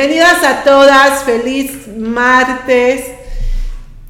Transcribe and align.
Bienvenidas 0.00 0.42
a 0.44 0.64
todas, 0.64 1.24
feliz 1.24 1.86
martes. 1.94 3.04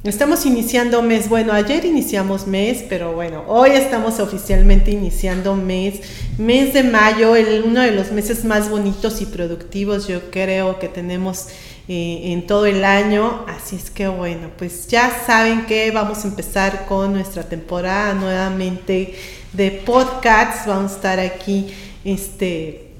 Estamos 0.05 0.45
iniciando 0.45 1.01
mes, 1.01 1.27
bueno, 1.27 1.51
ayer 1.51 1.83
iniciamos 1.83 2.47
mes, 2.47 2.85
pero 2.87 3.11
bueno, 3.11 3.43
hoy 3.45 3.71
estamos 3.71 4.21
oficialmente 4.21 4.91
iniciando 4.91 5.53
mes, 5.53 5.99
mes 6.37 6.73
de 6.73 6.83
mayo, 6.83 7.35
el, 7.35 7.63
uno 7.65 7.81
de 7.81 7.91
los 7.91 8.13
meses 8.13 8.45
más 8.45 8.69
bonitos 8.69 9.21
y 9.21 9.25
productivos 9.25 10.07
yo 10.07 10.31
creo 10.31 10.79
que 10.79 10.87
tenemos 10.87 11.47
eh, 11.89 12.21
en 12.31 12.47
todo 12.47 12.67
el 12.67 12.85
año, 12.85 13.45
así 13.49 13.75
es 13.75 13.89
que 13.89 14.07
bueno, 14.07 14.49
pues 14.57 14.87
ya 14.87 15.11
saben 15.27 15.65
que 15.65 15.91
vamos 15.91 16.23
a 16.23 16.29
empezar 16.29 16.85
con 16.85 17.11
nuestra 17.11 17.43
temporada 17.43 18.13
nuevamente 18.13 19.13
de 19.51 19.71
podcasts, 19.71 20.65
vamos 20.67 20.93
a 20.93 20.95
estar 20.95 21.19
aquí, 21.19 21.67
este 22.05 22.90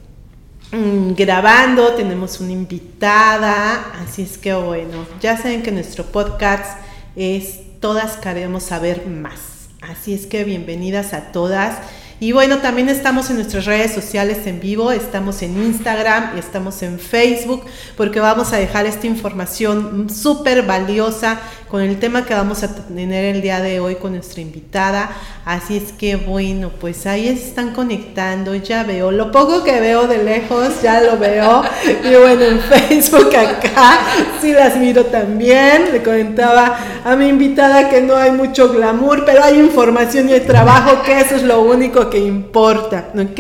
grabando, 0.72 1.94
tenemos 1.96 2.40
una 2.40 2.54
invitada, 2.54 3.94
así 4.02 4.22
es 4.22 4.38
que 4.38 4.54
bueno, 4.54 5.06
ya 5.22 5.38
saben 5.38 5.64
que 5.64 5.72
nuestro 5.72 6.06
podcast 6.06 6.78
es 7.16 7.60
Todas 7.82 8.18
queremos 8.18 8.62
saber 8.62 9.08
más. 9.08 9.40
Así 9.82 10.14
es 10.14 10.28
que 10.28 10.44
bienvenidas 10.44 11.16
a 11.16 11.32
todas. 11.32 11.80
Y 12.20 12.32
bueno, 12.34 12.60
también 12.60 12.88
estamos 12.90 13.32
en 13.32 13.38
nuestras 13.38 13.66
redes 13.66 13.92
sociales 13.92 14.46
en 14.46 14.60
vivo, 14.60 14.92
estamos 14.92 15.42
en 15.42 15.58
Instagram 15.58 16.34
y 16.36 16.40
estamos 16.40 16.84
en 16.84 17.00
Facebook, 17.00 17.66
porque 17.98 18.20
vamos 18.20 18.54
a 18.54 18.58
dejar 18.58 18.86
esta 18.86 19.08
información 19.08 20.08
súper 20.12 20.62
valiosa 20.62 21.42
con 21.72 21.82
el 21.82 22.00
tema 22.00 22.26
que 22.26 22.34
vamos 22.34 22.64
a 22.64 22.76
tener 22.76 23.34
el 23.34 23.42
día 23.42 23.62
de 23.62 23.80
hoy 23.80 23.96
con 23.96 24.12
nuestra 24.12 24.42
invitada. 24.42 25.10
Así 25.46 25.78
es 25.78 25.94
que 25.94 26.18
bueno, 26.18 26.70
pues 26.70 27.08
ahí 27.08 27.30
están 27.30 27.72
conectando, 27.72 28.54
ya 28.56 28.84
veo, 28.84 29.10
lo 29.10 29.32
poco 29.32 29.64
que 29.64 29.80
veo 29.80 30.06
de 30.06 30.22
lejos, 30.22 30.82
ya 30.84 31.00
lo 31.00 31.18
veo. 31.18 31.64
Y 32.04 32.16
bueno, 32.16 32.44
en 32.44 32.60
Facebook 32.60 33.34
acá 33.36 34.00
sí 34.42 34.52
las 34.52 34.76
miro 34.76 35.06
también. 35.06 35.94
Le 35.94 36.04
comentaba 36.04 36.78
a 37.06 37.16
mi 37.16 37.30
invitada 37.30 37.90
que 37.90 38.02
no 38.02 38.18
hay 38.18 38.32
mucho 38.32 38.74
glamour, 38.74 39.24
pero 39.26 39.42
hay 39.42 39.58
información 39.58 40.28
y 40.28 40.34
hay 40.34 40.42
trabajo, 40.42 41.04
que 41.04 41.22
eso 41.22 41.36
es 41.36 41.44
lo 41.44 41.62
único 41.62 42.10
que 42.10 42.20
importa, 42.20 43.12
¿ok? 43.16 43.40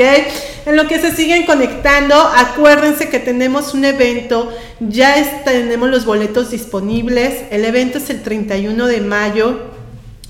En 0.65 0.75
lo 0.75 0.87
que 0.87 0.99
se 0.99 1.11
siguen 1.15 1.45
conectando, 1.45 2.15
acuérdense 2.15 3.09
que 3.09 3.19
tenemos 3.19 3.73
un 3.73 3.83
evento, 3.83 4.51
ya 4.79 5.41
tenemos 5.43 5.89
los 5.89 6.05
boletos 6.05 6.51
disponibles, 6.51 7.45
el 7.49 7.65
evento 7.65 7.97
es 7.97 8.09
el 8.11 8.21
31 8.21 8.85
de 8.85 9.01
mayo, 9.01 9.59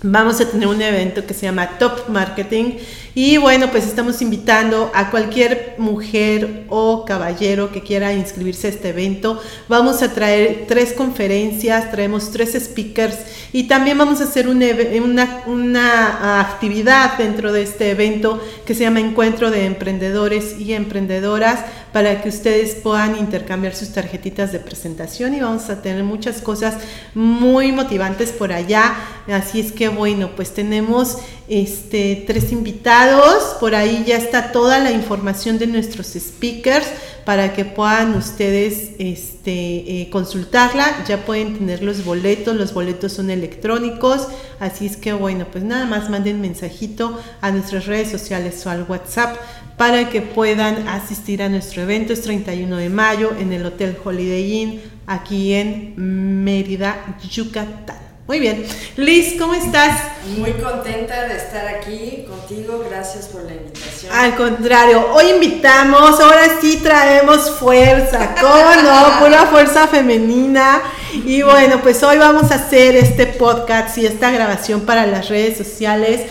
vamos 0.03 0.39
a 0.39 0.49
tener 0.49 0.67
un 0.67 0.81
evento 0.81 1.25
que 1.25 1.33
se 1.33 1.47
llama 1.47 1.77
Top 1.77 2.07
Marketing 2.07 2.77
y 3.13 3.37
bueno, 3.37 3.71
pues 3.71 3.85
estamos 3.85 4.21
invitando 4.21 4.89
a 4.93 5.11
cualquier 5.11 5.75
mujer 5.77 6.65
o 6.69 7.03
caballero 7.05 7.71
que 7.71 7.81
quiera 7.81 8.13
inscribirse 8.13 8.67
a 8.67 8.69
este 8.69 8.89
evento. 8.89 9.41
Vamos 9.67 10.01
a 10.01 10.13
traer 10.13 10.65
tres 10.67 10.93
conferencias, 10.93 11.91
traemos 11.91 12.31
tres 12.31 12.57
speakers 12.57 13.17
y 13.51 13.63
también 13.63 13.97
vamos 13.97 14.21
a 14.21 14.23
hacer 14.23 14.47
una, 14.47 15.43
una 15.45 16.39
actividad 16.39 17.17
dentro 17.17 17.51
de 17.51 17.63
este 17.63 17.91
evento 17.91 18.41
que 18.65 18.73
se 18.73 18.83
llama 18.83 19.01
Encuentro 19.01 19.51
de 19.51 19.65
Emprendedores 19.65 20.59
y 20.59 20.73
Emprendedoras 20.73 21.65
para 21.93 22.21
que 22.21 22.29
ustedes 22.29 22.75
puedan 22.75 23.17
intercambiar 23.17 23.75
sus 23.75 23.89
tarjetitas 23.89 24.51
de 24.51 24.59
presentación 24.59 25.33
y 25.33 25.41
vamos 25.41 25.69
a 25.69 25.81
tener 25.81 26.03
muchas 26.03 26.41
cosas 26.41 26.75
muy 27.13 27.71
motivantes 27.71 28.31
por 28.31 28.53
allá. 28.53 28.95
Así 29.27 29.59
es 29.59 29.71
que 29.71 29.89
bueno, 29.89 30.31
pues 30.35 30.53
tenemos 30.53 31.17
este, 31.47 32.23
tres 32.25 32.51
invitados, 32.51 33.57
por 33.59 33.75
ahí 33.75 34.03
ya 34.07 34.17
está 34.17 34.51
toda 34.51 34.79
la 34.79 34.91
información 34.91 35.57
de 35.57 35.67
nuestros 35.67 36.07
speakers 36.07 36.87
para 37.25 37.53
que 37.53 37.65
puedan 37.65 38.15
ustedes 38.15 38.91
este, 38.97 40.01
eh, 40.01 40.09
consultarla, 40.11 41.03
ya 41.07 41.25
pueden 41.25 41.57
tener 41.57 41.83
los 41.83 42.03
boletos, 42.03 42.55
los 42.55 42.73
boletos 42.73 43.13
son 43.13 43.29
electrónicos, 43.29 44.27
así 44.59 44.85
es 44.85 44.97
que 44.97 45.13
bueno, 45.13 45.45
pues 45.51 45.63
nada 45.63 45.85
más 45.85 46.09
manden 46.09 46.41
mensajito 46.41 47.19
a 47.41 47.51
nuestras 47.51 47.85
redes 47.85 48.09
sociales 48.09 48.65
o 48.65 48.69
al 48.69 48.85
WhatsApp 48.87 49.37
para 49.81 50.11
que 50.11 50.21
puedan 50.21 50.87
asistir 50.87 51.41
a 51.41 51.49
nuestro 51.49 51.81
evento, 51.81 52.13
es 52.13 52.21
31 52.21 52.77
de 52.77 52.89
mayo 52.89 53.31
en 53.39 53.51
el 53.51 53.65
Hotel 53.65 53.97
Holiday 54.03 54.53
Inn, 54.53 54.81
aquí 55.07 55.55
en 55.55 55.95
Mérida, 56.43 57.17
Yucatán. 57.27 57.97
Muy 58.27 58.39
bien. 58.39 58.63
Liz, 58.95 59.39
¿cómo 59.39 59.55
estás? 59.55 60.03
Muy 60.37 60.51
contenta 60.51 61.27
de 61.27 61.35
estar 61.35 61.67
aquí 61.67 62.27
contigo. 62.29 62.85
Gracias 62.87 63.25
por 63.29 63.41
la 63.41 63.55
invitación. 63.55 64.13
Al 64.13 64.35
contrario, 64.35 65.13
hoy 65.15 65.31
invitamos, 65.31 66.19
ahora 66.19 66.61
sí 66.61 66.79
traemos 66.83 67.49
fuerza. 67.49 68.35
¿Cómo 68.39 68.83
no? 68.83 69.19
Pura 69.25 69.47
fuerza 69.47 69.87
femenina. 69.87 70.79
Y 71.25 71.41
bueno, 71.41 71.81
pues 71.81 72.03
hoy 72.03 72.19
vamos 72.19 72.51
a 72.51 72.55
hacer 72.55 72.95
este 72.95 73.25
podcast 73.25 73.97
y 73.97 74.05
esta 74.05 74.29
grabación 74.29 74.81
para 74.81 75.07
las 75.07 75.27
redes 75.27 75.57
sociales 75.57 76.21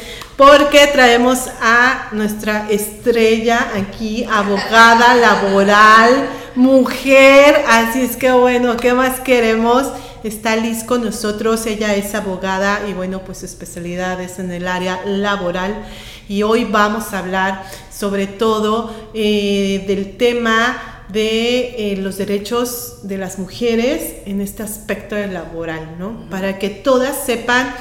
porque 0.40 0.86
traemos 0.86 1.48
a 1.60 2.08
nuestra 2.12 2.70
estrella 2.70 3.72
aquí, 3.76 4.24
abogada 4.24 5.14
laboral, 5.14 6.30
mujer. 6.54 7.62
Así 7.68 8.00
es 8.00 8.16
que 8.16 8.32
bueno, 8.32 8.78
¿qué 8.78 8.94
más 8.94 9.20
queremos? 9.20 9.92
Está 10.24 10.56
Liz 10.56 10.82
con 10.82 11.04
nosotros, 11.04 11.66
ella 11.66 11.94
es 11.94 12.14
abogada 12.14 12.80
y 12.88 12.94
bueno, 12.94 13.20
pues 13.20 13.40
su 13.40 13.44
especialidad 13.44 14.18
es 14.22 14.38
en 14.38 14.50
el 14.50 14.66
área 14.66 15.02
laboral 15.04 15.84
y 16.26 16.42
hoy 16.42 16.64
vamos 16.64 17.12
a 17.12 17.18
hablar 17.18 17.66
sobre 17.94 18.26
todo 18.26 18.94
eh, 19.12 19.84
del 19.86 20.16
tema 20.16 21.04
de 21.10 21.92
eh, 21.92 21.96
los 21.98 22.16
derechos 22.16 23.00
de 23.02 23.18
las 23.18 23.38
mujeres 23.38 24.22
en 24.24 24.40
este 24.40 24.62
aspecto 24.62 25.16
laboral, 25.18 25.96
¿no? 25.98 26.30
Para 26.30 26.58
que 26.58 26.70
todas 26.70 27.26
sepan 27.26 27.74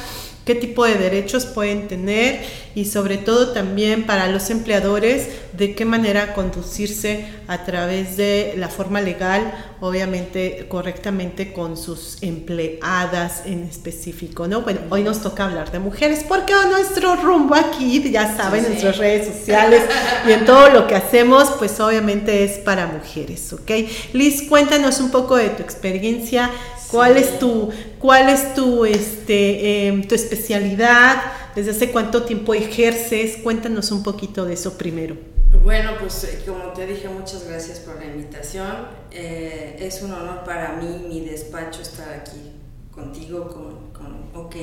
qué 0.45 0.55
tipo 0.55 0.85
de 0.85 0.95
derechos 0.95 1.45
pueden 1.45 1.87
tener 1.87 2.41
y 2.75 2.85
sobre 2.85 3.17
todo 3.17 3.51
también 3.51 4.05
para 4.05 4.27
los 4.27 4.49
empleadores 4.49 5.27
de 5.53 5.75
qué 5.75 5.85
manera 5.85 6.33
conducirse 6.33 7.25
a 7.47 7.65
través 7.65 8.17
de 8.17 8.53
la 8.57 8.69
forma 8.69 9.01
legal, 9.01 9.53
obviamente 9.79 10.65
correctamente 10.69 11.51
con 11.51 11.77
sus 11.77 12.17
empleadas 12.21 13.43
en 13.45 13.63
específico, 13.63 14.47
¿no? 14.47 14.61
Bueno, 14.61 14.81
hoy 14.89 15.03
nos 15.03 15.21
toca 15.21 15.45
hablar 15.45 15.71
de 15.71 15.79
mujeres 15.79 16.23
porque 16.27 16.53
nuestro 16.69 17.15
rumbo 17.15 17.55
aquí, 17.55 18.09
ya 18.11 18.35
saben, 18.35 18.63
en 18.65 18.71
nuestras 18.71 18.97
redes 18.97 19.27
sociales 19.27 19.83
y 20.27 20.31
en 20.31 20.45
todo 20.45 20.69
lo 20.69 20.87
que 20.87 20.95
hacemos, 20.95 21.49
pues 21.57 21.79
obviamente 21.79 22.43
es 22.43 22.59
para 22.59 22.87
mujeres, 22.87 23.51
¿ok? 23.53 23.71
Liz, 24.13 24.43
cuéntanos 24.47 24.99
un 24.99 25.11
poco 25.11 25.35
de 25.35 25.49
tu 25.49 25.63
experiencia 25.63 26.49
¿Cuál 26.91 27.17
es 27.17 27.37
tu, 27.39 27.69
cuál 27.99 28.29
es 28.29 28.53
tu, 28.55 28.85
este, 28.85 29.87
em, 29.87 30.07
tu 30.07 30.15
especialidad? 30.15 31.21
¿Desde 31.55 31.71
hace 31.71 31.91
cuánto 31.91 32.23
tiempo 32.23 32.53
ejerces? 32.53 33.37
Cuéntanos 33.37 33.91
un 33.91 34.03
poquito 34.03 34.45
de 34.45 34.53
eso 34.53 34.77
primero. 34.77 35.15
Bueno, 35.63 35.91
pues 35.99 36.23
eh, 36.23 36.39
como 36.45 36.71
te 36.73 36.85
dije, 36.85 37.09
muchas 37.09 37.47
gracias 37.47 37.79
por 37.79 37.97
la 37.97 38.05
invitación. 38.05 38.87
Eh, 39.11 39.77
es 39.79 40.01
un 40.01 40.13
honor 40.13 40.43
para 40.43 40.73
mí, 40.73 41.05
mi 41.07 41.21
despacho, 41.21 41.81
estar 41.81 42.09
aquí 42.13 42.53
contigo 42.91 43.47
con, 43.47 43.91
con 43.91 44.41
OK 44.41 44.55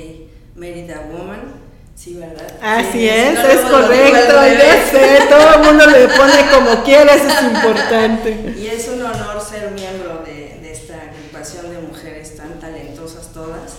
Mérida 0.54 1.08
Woman. 1.12 1.66
Sí, 1.94 2.14
¿verdad? 2.14 2.46
Así 2.60 3.08
es, 3.08 3.38
es 3.38 3.60
correcto, 3.62 4.34
ya 4.34 4.86
sé, 4.90 5.18
todo 5.30 5.54
el 5.54 5.60
mundo 5.60 5.86
le 5.86 6.08
pone 6.08 6.34
como 6.52 6.84
quiera, 6.84 7.14
eso 7.14 7.26
es 7.26 7.42
importante. 7.54 8.54
Y 8.58 8.66
es 8.66 8.86
un 8.88 9.00
honor 9.00 9.40
ser 9.40 9.70
miembro 9.70 10.22
de, 10.22 10.60
de 10.60 10.72
esta 10.72 10.94
agrupación 10.94 11.70
de 11.70 11.78
mujeres 11.80 12.36
tan 12.36 12.60
talentosas 12.60 13.32
todas 13.32 13.76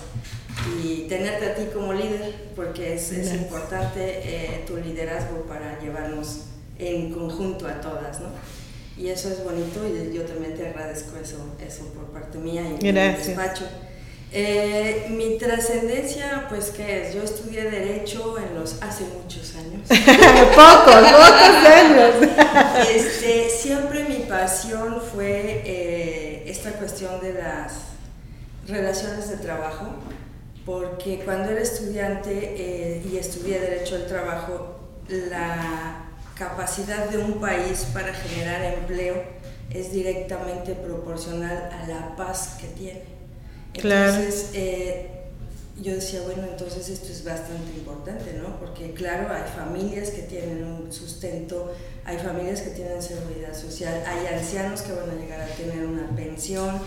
y 0.84 1.06
tenerte 1.08 1.46
a 1.46 1.56
ti 1.56 1.68
como 1.72 1.94
líder, 1.94 2.34
porque 2.56 2.98
es, 3.22 3.34
importante 3.34 4.00
eh, 4.00 4.64
tu 4.68 4.78
liderazgo 4.78 5.44
para 5.44 5.80
llevarnos 5.80 6.46
en 6.80 7.12
conjunto 7.14 7.68
a 7.68 7.82
todas, 7.82 8.20
¿no? 8.20 8.28
Y 8.98 9.10
eso 9.10 9.30
es 9.30 9.44
bonito 9.44 9.82
y 9.88 10.14
yo 10.14 10.24
también 10.24 10.56
te 10.56 10.68
agradezco 10.68 11.18
eso, 11.18 11.38
eso 11.66 11.86
por 11.94 12.06
parte 12.06 12.38
mía 12.40 12.64
y 12.64 12.84
mi 12.84 12.92
despacho. 12.92 13.66
Eh, 14.34 15.06
mi 15.10 15.38
trascendencia, 15.38 16.48
pues 16.50 16.72
qué 16.72 17.02
es, 17.02 17.16
yo 17.16 17.24
estudié 17.24 17.64
derecho 17.72 18.38
en 18.38 18.60
los 18.60 18.82
hace 18.82 19.06
muchos 19.06 19.56
años. 19.56 19.88
pocos, 19.88 20.96
pocos 20.96 21.66
años. 21.66 22.16
Este, 22.94 23.50
siempre 23.50 24.04
mi 24.04 24.26
pasión 24.26 25.02
fue 25.14 25.62
eh, 25.66 26.44
esta 26.46 26.72
cuestión 26.72 27.22
de 27.22 27.36
las 27.36 27.74
relaciones 28.68 29.30
de 29.30 29.38
trabajo, 29.38 29.86
porque 30.68 31.22
cuando 31.24 31.50
era 31.50 31.62
estudiante 31.62 32.30
eh, 32.58 33.02
y 33.10 33.16
estudié 33.16 33.58
derecho 33.58 33.98
del 33.98 34.06
trabajo, 34.06 34.76
la 35.08 36.10
capacidad 36.36 37.10
de 37.10 37.20
un 37.20 37.40
país 37.40 37.88
para 37.94 38.14
generar 38.14 38.62
empleo 38.74 39.16
es 39.70 39.94
directamente 39.94 40.74
proporcional 40.74 41.70
a 41.72 41.88
la 41.88 42.16
paz 42.18 42.58
que 42.60 42.68
tiene. 42.68 43.04
Entonces, 43.76 44.50
eh, 44.56 45.10
yo 45.82 45.94
decía, 45.94 46.20
bueno, 46.24 46.44
entonces 46.44 46.90
esto 46.90 47.14
es 47.14 47.24
bastante 47.24 47.72
importante, 47.78 48.34
¿no? 48.34 48.60
Porque 48.60 48.92
claro, 48.92 49.34
hay 49.34 49.44
familias 49.56 50.10
que 50.10 50.24
tienen 50.24 50.66
un 50.66 50.92
sustento, 50.92 51.74
hay 52.04 52.18
familias 52.18 52.60
que 52.60 52.72
tienen 52.72 53.02
seguridad 53.02 53.54
social, 53.54 54.04
hay 54.06 54.36
ancianos 54.36 54.82
que 54.82 54.92
van 54.92 55.12
a 55.12 55.14
llegar 55.14 55.40
a 55.40 55.48
tener 55.48 55.86
una 55.86 56.14
pensión, 56.14 56.78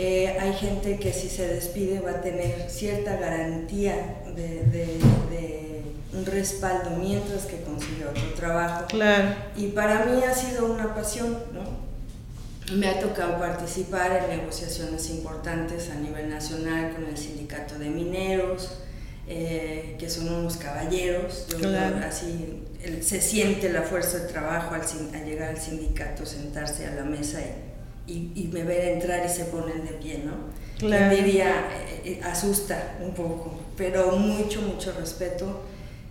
eh, 0.00 0.36
hay 0.38 0.52
gente 0.52 0.96
que 1.00 1.12
si 1.12 1.28
se 1.28 1.48
despide 1.48 1.98
va 1.98 2.12
a 2.12 2.20
tener 2.20 2.70
cierta 2.70 3.16
garantía 3.16 4.22
de, 4.36 4.62
de, 4.62 5.82
un 6.12 6.24
respaldo 6.24 6.90
mientras 6.90 7.46
que 7.46 7.60
consigue 7.62 8.06
otro 8.06 8.32
trabajo. 8.34 8.86
Claro. 8.86 9.34
Y 9.56 9.68
para 9.68 10.04
mí 10.04 10.22
ha 10.22 10.32
sido 10.32 10.72
una 10.72 10.94
pasión, 10.94 11.36
¿no? 11.52 12.76
Me 12.76 12.88
ha 12.88 13.00
tocado 13.00 13.38
participar 13.38 14.24
en 14.24 14.38
negociaciones 14.38 15.10
importantes 15.10 15.90
a 15.90 15.96
nivel 15.96 16.30
nacional 16.30 16.92
con 16.94 17.04
el 17.04 17.16
sindicato 17.16 17.76
de 17.78 17.90
mineros, 17.90 18.78
eh, 19.26 19.96
que 19.98 20.08
son 20.08 20.32
unos 20.32 20.56
caballeros, 20.58 21.46
así 22.04 22.64
se 23.02 23.20
siente 23.20 23.72
la 23.72 23.82
fuerza 23.82 24.18
de 24.18 24.28
trabajo 24.28 24.74
al, 24.74 24.82
llegar 25.24 25.50
al 25.50 25.60
sindicato, 25.60 26.24
sentarse 26.24 26.86
a 26.86 26.94
la 26.94 27.02
mesa 27.02 27.40
y, 27.40 27.67
y, 28.08 28.50
me 28.52 28.64
ver 28.64 28.92
entrar 28.92 29.24
y 29.24 29.28
se 29.28 29.44
ponen 29.44 29.84
de 29.84 29.92
pie, 29.92 30.22
¿no? 30.24 30.32
Claro. 30.78 31.14
diría, 31.14 31.68
eh, 31.72 32.02
eh, 32.04 32.20
asusta 32.24 32.96
un 33.00 33.12
poco, 33.12 33.60
pero 33.76 34.12
mucho, 34.12 34.62
mucho 34.62 34.92
respeto. 34.92 35.62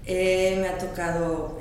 me 0.05 0.67
ha 0.67 0.77
tocado 0.77 1.57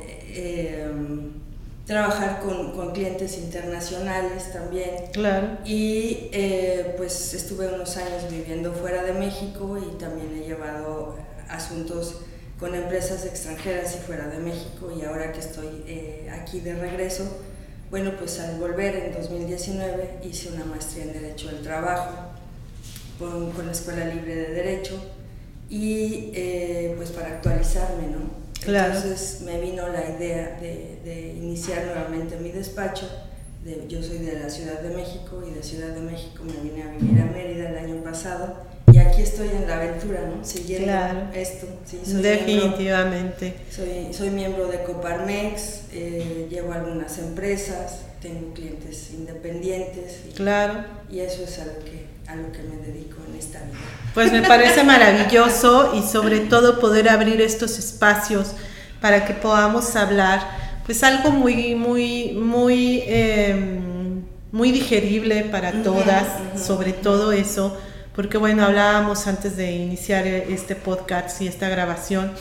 trabajar 1.87 2.41
con, 2.41 2.73
con, 2.73 2.93
clientes 2.93 3.39
internacionales 3.39 4.53
también. 4.53 4.91
Claro. 5.13 5.59
Y 5.65 6.29
eh, 6.33 6.95
pues 6.97 7.33
estuve 7.33 7.69
unos 7.69 7.97
años 7.97 8.31
viviendo 8.31 8.73
fuera 8.73 9.05
de 9.05 9.13
México 9.13 9.79
y 9.79 9.97
también 9.99 10.37
he 10.37 10.47
llevado 10.47 11.17
asuntos 11.49 12.23
con 12.59 12.75
empresas 12.75 13.25
extranjeras 13.25 13.95
y 13.97 13.99
fuera 13.99 14.27
de 14.29 14.39
México 14.39 14.91
y 14.91 15.05
ahora 15.05 15.31
que 15.31 15.41
estoy 15.41 15.85
eh, 15.87 16.29
aquí 16.33 16.61
de 16.61 16.75
regreso, 16.75 17.25
bueno, 17.91 18.13
pues 18.19 18.41
al 18.41 18.59
volver 18.59 18.97
en 18.97 19.13
2019 19.13 20.21
hice 20.25 20.51
una 20.53 20.65
maestría 20.65 21.05
en 21.05 21.13
Derecho 21.13 21.49
del 21.49 21.63
Trabajo 21.63 22.13
con, 23.19 23.53
con 23.53 23.67
la 23.67 23.73
Escuela 23.73 24.07
Libre 24.07 24.35
de 24.35 24.53
Derecho 24.53 25.01
y 25.69 26.31
eh, 26.35 26.95
pues 26.97 27.11
para 27.11 27.29
actualizarme, 27.29 28.09
¿no? 28.09 28.47
Entonces 28.67 29.43
me 29.43 29.61
vino 29.61 29.87
la 29.89 30.11
idea 30.11 30.59
de, 30.61 31.35
iniciar 31.37 31.85
nuevamente 31.85 32.37
mi 32.39 32.51
despacho. 32.51 33.09
yo 33.89 34.03
soy 34.03 34.19
de 34.19 34.41
la 34.41 34.51
Ciudad 34.51 34.81
de 34.81 34.95
México 34.95 35.43
y 35.49 35.55
de 35.55 35.63
Ciudad 35.63 35.95
de 35.95 36.01
México 36.01 36.43
me 36.45 36.69
vine 36.69 36.83
a 36.83 36.91
vivir 36.91 37.21
a 37.21 37.27
Mérida 37.27 37.69
el 37.69 37.79
año 37.79 38.03
pasado 38.03 38.57
aquí 39.09 39.23
estoy 39.23 39.49
en 39.49 39.67
la 39.69 39.77
aventura, 39.77 40.21
¿no? 40.23 40.45
Siguiendo 40.45 40.93
esto. 41.35 41.67
Definitivamente. 42.07 43.55
soy, 43.71 44.13
soy 44.13 44.31
miembro 44.31 44.69
de 44.69 44.83
Coparmex, 44.83 45.81
eh, 45.93 46.47
llevo 46.51 46.73
algunas 46.73 47.19
empresas, 47.19 48.01
tengo 48.21 48.53
clientes 48.55 49.11
independientes. 49.13 50.21
Y, 50.29 50.33
claro. 50.33 50.85
Y 51.11 51.21
eso 51.21 51.45
es 51.45 51.59
a 51.59 51.67
lo 51.67 51.79
que, 51.85 52.07
a 52.27 52.37
lo 52.37 52.53
que 52.53 52.63
me 52.63 52.77
dedico 52.77 53.17
en 53.29 53.39
esta 53.39 53.61
vida. 53.61 53.79
Pues 54.15 54.33
me 54.33 54.43
parece 54.43 54.83
maravilloso 54.83 55.95
y 55.97 56.03
sobre 56.03 56.41
todo 56.41 56.81
poder 56.81 57.09
abrir 57.09 57.41
estos 57.41 57.79
espacios 57.79 58.53
para 59.01 59.27
que 59.27 59.35
podamos 59.35 59.95
hablar, 59.95 60.41
pues 60.87 61.03
algo 61.03 61.31
muy, 61.31 61.75
muy, 61.75 62.33
muy, 62.33 63.03
em, 63.07 64.23
muy 64.53 64.73
digerible 64.73 65.45
para 65.45 65.83
todas, 65.83 66.27
sobre 66.57 66.93
todo 66.93 67.33
eso, 67.33 67.77
porque 68.17 68.39
bueno, 68.39 68.65
hablábamos 68.65 69.27
antes 69.27 69.59
de 69.59 69.73
iniciar 69.73 70.27
este 70.27 70.75
podcast 70.75 71.43
y 71.43 71.49
esta 71.49 71.69
grabación 71.69 72.33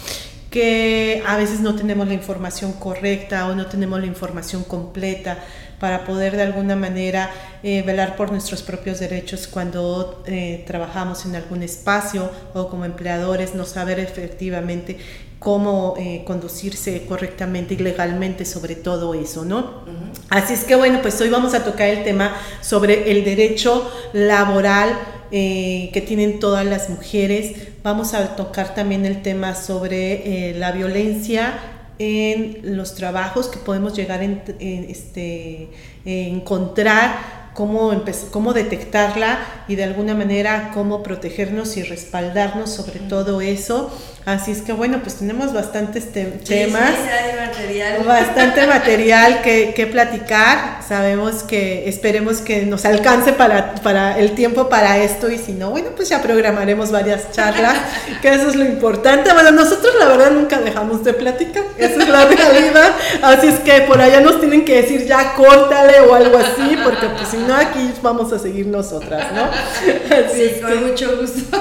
que 0.50 1.22
a 1.28 1.36
veces 1.36 1.60
no 1.60 1.76
tenemos 1.76 2.08
la 2.08 2.14
información 2.14 2.72
correcta 2.72 3.46
o 3.48 3.56
no 3.56 3.66
tenemos 3.66 4.00
la 4.00 4.06
información 4.06 4.64
completa 4.64 5.38
para 5.78 6.06
poder 6.06 6.38
de 6.38 6.44
alguna 6.44 6.78
manera 6.78 7.30
eh, 7.62 7.82
velar 7.82 8.16
por 8.16 8.32
nuestros 8.32 8.64
propios 8.64 9.02
derechos 9.02 9.48
cuando 9.48 10.24
eh, 10.26 10.64
trabajamos 10.66 11.26
en 11.26 11.36
algún 11.36 11.62
espacio 11.62 12.32
o 12.54 12.70
como 12.70 12.86
empleadores, 12.86 13.54
no 13.54 13.66
saber 13.66 14.00
efectivamente 14.00 14.98
cómo 15.40 15.96
eh, 15.98 16.24
conducirse 16.26 17.06
correctamente 17.06 17.74
y 17.74 17.78
legalmente 17.78 18.46
sobre 18.46 18.76
todo 18.76 19.14
eso, 19.14 19.44
¿no? 19.44 19.84
Así 20.30 20.54
es 20.54 20.64
que 20.64 20.76
bueno, 20.76 21.02
pues 21.02 21.20
hoy 21.20 21.30
vamos 21.30 21.54
a 21.54 21.66
tocar 21.66 21.90
el 21.90 22.06
tema 22.06 22.34
sobre 22.62 23.12
el 23.12 23.26
derecho 23.26 23.92
laboral 24.14 24.98
que 25.32 26.04
tienen 26.06 26.40
todas 26.40 26.66
las 26.66 26.90
mujeres. 26.90 27.54
Vamos 27.84 28.14
a 28.14 28.36
tocar 28.36 28.74
también 28.76 29.06
el 29.06 29.22
tema 29.22 29.56
sobre 29.56 30.54
la 30.58 30.72
violencia 30.72 31.54
en 31.98 32.76
los 32.76 32.96
trabajos 32.96 33.48
que 33.48 33.58
podemos 33.58 33.96
llegar 33.96 34.22
a 34.22 34.26
este, 34.26 35.70
encontrar, 36.04 37.52
cómo, 37.54 37.92
cómo 38.32 38.54
detectarla 38.54 39.40
y 39.68 39.76
de 39.76 39.86
alguna 39.86 40.14
manera 40.14 40.72
cómo 40.74 41.04
protegernos 41.04 41.78
y 41.78 41.84
respaldarnos 41.84 42.70
sobre 42.70 43.00
todo 43.00 43.42
eso 43.42 43.92
Así 44.26 44.50
es 44.50 44.64
que 44.64 44.74
bueno, 44.74 45.02
pues 45.04 45.16
tenemos 45.16 45.54
bastantes 45.54 46.12
temas. 46.12 46.44
material. 47.38 48.04
Bastante 48.04 48.66
material 48.68 49.42
que, 49.44 49.74
que, 49.76 49.86
platicar. 49.86 50.80
Sabemos 50.88 51.44
que 51.44 51.88
esperemos 51.88 52.42
que 52.42 52.66
nos 52.66 52.86
alcance 52.86 53.34
para, 53.34 53.76
para 53.76 54.18
el 54.18 54.32
tiempo 54.32 54.68
para 54.68 54.98
esto 54.98 55.30
y 55.30 55.38
si 55.38 55.52
no, 55.52 55.70
bueno, 55.70 55.90
pues 55.96 56.10
ya 56.10 56.24
programaremos 56.24 56.92
varias 56.92 57.32
charlas, 57.34 57.78
que 58.24 58.34
eso 58.34 58.50
es 58.50 58.56
lo 58.56 58.66
importante. 58.66 59.32
Bueno, 59.32 59.52
nosotros 59.52 59.94
la 60.00 60.08
verdad 60.08 60.32
nunca 60.32 60.60
dejamos 60.60 61.04
de 61.04 61.14
platicar, 61.14 61.64
esa 61.78 62.02
es 62.02 62.10
la 62.10 62.26
realidad. 62.26 62.92
Así 63.22 63.48
es 63.48 63.60
que 63.60 63.82
por 63.82 64.02
allá 64.02 64.22
nos 64.22 64.40
tienen 64.40 64.66
que 64.66 64.82
decir 64.82 65.06
ya 65.06 65.34
córtale 65.36 66.00
o 66.00 66.16
algo 66.16 66.40
así, 66.40 66.76
porque 66.84 67.06
pues 67.16 67.30
si 67.30 67.38
no 67.38 67.54
aquí 67.56 67.94
vamos 68.02 68.34
a 68.34 68.40
seguir 68.40 68.66
nosotras, 68.66 69.32
¿no? 69.34 69.44
Así 70.16 70.50
sí, 70.56 70.62
con 70.62 70.88
mucho 70.88 71.16
gusto. 71.18 71.58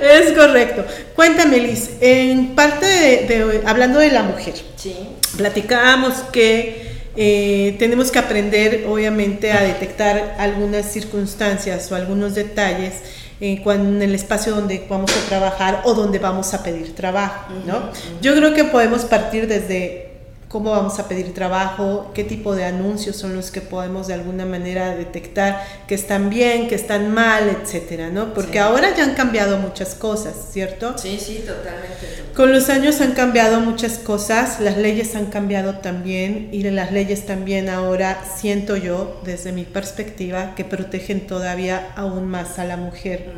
Es 0.00 0.32
correcto. 0.32 0.84
Cuéntame, 1.14 1.58
Liz, 1.58 1.79
en 2.00 2.54
parte 2.54 2.86
de, 2.86 3.62
hablando 3.66 3.98
de 3.98 4.10
la 4.10 4.22
mujer, 4.22 4.54
sí. 4.76 4.96
platicábamos 5.36 6.14
que 6.32 6.90
eh, 7.16 7.76
tenemos 7.78 8.10
que 8.10 8.18
aprender, 8.18 8.86
obviamente, 8.88 9.52
a 9.52 9.62
detectar 9.62 10.36
algunas 10.38 10.86
circunstancias 10.92 11.90
o 11.90 11.96
algunos 11.96 12.34
detalles 12.34 12.94
eh, 13.40 13.62
en 13.64 14.02
el 14.02 14.14
espacio 14.14 14.54
donde 14.54 14.86
vamos 14.88 15.10
a 15.16 15.28
trabajar 15.28 15.82
o 15.84 15.94
donde 15.94 16.18
vamos 16.18 16.54
a 16.54 16.62
pedir 16.62 16.94
trabajo, 16.94 17.52
¿no? 17.66 17.90
Yo 18.20 18.34
creo 18.34 18.54
que 18.54 18.64
podemos 18.64 19.04
partir 19.04 19.48
desde 19.48 20.09
cómo 20.50 20.72
vamos 20.72 20.98
a 20.98 21.06
pedir 21.06 21.32
trabajo, 21.32 22.10
qué 22.12 22.24
tipo 22.24 22.56
de 22.56 22.64
anuncios 22.64 23.14
son 23.14 23.36
los 23.36 23.52
que 23.52 23.60
podemos 23.60 24.08
de 24.08 24.14
alguna 24.14 24.44
manera 24.44 24.96
detectar 24.96 25.64
que 25.86 25.94
están 25.94 26.28
bien, 26.28 26.66
que 26.66 26.74
están 26.74 27.14
mal, 27.14 27.48
etcétera, 27.48 28.10
¿no? 28.10 28.34
Porque 28.34 28.58
ahora 28.58 28.92
ya 28.96 29.04
han 29.04 29.14
cambiado 29.14 29.58
muchas 29.58 29.94
cosas, 29.94 30.34
¿cierto? 30.50 30.98
Sí, 30.98 31.20
sí, 31.20 31.44
totalmente, 31.46 32.32
Con 32.34 32.52
los 32.52 32.68
años 32.68 33.00
han 33.00 33.12
cambiado 33.12 33.60
muchas 33.60 33.98
cosas, 33.98 34.58
las 34.58 34.76
leyes 34.76 35.14
han 35.14 35.26
cambiado 35.26 35.78
también 35.78 36.48
y 36.50 36.64
las 36.64 36.90
leyes 36.90 37.26
también 37.26 37.68
ahora 37.68 38.20
siento 38.36 38.76
yo, 38.76 39.20
desde 39.24 39.52
mi 39.52 39.62
perspectiva, 39.62 40.56
que 40.56 40.64
protegen 40.64 41.28
todavía 41.28 41.92
aún 41.94 42.26
más 42.26 42.58
a 42.58 42.64
la 42.64 42.76
mujer 42.76 43.32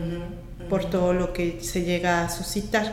por 0.70 0.88
todo 0.88 1.12
lo 1.12 1.34
que 1.34 1.58
se 1.60 1.82
llega 1.82 2.24
a 2.24 2.30
suscitar. 2.30 2.90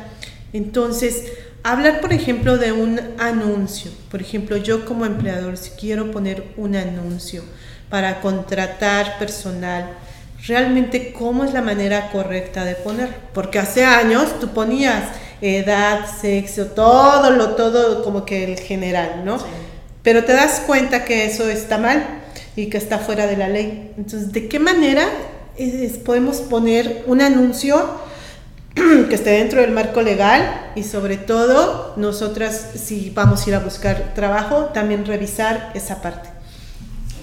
Entonces, 0.51 1.24
Hablar, 1.63 2.00
por 2.00 2.13
ejemplo, 2.13 2.58
de 2.58 2.72
un 2.72 3.00
anuncio. 3.18 3.92
Por 4.10 4.22
ejemplo, 4.22 4.58
yo 4.58 4.86
como 4.86 5.06
empleador, 5.06 5.58
si 5.58 5.72
quiero 5.72 6.12
poner 6.12 6.44
un 6.56 6.75
anuncio 6.75 7.44
para 7.89 8.22
contratar 8.22 9.18
personal, 9.20 9.89
realmente 10.48 11.12
cómo 11.12 11.44
es 11.44 11.54
la 11.54 11.62
manera 11.62 12.12
correcta 12.12 12.63
de 12.63 12.75
poner. 12.75 13.10
Porque 13.34 13.60
hace 13.60 13.84
años 13.84 14.39
tú 14.39 14.50
ponías 14.50 15.04
edad, 15.42 16.06
sexo, 16.22 16.68
todo 16.68 17.32
lo, 17.32 17.56
todo 17.56 18.04
como 18.04 18.25
que 18.25 18.44
el 18.46 18.60
general, 18.60 19.24
¿no? 19.25 19.38
Pero 20.01 20.24
te 20.24 20.34
das 20.34 20.63
cuenta 20.66 21.04
que 21.04 21.25
eso 21.25 21.50
está 21.50 21.78
mal 21.78 22.06
y 22.56 22.68
que 22.68 22.78
está 22.78 23.00
fuera 23.00 23.28
de 23.28 23.38
la 23.38 23.50
ley. 23.50 23.94
Entonces, 23.98 24.32
¿de 24.32 24.48
qué 24.48 24.60
manera 24.60 25.08
podemos 26.06 26.38
poner 26.38 27.04
un 27.06 27.22
anuncio? 27.22 28.08
que 28.76 29.16
esté 29.16 29.32
dentro 29.32 29.62
del 29.62 29.72
marco 29.72 30.02
legal 30.02 30.72
y 30.76 30.84
sobre 30.84 31.18
todo 31.18 31.94
nosotras 31.98 32.72
si 32.76 33.10
vamos 33.10 33.46
a 33.46 33.50
ir 33.50 33.56
a 33.56 33.60
buscar 33.60 34.14
trabajo 34.14 34.66
también 34.74 35.06
revisar 35.06 35.72
esa 35.74 36.02
parte. 36.02 36.30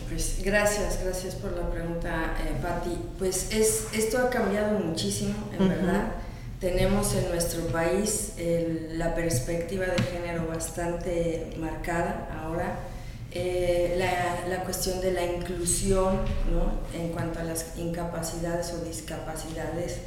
Pues 0.08 0.38
gracias, 0.42 1.00
gracias 1.04 1.34
por 1.34 1.52
la 1.52 1.68
pregunta, 1.68 2.34
eh, 2.40 2.56
Patti. 2.62 2.96
Pues 3.18 3.52
es, 3.52 3.88
esto 3.92 4.18
ha 4.18 4.30
cambiado 4.30 4.78
muchísimo, 4.78 5.34
en 5.58 5.68
verdad. 5.68 6.04
Tenemos 6.60 7.14
en 7.14 7.28
nuestro 7.28 7.66
país 7.66 8.32
la 8.92 9.14
perspectiva 9.14 9.84
de 9.84 10.02
género 10.02 10.46
bastante 10.46 11.54
marcada 11.58 12.28
ahora. 12.42 12.76
Eh, 13.32 13.96
la, 13.98 14.48
la, 14.48 14.64
cuestión 14.64 15.02
de 15.02 15.12
la 15.12 15.22
inclusión 15.22 16.20
¿no? 16.50 16.98
en 16.98 17.10
cuanto 17.10 17.40
a 17.40 17.44
las 17.44 17.76
incapacidades 17.76 18.72
o 18.72 18.82
discapacidades 18.82 19.98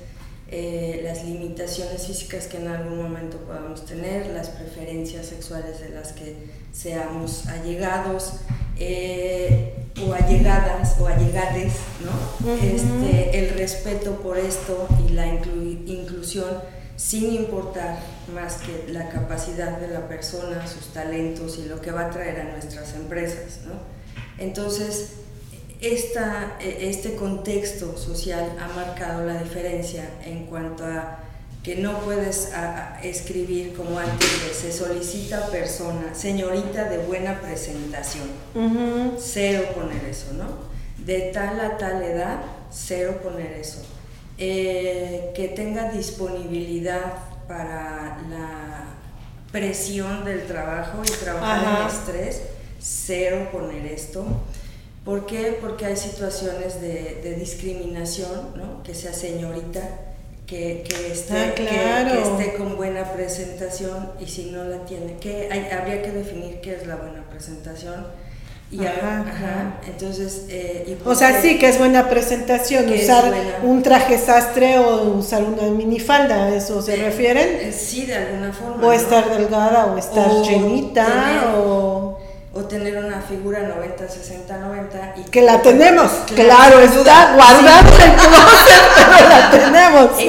eh, 0.52 1.02
las 1.04 1.24
limitaciones 1.24 2.08
físicas 2.08 2.48
que 2.48 2.58
en 2.58 2.68
algún 2.68 3.02
momento 3.04 3.38
podamos 3.38 3.86
tener, 3.86 4.28
las 4.28 4.50
preferencias 4.50 5.28
sexuales 5.28 5.80
de 5.80 5.90
las 5.90 6.12
que 6.14 6.36
seamos 6.72 7.48
allegados 7.48 8.34
eh, 8.78 9.76
o 10.08 10.14
allegadas 10.14 11.00
o 11.00 11.08
allegades, 11.08 11.74
¿no? 12.04 12.56
este, 12.56 13.40
el 13.40 13.50
respeto 13.58 14.16
por 14.22 14.38
esto 14.38 14.88
y 15.08 15.12
la 15.12 15.28
inclusión 15.28 16.58
sin 16.96 17.34
importar 17.34 17.98
más 18.34 18.56
que 18.56 18.92
la 18.92 19.08
capacidad 19.10 19.78
de 19.78 19.88
la 19.88 20.08
persona, 20.08 20.68
sus 20.68 20.88
talentos 20.94 21.58
y 21.58 21.66
lo 21.66 21.80
que 21.80 21.92
va 21.92 22.08
a 22.08 22.10
traer 22.10 22.42
a 22.42 22.44
nuestras 22.52 22.94
empresas. 22.96 23.60
¿no? 23.66 23.74
Entonces, 24.38 25.12
esta, 25.82 26.58
e, 26.60 26.90
este 26.90 27.16
contexto 27.16 27.98
social 27.98 28.58
ha 28.60 28.68
marcado 28.76 29.26
la 29.26 29.42
diferencia 29.42 30.10
en 30.26 30.46
cuanto 30.46 30.84
a 30.86 31.20
que 31.64 31.76
no 31.76 32.00
puedes 32.00 32.52
escribir 33.04 33.74
como 33.74 34.00
antes 34.00 34.30
se 34.54 34.72
solicita 34.72 35.48
persona, 35.48 36.16
señorita 36.16 36.86
de 36.86 37.00
buena 37.00 37.42
presentación, 37.42 38.30
cero 39.18 39.64
poner 39.76 40.06
eso, 40.06 40.34
¿no? 40.34 40.46
De 41.06 41.32
tal 41.34 41.60
a 41.60 41.78
tal 41.78 42.02
edad, 42.02 42.40
cero 42.72 43.20
poner 43.22 43.54
eso. 43.54 43.82
Eh, 44.38 45.32
que 45.36 45.50
tenga 45.50 45.92
disponibilidad 45.92 47.14
para 47.46 48.18
la 48.30 48.86
presión 49.52 50.24
del 50.24 50.48
trabajo 50.48 51.02
y 51.06 51.12
trabajar 51.24 51.82
en 51.82 51.88
estrés, 51.88 52.42
cero 52.80 53.50
poner 53.52 53.86
esto. 53.86 54.26
¿Por 55.10 55.26
qué? 55.26 55.58
Porque 55.60 55.88
hay 55.88 55.98
situaciones 55.98 56.80
de, 56.82 57.36
discriminación, 57.40 58.54
¿no? 58.56 58.84
Que 58.84 58.94
sea 58.94 59.12
señorita, 59.12 59.82
que, 60.46 60.84
esté, 61.12 61.34
ah, 61.36 61.56
que, 61.56 62.22
esté 62.22 62.54
con 62.56 62.78
buena 62.78 63.12
presentación 63.12 64.12
y 64.20 64.28
si 64.28 64.52
no 64.52 64.66
la 64.66 64.86
tiene, 64.86 65.16
que 65.20 65.50
habría 65.76 66.04
que 66.04 66.12
definir 66.12 66.62
qué 66.62 66.76
es 66.76 66.86
la 66.86 66.98
buena 66.98 67.28
presentación. 67.28 68.06
Y 68.72 68.86
ajá, 68.86 69.80
entonces, 69.88 70.46
eh, 70.50 70.96
o 71.04 71.16
sea, 71.16 71.42
sí 71.42 71.58
que 71.58 71.70
es 71.70 71.80
buena 71.80 72.08
presentación, 72.08 72.88
usar 72.88 73.34
un 73.64 73.82
traje 73.82 74.16
sastre 74.20 74.78
o 74.78 75.16
usar 75.16 75.44
una 75.44 75.64
minifalda, 75.72 76.56
¿eso 76.56 76.84
se 76.84 76.94
eh, 76.94 77.06
refieren? 77.06 77.48
Eh, 77.62 77.74
sí, 77.76 78.06
de 78.06 78.14
alguna 78.14 78.54
forma. 78.54 78.86
O 78.86 78.92
estar 78.92 79.28
delgada 79.36 79.88
o 79.88 79.98
estar 79.98 80.30
llenita 80.44 81.56
o 81.58 81.99
o 82.52 82.62
tener 82.62 82.98
una 82.98 83.22
figura 83.22 83.60
90, 83.60 84.10
60, 84.10 84.58
90 84.58 85.14
y 85.18 85.30
que 85.30 85.42
la 85.42 85.62
tenemos, 85.62 86.10
claro, 86.34 86.80
está 86.80 87.36
guardada 87.36 87.80
en 87.82 88.10
el 88.10 88.18
closet, 88.18 88.82
pero 88.96 89.30
la 89.30 89.52
tenemos. 89.52 90.20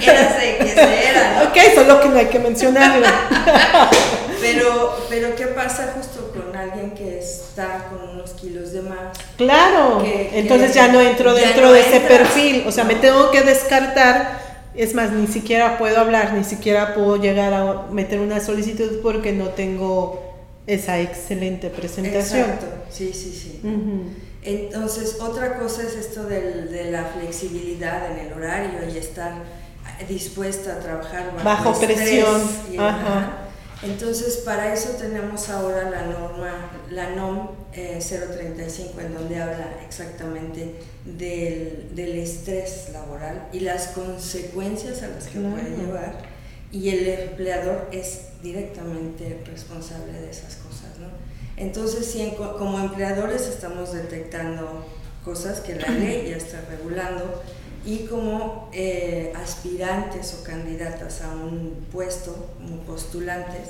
Era 0.00 0.38
de 0.38 0.58
que 0.58 0.68
se 0.68 1.08
era. 1.08 1.42
Ok, 1.48 1.74
solo 1.74 2.00
que 2.00 2.08
no 2.08 2.18
hay 2.18 2.26
que 2.26 2.38
mencionarlo. 2.38 3.04
pero, 4.40 4.96
pero 5.08 5.34
¿qué 5.34 5.46
pasa 5.48 5.92
justo 5.96 6.32
con 6.32 6.56
alguien 6.56 6.92
que 6.92 7.18
está 7.18 7.88
con 7.90 8.10
unos 8.10 8.30
kilos 8.30 8.72
de 8.72 8.82
más? 8.82 9.18
Claro, 9.36 10.04
entonces 10.04 10.72
ya 10.72 10.86
no 10.88 11.00
entro 11.00 11.34
dentro 11.34 11.72
de 11.72 11.80
ese 11.80 12.00
perfil, 12.00 12.64
o 12.66 12.72
sea, 12.72 12.84
me 12.84 12.94
tengo 12.94 13.30
que 13.32 13.42
descartar. 13.42 14.38
Es 14.76 14.94
más, 14.94 15.10
ni 15.10 15.26
siquiera 15.26 15.78
puedo 15.78 15.98
hablar, 15.98 16.32
ni 16.32 16.44
siquiera 16.44 16.94
puedo 16.94 17.16
llegar 17.16 17.52
a 17.52 17.86
meter 17.90 18.20
una 18.20 18.40
solicitud 18.40 19.00
porque 19.02 19.32
no 19.32 19.48
tengo 19.48 20.29
esa 20.74 21.00
excelente 21.00 21.70
presentación. 21.70 22.40
Exacto, 22.40 22.66
sí, 22.90 23.12
sí, 23.12 23.32
sí. 23.32 23.60
Entonces, 24.42 25.18
otra 25.20 25.58
cosa 25.58 25.82
es 25.82 25.94
esto 25.94 26.24
de 26.24 26.90
la 26.90 27.04
flexibilidad 27.04 28.10
en 28.12 28.26
el 28.26 28.32
horario 28.32 28.88
y 28.92 28.96
estar 28.96 29.32
dispuesta 30.08 30.74
a 30.74 30.78
trabajar 30.80 31.32
bajo, 31.42 31.78
presión. 31.78 32.40
Entonces, 33.82 34.42
para 34.44 34.74
eso 34.74 34.90
tenemos 34.90 35.48
ahora 35.48 35.88
la 35.88 36.02
norma, 36.02 36.70
la 36.90 37.10
NOM 37.10 37.48
035, 37.72 39.00
eh, 39.00 39.06
en 39.06 39.14
donde 39.14 39.40
habla 39.40 39.80
exactamente 39.86 40.74
del, 41.04 42.18
estrés 42.18 42.90
laboral 42.92 43.48
y 43.54 43.60
las 43.60 43.88
consecuencias 43.88 45.02
a 45.02 45.08
las 45.08 45.28
que 45.28 45.38
puede 45.38 45.76
llevar. 45.76 46.29
Y 46.72 46.88
el 46.90 47.08
empleador 47.08 47.88
es 47.90 48.28
directamente 48.42 49.42
responsable 49.44 50.12
de 50.12 50.30
esas 50.30 50.56
cosas, 50.56 50.98
¿no? 51.00 51.08
Entonces, 51.56 52.06
si 52.06 52.30
como 52.36 52.78
empleadores 52.78 53.46
estamos 53.48 53.92
detectando 53.92 54.84
cosas 55.24 55.60
que 55.60 55.74
la 55.74 55.88
ley 55.88 56.30
ya 56.30 56.36
está 56.36 56.62
regulando 56.70 57.42
y 57.84 58.06
como 58.06 58.68
eh, 58.72 59.32
aspirantes 59.36 60.38
o 60.40 60.44
candidatas 60.44 61.22
a 61.22 61.30
un 61.32 61.86
puesto, 61.92 62.50
como 62.56 62.82
postulantes, 62.82 63.68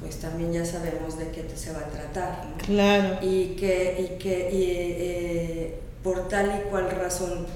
pues 0.00 0.18
también 0.18 0.52
ya 0.52 0.64
sabemos 0.64 1.18
de 1.18 1.28
qué 1.28 1.48
se 1.54 1.72
va 1.72 1.80
a 1.80 1.90
tratar, 1.90 2.46
¿no? 2.46 2.56
Claro. 2.56 3.18
Y 3.22 3.54
que, 3.54 3.96
y 4.14 4.18
que 4.18 4.48
eh, 4.52 5.80
por 6.02 6.28
tal 6.28 6.60
y 6.60 6.70
cual 6.70 6.90
razón 6.90 7.46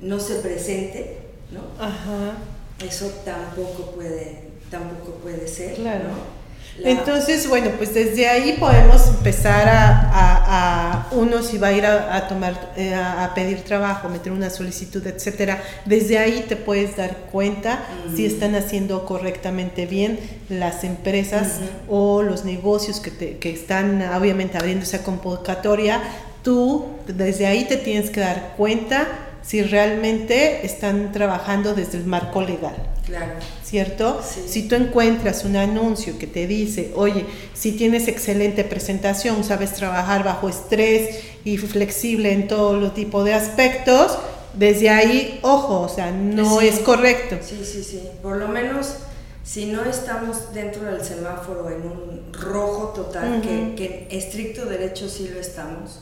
no 0.00 0.20
se 0.20 0.36
presente, 0.36 1.18
¿no? 1.50 1.62
Ajá. 1.82 2.36
Eso 2.80 3.06
tampoco 3.24 3.92
puede 3.92 4.54
tampoco 4.70 5.12
puede 5.22 5.46
ser. 5.46 5.74
Claro. 5.74 6.34
Entonces, 6.82 7.48
bueno, 7.48 7.70
pues 7.76 7.94
desde 7.94 8.28
ahí 8.28 8.56
podemos 8.58 9.06
empezar 9.06 9.68
a, 9.68 11.06
uno 11.12 11.42
si 11.42 11.58
va 11.58 11.68
a 11.68 11.72
ir 11.72 11.86
a, 11.86 12.26
tomar, 12.26 12.72
eh, 12.76 12.94
a, 12.94 13.30
pedir 13.32 13.60
trabajo, 13.60 14.08
meter 14.08 14.32
una 14.32 14.50
solicitud, 14.50 15.06
etcétera. 15.06 15.62
Desde 15.84 16.18
ahí 16.18 16.44
te 16.48 16.56
puedes 16.56 16.96
dar 16.96 17.16
cuenta 17.30 17.84
si 18.16 18.26
están 18.26 18.56
haciendo 18.56 19.06
correctamente 19.06 19.86
bien 19.86 20.18
las 20.48 20.82
empresas 20.82 21.60
o 21.88 22.22
los 22.22 22.44
negocios 22.44 22.98
que, 22.98 23.12
te, 23.12 23.38
que 23.38 23.52
están 23.52 24.02
obviamente 24.12 24.58
abriendo 24.58 24.82
esa 24.84 25.04
convocatoria. 25.04 26.02
Tú 26.42 26.86
desde 27.06 27.46
ahí 27.46 27.66
te 27.66 27.76
tienes 27.76 28.10
que 28.10 28.20
dar 28.20 28.54
cuenta 28.56 29.06
si 29.46 29.62
realmente 29.62 30.64
están 30.64 31.12
trabajando 31.12 31.74
desde 31.74 31.98
el 31.98 32.06
marco 32.06 32.40
legal. 32.40 32.74
Claro. 33.04 33.32
¿Cierto? 33.62 34.22
Si 34.46 34.62
tú 34.66 34.76
encuentras 34.76 35.44
un 35.44 35.56
anuncio 35.56 36.18
que 36.18 36.26
te 36.26 36.46
dice, 36.46 36.92
oye, 36.94 37.26
si 37.52 37.72
tienes 37.72 38.08
excelente 38.08 38.64
presentación, 38.64 39.44
sabes 39.44 39.74
trabajar 39.74 40.24
bajo 40.24 40.48
estrés 40.48 41.20
y 41.44 41.58
flexible 41.58 42.32
en 42.32 42.48
todo 42.48 42.80
lo 42.80 42.92
tipo 42.92 43.22
de 43.24 43.34
aspectos, 43.34 44.18
desde 44.54 44.88
ahí, 44.88 45.40
ojo, 45.42 45.80
o 45.80 45.88
sea, 45.88 46.10
no 46.12 46.60
es 46.60 46.78
correcto. 46.78 47.36
Sí, 47.42 47.60
sí, 47.64 47.82
sí. 47.82 48.02
Por 48.22 48.36
lo 48.36 48.48
menos, 48.48 48.94
si 49.42 49.66
no 49.66 49.84
estamos 49.84 50.54
dentro 50.54 50.84
del 50.84 51.04
semáforo 51.04 51.68
en 51.68 51.82
un 51.82 52.32
rojo 52.32 52.92
total, 52.94 53.42
que, 53.42 53.74
que 53.76 54.16
estricto 54.16 54.64
derecho 54.64 55.08
sí 55.08 55.28
lo 55.34 55.40
estamos, 55.40 56.00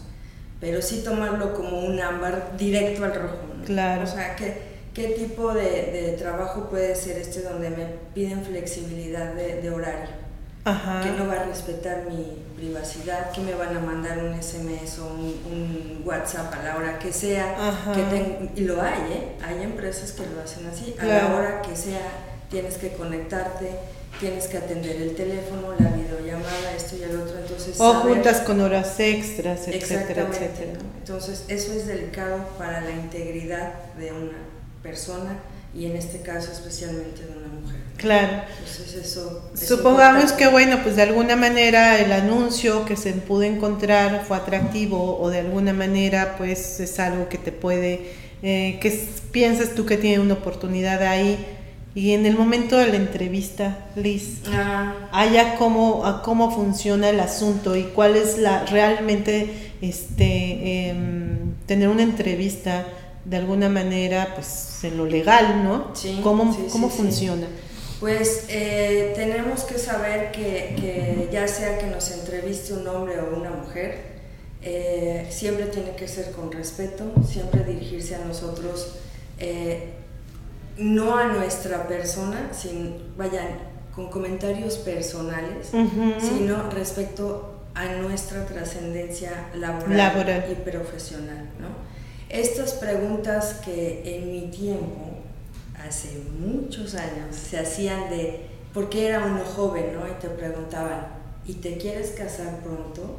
pero 0.62 0.81
sí 0.81 1.02
tomarlo 1.04 1.52
como 1.52 1.81
un 1.81 2.00
ámbar 2.00 2.57
directo 2.57 3.04
al 3.04 3.14
rojo. 3.14 3.37
Claro. 3.66 4.04
O 4.04 4.07
sea, 4.07 4.35
que 4.35 4.73
¿Qué 4.95 5.09
tipo 5.09 5.54
de, 5.54 6.16
trabajo 6.19 6.69
puede 6.69 6.95
ser 6.95 7.16
este 7.16 7.40
donde 7.40 7.71
me 7.71 7.87
piden 8.14 8.45
flexibilidad 8.45 9.33
de, 9.33 9.71
horario? 9.71 10.11
Que 10.64 11.11
no 11.19 11.26
va 11.26 11.40
a 11.40 11.45
respetar 11.45 12.04
mi 12.11 12.45
privacidad, 12.57 13.33
que 13.33 13.40
me 13.40 13.54
van 13.54 13.75
a 13.75 13.81
mandar 13.81 14.19
un 14.19 14.40
SMS 14.40 14.99
o 14.99 15.07
un, 15.07 16.02
WhatsApp 16.04 16.52
a 16.52 16.62
la 16.62 16.76
hora 16.76 16.99
que 16.99 17.11
sea. 17.11 17.57
Que 17.95 18.50
y 18.54 18.64
lo 18.64 18.83
hay, 18.83 19.00
¿eh? 19.12 19.37
Hay 19.42 19.62
empresas 19.62 20.12
que 20.12 20.26
lo 20.26 20.42
hacen 20.42 20.66
así. 20.66 20.95
A 21.00 21.07
la 21.07 21.35
hora 21.35 21.62
que 21.62 21.75
sea, 21.75 22.11
tienes 22.50 22.76
que 22.76 22.92
conectarte, 22.92 23.71
tienes 24.21 24.47
que 24.47 24.59
atender 24.59 25.00
el 25.00 25.14
teléfono, 25.14 25.75
la 25.78 25.88
videollamada, 25.88 26.75
esto 26.76 26.97
y 26.97 27.02
el 27.02 27.16
otro. 27.16 27.37
Entonces, 27.66 27.81
o 27.81 27.95
juntas 28.00 28.40
con 28.40 28.61
horas 28.61 28.99
extras, 29.00 29.69
etcétera, 29.69 30.28
etcétera. 30.31 30.73
Entonces, 30.99 31.45
eso 31.49 31.73
es 31.73 31.87
delicado 31.87 32.38
para 32.59 32.81
la 32.81 32.90
integridad 32.90 33.73
de 33.99 34.12
una 34.12 34.38
persona 34.83 35.38
y 35.75 35.87
en 35.87 35.97
este 35.97 36.21
caso 36.21 36.52
especialmente 36.52 37.23
de 37.25 37.33
una 37.33 37.49
mujer. 37.49 37.81
Claro. 37.97 38.42
Entonces 38.59 38.95
eso... 38.95 39.50
Supongamos 39.54 40.33
que 40.33 40.47
bueno, 40.49 40.81
pues 40.83 40.97
de 40.97 41.02
alguna 41.02 41.37
manera 41.37 41.99
el 41.99 42.12
anuncio 42.12 42.85
que 42.85 42.97
se 42.97 43.12
pudo 43.12 43.42
encontrar 43.42 44.25
fue 44.26 44.37
atractivo 44.37 45.19
o 45.19 45.31
de 45.31 45.38
alguna 45.38 45.73
manera 45.73 46.35
pues 46.37 46.81
es 46.81 46.99
algo 46.99 47.28
que 47.28 47.38
te 47.38 47.52
puede, 47.52 48.12
eh, 48.42 48.78
que 48.81 49.09
piensas 49.31 49.75
tú 49.75 49.87
que 49.87 49.97
tiene 49.97 50.21
una 50.21 50.35
oportunidad 50.35 51.02
ahí 51.02 51.38
y 51.95 52.13
en 52.13 52.25
el 52.25 52.37
momento 52.37 52.79
de 52.79 52.89
la 52.89 52.97
entrevista, 52.97 53.87
Liz, 53.97 54.41
ah. 54.51 54.95
haya 55.13 55.57
cómo, 55.57 56.23
cómo 56.25 56.51
funciona 56.51 57.11
el 57.11 57.21
asunto 57.21 57.77
y 57.77 57.85
cuál 57.85 58.17
es 58.17 58.39
la 58.39 58.65
realmente 58.65 59.75
este 59.83 60.89
em, 60.89 61.55
tener 61.67 61.89
una 61.89 62.03
entrevista 62.03 62.87
de 63.25 63.37
alguna 63.37 63.69
manera, 63.69 64.33
pues 64.35 64.83
en 64.85 64.97
lo 64.97 65.05
legal, 65.05 65.63
¿no? 65.65 65.95
Sí, 65.95 66.21
¿Cómo, 66.23 66.57
cómo 66.71 66.89
funciona? 66.89 67.47
Pues 68.01 68.47
eh, 68.49 69.13
tenemos 69.15 69.63
que 69.63 69.79
saber 69.79 70.33
que, 70.33 71.29
ya 71.31 71.47
sea 71.47 71.79
que 71.79 71.87
nos 71.87 72.11
entreviste 72.11 72.73
un 72.73 72.89
hombre 72.89 73.21
o 73.21 73.37
una 73.37 73.51
mujer, 73.51 74.13
eh, 74.63 75.27
siempre 75.31 75.67
tiene 75.67 75.95
que 75.95 76.09
ser 76.09 76.33
con 76.33 76.51
respeto, 76.51 77.13
siempre 77.29 77.65
dirigirse 77.65 78.17
a 78.17 78.25
nosotros. 78.25 78.95
Eh, 79.39 80.02
no 80.79 81.17
a 81.17 81.26
nuestra 81.26 81.87
persona, 81.87 82.49
sin, 82.52 83.14
vayan 83.17 83.73
con 83.95 84.09
comentarios 84.09 84.76
personales, 84.79 85.69
sino 86.19 86.71
respecto 86.71 87.52
a 87.75 87.87
nuestra 87.97 88.47
trascendencia 88.47 89.49
laboral, 89.55 90.45
y 90.50 90.55
profesional. 90.55 91.49
¿no? 91.61 91.69
Estas 92.29 92.73
preguntas 92.73 93.61
que 93.64 94.17
en 94.17 94.33
mi 94.33 94.50
tiempo, 94.50 95.19
hace 95.87 96.23
muchos 96.38 96.95
años, 96.95 97.37
se 97.37 97.59
hacían 97.59 98.09
de, 98.09 98.47
porque 98.73 99.09
era 99.09 99.26
uno 99.26 99.45
joven, 99.45 99.93
¿no? 99.95 100.07
Y 100.09 100.19
te 100.21 100.29
preguntaban, 100.29 101.09
¿y 101.47 101.55
te 101.55 101.76
quieres 101.76 102.12
casar 102.12 102.61
pronto? 102.61 103.19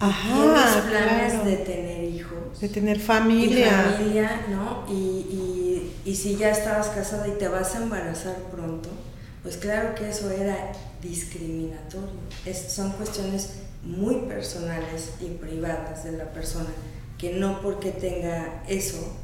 Ajá, 0.00 0.34
¿Tienes 0.34 0.84
planes 0.86 1.44
de 1.44 1.56
tener 1.58 2.04
hijos? 2.04 2.60
De 2.60 2.68
tener 2.68 2.98
familia. 2.98 3.94
familia, 3.98 4.46
¿no? 4.48 4.84
Y, 4.88 4.92
y, 4.94 5.92
y 6.04 6.16
si 6.16 6.36
ya 6.36 6.50
estabas 6.50 6.88
casada 6.88 7.28
y 7.28 7.32
te 7.32 7.48
vas 7.48 7.74
a 7.74 7.82
embarazar 7.82 8.36
pronto, 8.50 8.88
pues 9.42 9.58
claro 9.58 9.94
que 9.94 10.08
eso 10.08 10.30
era 10.30 10.72
discriminatorio. 11.02 12.08
son 12.68 12.92
cuestiones 12.92 13.54
muy 13.82 14.16
personales 14.22 15.12
y 15.20 15.26
privadas 15.26 16.04
de 16.04 16.12
la 16.12 16.32
persona, 16.32 16.70
que 17.18 17.34
no 17.34 17.60
porque 17.60 17.90
tenga 17.90 18.62
eso 18.68 19.16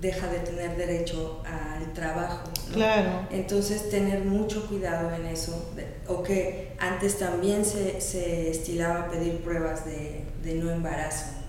deja 0.00 0.26
de 0.28 0.38
tener 0.40 0.76
derecho 0.76 1.42
al 1.44 1.92
trabajo. 1.92 2.48
Claro. 2.72 3.26
Entonces, 3.30 3.90
tener 3.90 4.24
mucho 4.24 4.66
cuidado 4.68 5.14
en 5.14 5.26
eso, 5.26 5.72
o 6.06 6.22
que 6.22 6.72
antes 6.78 7.18
también 7.18 7.64
se, 7.64 8.00
se 8.00 8.50
estilaba 8.50 9.10
pedir 9.10 9.42
pruebas 9.42 9.84
de, 9.84 10.24
de 10.42 10.54
no 10.54 10.70
embarazo. 10.70 11.40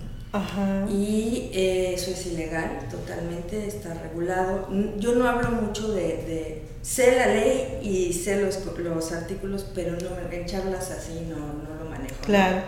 Y 0.89 1.51
eh, 1.53 1.93
eso 1.93 2.11
es 2.11 2.25
ilegal, 2.25 2.87
totalmente 2.89 3.67
está 3.67 3.93
regulado. 3.95 4.69
Yo 4.97 5.15
no 5.15 5.27
hablo 5.27 5.51
mucho 5.51 5.91
de, 5.91 6.63
sé 6.81 7.17
la 7.17 7.27
ley 7.27 7.79
y 7.83 8.13
sé 8.13 8.41
los, 8.41 8.59
los 8.77 9.11
artículos, 9.11 9.65
pero 9.75 9.91
no 9.91 10.33
en 10.33 10.45
charlas 10.45 10.89
así 10.91 11.27
no, 11.27 11.35
no 11.35 11.83
lo 11.83 11.89
manejo. 11.89 12.15
Claro. 12.21 12.61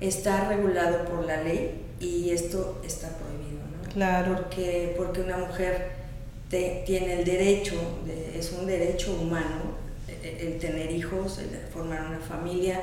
Está 0.00 0.48
regulado 0.48 1.04
por 1.04 1.26
la 1.26 1.42
ley 1.42 1.82
y 2.00 2.30
esto 2.30 2.80
está 2.86 3.08
prohibido. 3.08 3.29
Claro. 3.92 4.36
Porque, 4.36 4.94
porque 4.96 5.20
una 5.20 5.38
mujer 5.38 5.90
tiene 6.48 7.20
el 7.20 7.24
derecho, 7.24 7.76
es 8.36 8.52
un 8.52 8.66
derecho 8.66 9.12
humano, 9.20 9.78
el, 10.22 10.58
tener 10.58 10.90
hijos, 10.90 11.38
el 11.38 11.58
formar 11.72 12.06
una 12.06 12.18
familia 12.18 12.80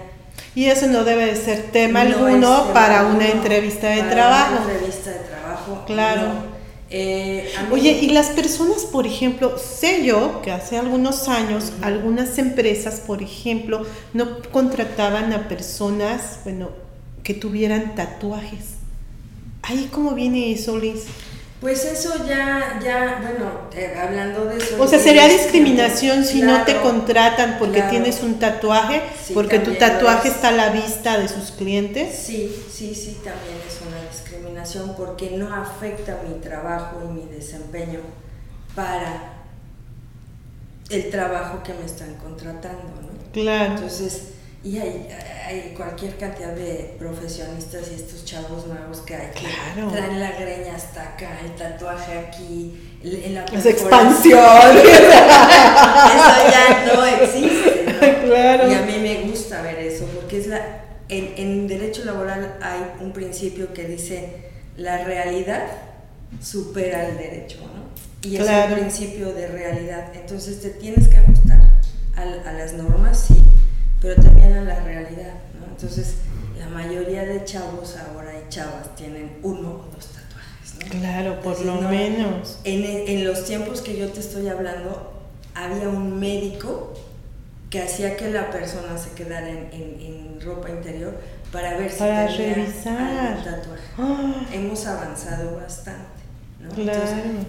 y 0.55 0.65
eso 0.65 0.87
no 0.87 1.03
debe 1.03 1.35
ser 1.35 1.71
tema 1.71 2.01
alguno 2.01 2.71
para 2.73 3.05
una 3.05 3.27
entrevista 3.27 3.89
de 3.89 4.03
trabajo. 4.03 4.63
Una 4.63 4.73
entrevista 4.73 5.11
de 5.11 5.19
trabajo. 5.19 5.83
Claro. 5.85 6.57
Eh, 6.89 7.49
Oye, 7.71 7.91
y 8.01 8.09
las 8.09 8.27
personas, 8.27 8.85
por 8.85 9.05
ejemplo, 9.05 9.57
sé 9.57 10.05
yo 10.05 10.41
que 10.41 10.51
hace 10.51 10.77
algunos 10.77 11.27
años 11.27 11.73
algunas 11.81 12.37
empresas, 12.37 13.01
por 13.05 13.21
ejemplo, 13.21 13.85
no 14.13 14.41
contrataban 14.51 15.33
a 15.33 15.49
personas, 15.49 16.39
bueno, 16.43 16.69
que 17.23 17.33
tuvieran 17.33 17.93
tatuajes. 17.93 18.76
Ahí 19.67 19.89
cómo 19.91 20.11
viene 20.11 20.51
eso, 20.51 20.77
Liz. 20.77 21.05
Pues 21.59 21.85
eso 21.85 22.23
ya, 22.27 22.79
ya, 22.83 23.19
bueno, 23.21 23.51
eh, 23.75 23.95
hablando 23.99 24.45
de 24.45 24.57
eso. 24.57 24.79
O 24.79 24.87
sea, 24.87 24.99
sería 24.99 25.27
discriminación 25.27 26.23
si 26.23 26.41
no 26.41 26.63
te 26.63 26.77
contratan 26.77 27.57
porque 27.57 27.81
tienes 27.81 28.21
un 28.21 28.37
tatuaje, 28.37 29.01
porque 29.33 29.57
tu 29.59 29.73
tatuaje 29.73 30.29
está 30.29 30.49
a 30.49 30.51
la 30.51 30.69
vista 30.69 31.17
de 31.17 31.27
sus 31.27 31.51
clientes. 31.51 32.15
Sí, 32.15 32.55
sí, 32.71 32.93
sí, 32.93 33.17
también 33.23 33.57
es 33.67 33.79
una 33.87 34.07
discriminación 34.09 34.93
porque 34.95 35.31
no 35.31 35.53
afecta 35.53 36.19
mi 36.27 36.39
trabajo 36.39 37.01
y 37.03 37.07
mi 37.13 37.25
desempeño 37.25 38.01
para 38.75 39.33
el 40.91 41.09
trabajo 41.09 41.63
que 41.63 41.73
me 41.73 41.85
están 41.85 42.13
contratando, 42.15 42.83
¿no? 43.01 43.31
Claro. 43.33 43.73
Entonces, 43.73 44.21
y 44.67 44.79
hay, 44.79 45.07
hay, 45.47 45.73
cualquier 45.77 46.17
cantidad 46.17 46.51
de 46.53 46.95
profesionistas 46.99 47.89
y 47.91 47.95
estos 47.95 48.25
chavos 48.25 48.67
nuevos 48.67 48.99
que 48.99 49.15
hay 49.15 49.31
que 49.31 49.47
traen 49.91 50.19
la 50.19 50.31
greña 50.31 50.75
hasta 50.75 51.03
acá, 51.03 51.39
el 51.43 51.55
tatuaje 51.55 52.17
aquí, 52.17 52.99
en 53.01 53.33
la 53.33 53.45
es 53.45 53.65
expansión. 53.65 54.39
eso 54.77 54.87
ya 56.51 56.93
no 56.93 57.05
existe. 57.05 57.75
Y 58.27 58.73
a 58.73 58.81
mí 58.85 58.97
me 59.01 59.23
gusta 59.29 59.61
ver 59.61 59.79
eso, 59.79 60.05
porque 60.13 60.39
es 60.39 60.47
la, 60.47 60.61
en, 61.07 61.33
en 61.37 61.67
derecho 61.67 62.03
laboral 62.03 62.57
hay 62.61 62.81
un 62.99 63.13
principio 63.13 63.73
que 63.73 63.85
dice 63.85 64.51
la 64.75 65.03
realidad 65.03 65.63
supera 66.41 67.07
el 67.07 67.17
derecho, 67.17 67.59
¿no? 67.61 67.87
Y 68.29 68.35
es 68.35 68.47
el 68.47 68.73
principio 68.73 69.33
de 69.33 69.47
realidad. 69.47 70.11
Entonces 70.13 70.61
te 70.61 70.71
tienes 70.71 71.07
que 71.07 71.17
ajustar 71.17 71.59
a, 72.15 72.21
a 72.21 72.53
las 72.53 72.73
normas, 72.73 73.25
sí, 73.27 73.41
pero 74.01 74.15
también 74.21 74.53
a 74.53 74.61
la 74.61 74.79
realidad, 74.81 75.33
¿no? 75.59 75.67
Entonces, 75.71 76.15
la 76.57 76.67
mayoría 76.67 77.25
de 77.25 77.43
chavos 77.45 77.95
ahora 77.97 78.33
y 78.33 78.49
chavas 78.49 78.95
tienen 78.95 79.37
uno 79.43 79.69
o 79.69 79.89
dos 79.93 80.07
tatuajes, 80.07 80.75
¿no? 80.79 80.99
Claro, 80.99 81.39
por 81.41 81.59
lo 81.61 81.81
menos. 81.81 82.59
En, 82.63 82.83
en, 82.83 83.25
los 83.25 83.45
tiempos 83.45 83.81
que 83.81 83.97
yo 83.97 84.09
te 84.09 84.19
estoy 84.19 84.47
hablando, 84.47 85.13
había 85.53 85.89
un 85.89 86.19
médico 86.19 86.93
que 87.69 87.81
hacía 87.81 88.15
que 88.15 88.29
la 88.29 88.49
persona 88.51 88.97
se 88.97 89.11
quedara 89.11 89.49
en, 89.49 89.69
en, 89.73 90.27
ropa 90.39 90.69
interior 90.69 91.19
para 91.51 91.77
ver 91.77 91.91
si 91.91 91.99
para 91.99 92.27
tenía 92.27 92.55
revisar. 92.55 93.43
tatuaje. 93.43 93.81
¡Ah! 93.97 94.45
Hemos 94.53 94.85
avanzado 94.85 95.57
bastante 95.57 96.16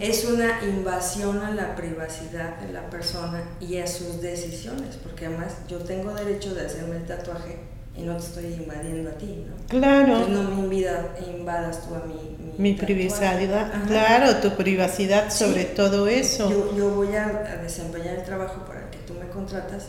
es 0.00 0.24
una 0.24 0.62
invasión 0.64 1.38
a 1.42 1.50
la 1.50 1.74
privacidad 1.74 2.56
de 2.58 2.72
la 2.72 2.88
persona 2.90 3.42
y 3.60 3.78
a 3.78 3.86
sus 3.86 4.20
decisiones, 4.20 4.96
porque 5.02 5.26
además 5.26 5.56
yo 5.68 5.78
tengo 5.78 6.12
derecho 6.14 6.54
de 6.54 6.66
hacerme 6.66 6.96
el 6.96 7.06
tatuaje 7.06 7.58
y 7.96 8.02
no 8.02 8.16
te 8.16 8.22
estoy 8.22 8.44
invadiendo 8.54 9.10
a 9.10 9.14
ti, 9.14 9.44
¿no? 9.48 9.56
Claro. 9.66 10.28
no 10.28 10.42
me 10.68 10.76
invadas 10.76 11.86
tú 11.86 11.94
a 11.94 12.04
mi, 12.04 12.36
mi, 12.58 12.74
privacidad. 12.74 13.72
Claro, 13.86 14.36
tu 14.36 14.56
privacidad 14.56 15.30
sobre 15.30 15.64
todo 15.64 16.06
eso. 16.06 16.48
Yo, 16.48 16.76
yo 16.76 16.90
voy 16.90 17.14
a, 17.16 17.58
desempeñar 17.62 18.16
el 18.16 18.24
trabajo 18.24 18.64
para 18.66 18.84
el 18.84 18.90
que 18.90 18.98
tú 18.98 19.14
me 19.14 19.28
contratas, 19.28 19.88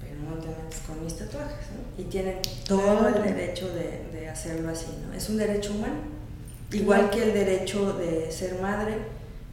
pero 0.00 0.16
no 0.22 0.36
te 0.36 0.48
metes 0.48 0.80
con 0.86 1.02
mis 1.04 1.16
tatuajes, 1.16 1.66
¿no? 1.70 2.02
Y 2.02 2.06
tienen 2.06 2.38
todo 2.66 3.08
el 3.08 3.22
derecho 3.22 3.68
de, 3.68 4.18
de 4.18 4.28
hacerlo 4.28 4.70
así, 4.70 4.86
¿no? 5.06 5.14
Es 5.14 5.28
un 5.28 5.36
derecho 5.36 5.72
humano. 5.72 6.15
Igual 6.72 7.10
que 7.10 7.22
el 7.22 7.32
derecho 7.32 7.92
de 7.92 8.30
ser 8.30 8.60
madre, 8.60 8.94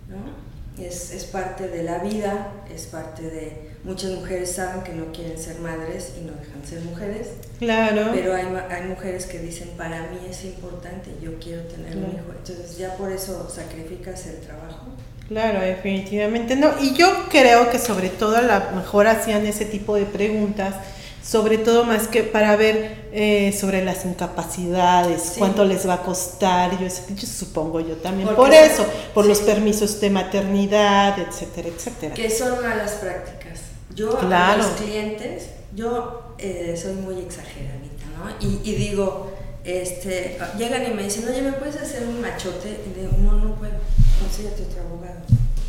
¿no? 0.10 0.43
Es, 0.84 1.12
es, 1.12 1.26
parte 1.26 1.67
de 1.67 1.84
la 1.84 1.99
vida, 1.99 2.52
es 2.73 2.88
parte 2.88 3.21
de... 3.21 3.73
Muchas 3.84 4.12
mujeres 4.12 4.54
saben 4.54 4.82
que 4.84 4.93
no 4.93 5.12
quieren 5.12 5.38
ser 5.38 5.60
madres 5.60 6.13
y 6.19 6.26
no 6.26 6.34
dejan 6.34 6.65
ser 6.65 6.82
mujeres. 6.82 7.28
Claro. 7.60 8.10
Pero 8.13 8.34
hay, 8.34 8.45
hay 8.69 8.84
mujeres 8.88 9.28
que 9.28 9.39
dicen, 9.39 9.69
para 9.78 10.10
mí 10.10 10.19
es 10.28 10.43
importante, 10.45 11.12
yo 11.21 11.38
quiero 11.39 11.62
tener 11.63 11.97
un 11.97 12.06
hijo. 12.06 12.32
Entonces 12.36 12.78
ya 12.78 12.95
por 12.95 13.12
eso 13.12 13.47
sacrificas 13.49 14.26
el 14.26 14.39
trabajo. 14.39 14.88
Claro, 15.28 15.62
definitivamente 15.62 16.56
no. 16.56 16.71
Y 16.82 16.95
yo 16.95 17.28
creo 17.30 17.69
que 17.69 17.80
sobre 17.80 18.10
todo 18.10 18.38
a 18.38 18.41
lo 18.41 18.76
mejor 18.76 19.08
hacían 19.08 19.45
ese 19.45 19.65
tipo 19.65 19.95
de 19.95 20.06
preguntas 20.06 20.76
sobre 21.23 21.57
todo 21.57 21.86
más 21.86 22.07
que 22.09 22.23
para 22.23 22.55
ver 22.57 23.07
eh, 23.13 23.55
sobre 23.57 23.83
las 23.83 24.03
incapacidades, 24.03 25.36
cuánto 25.38 25.63
les 25.63 25.88
va 25.88 25.95
a 25.95 26.03
costar, 26.03 26.71
yo, 26.79 26.88
yo 26.88 27.27
supongo 27.27 27.79
yo 27.79 27.95
también, 27.95 28.27
por 28.36 28.53
eso, 28.53 28.86
por 29.13 29.25
los 29.25 29.39
permisos 29.39 30.01
de 30.01 30.09
maternidad, 30.09 31.17
etcétera, 31.17 31.69
etcétera. 31.69 32.13
Que 32.13 32.29
son 32.29 32.62
malas 32.62 32.91
prácticas. 32.93 33.62
Yo 33.95 34.19
a 34.19 34.57
los 34.57 34.67
clientes, 34.67 35.49
yo 35.73 36.36
eh, 36.39 36.77
soy 36.81 36.93
muy 36.93 37.19
exageradita, 37.19 38.03
¿no? 38.17 38.45
Y, 38.45 38.59
y, 38.63 38.75
digo, 38.75 39.31
este, 39.63 40.38
llegan 40.57 40.91
y 40.91 40.93
me 40.93 41.03
dicen, 41.03 41.25
oye, 41.29 41.41
¿me 41.41 41.53
puedes 41.53 41.77
hacer 41.77 42.05
un 42.07 42.19
machote? 42.19 42.81
Y 42.86 42.99
digo, 42.99 43.13
no, 43.19 43.33
no 43.33 43.55
puedo, 43.55 43.73
consíguete 44.19 44.63
otro 44.63 44.81
abogado, 44.81 45.21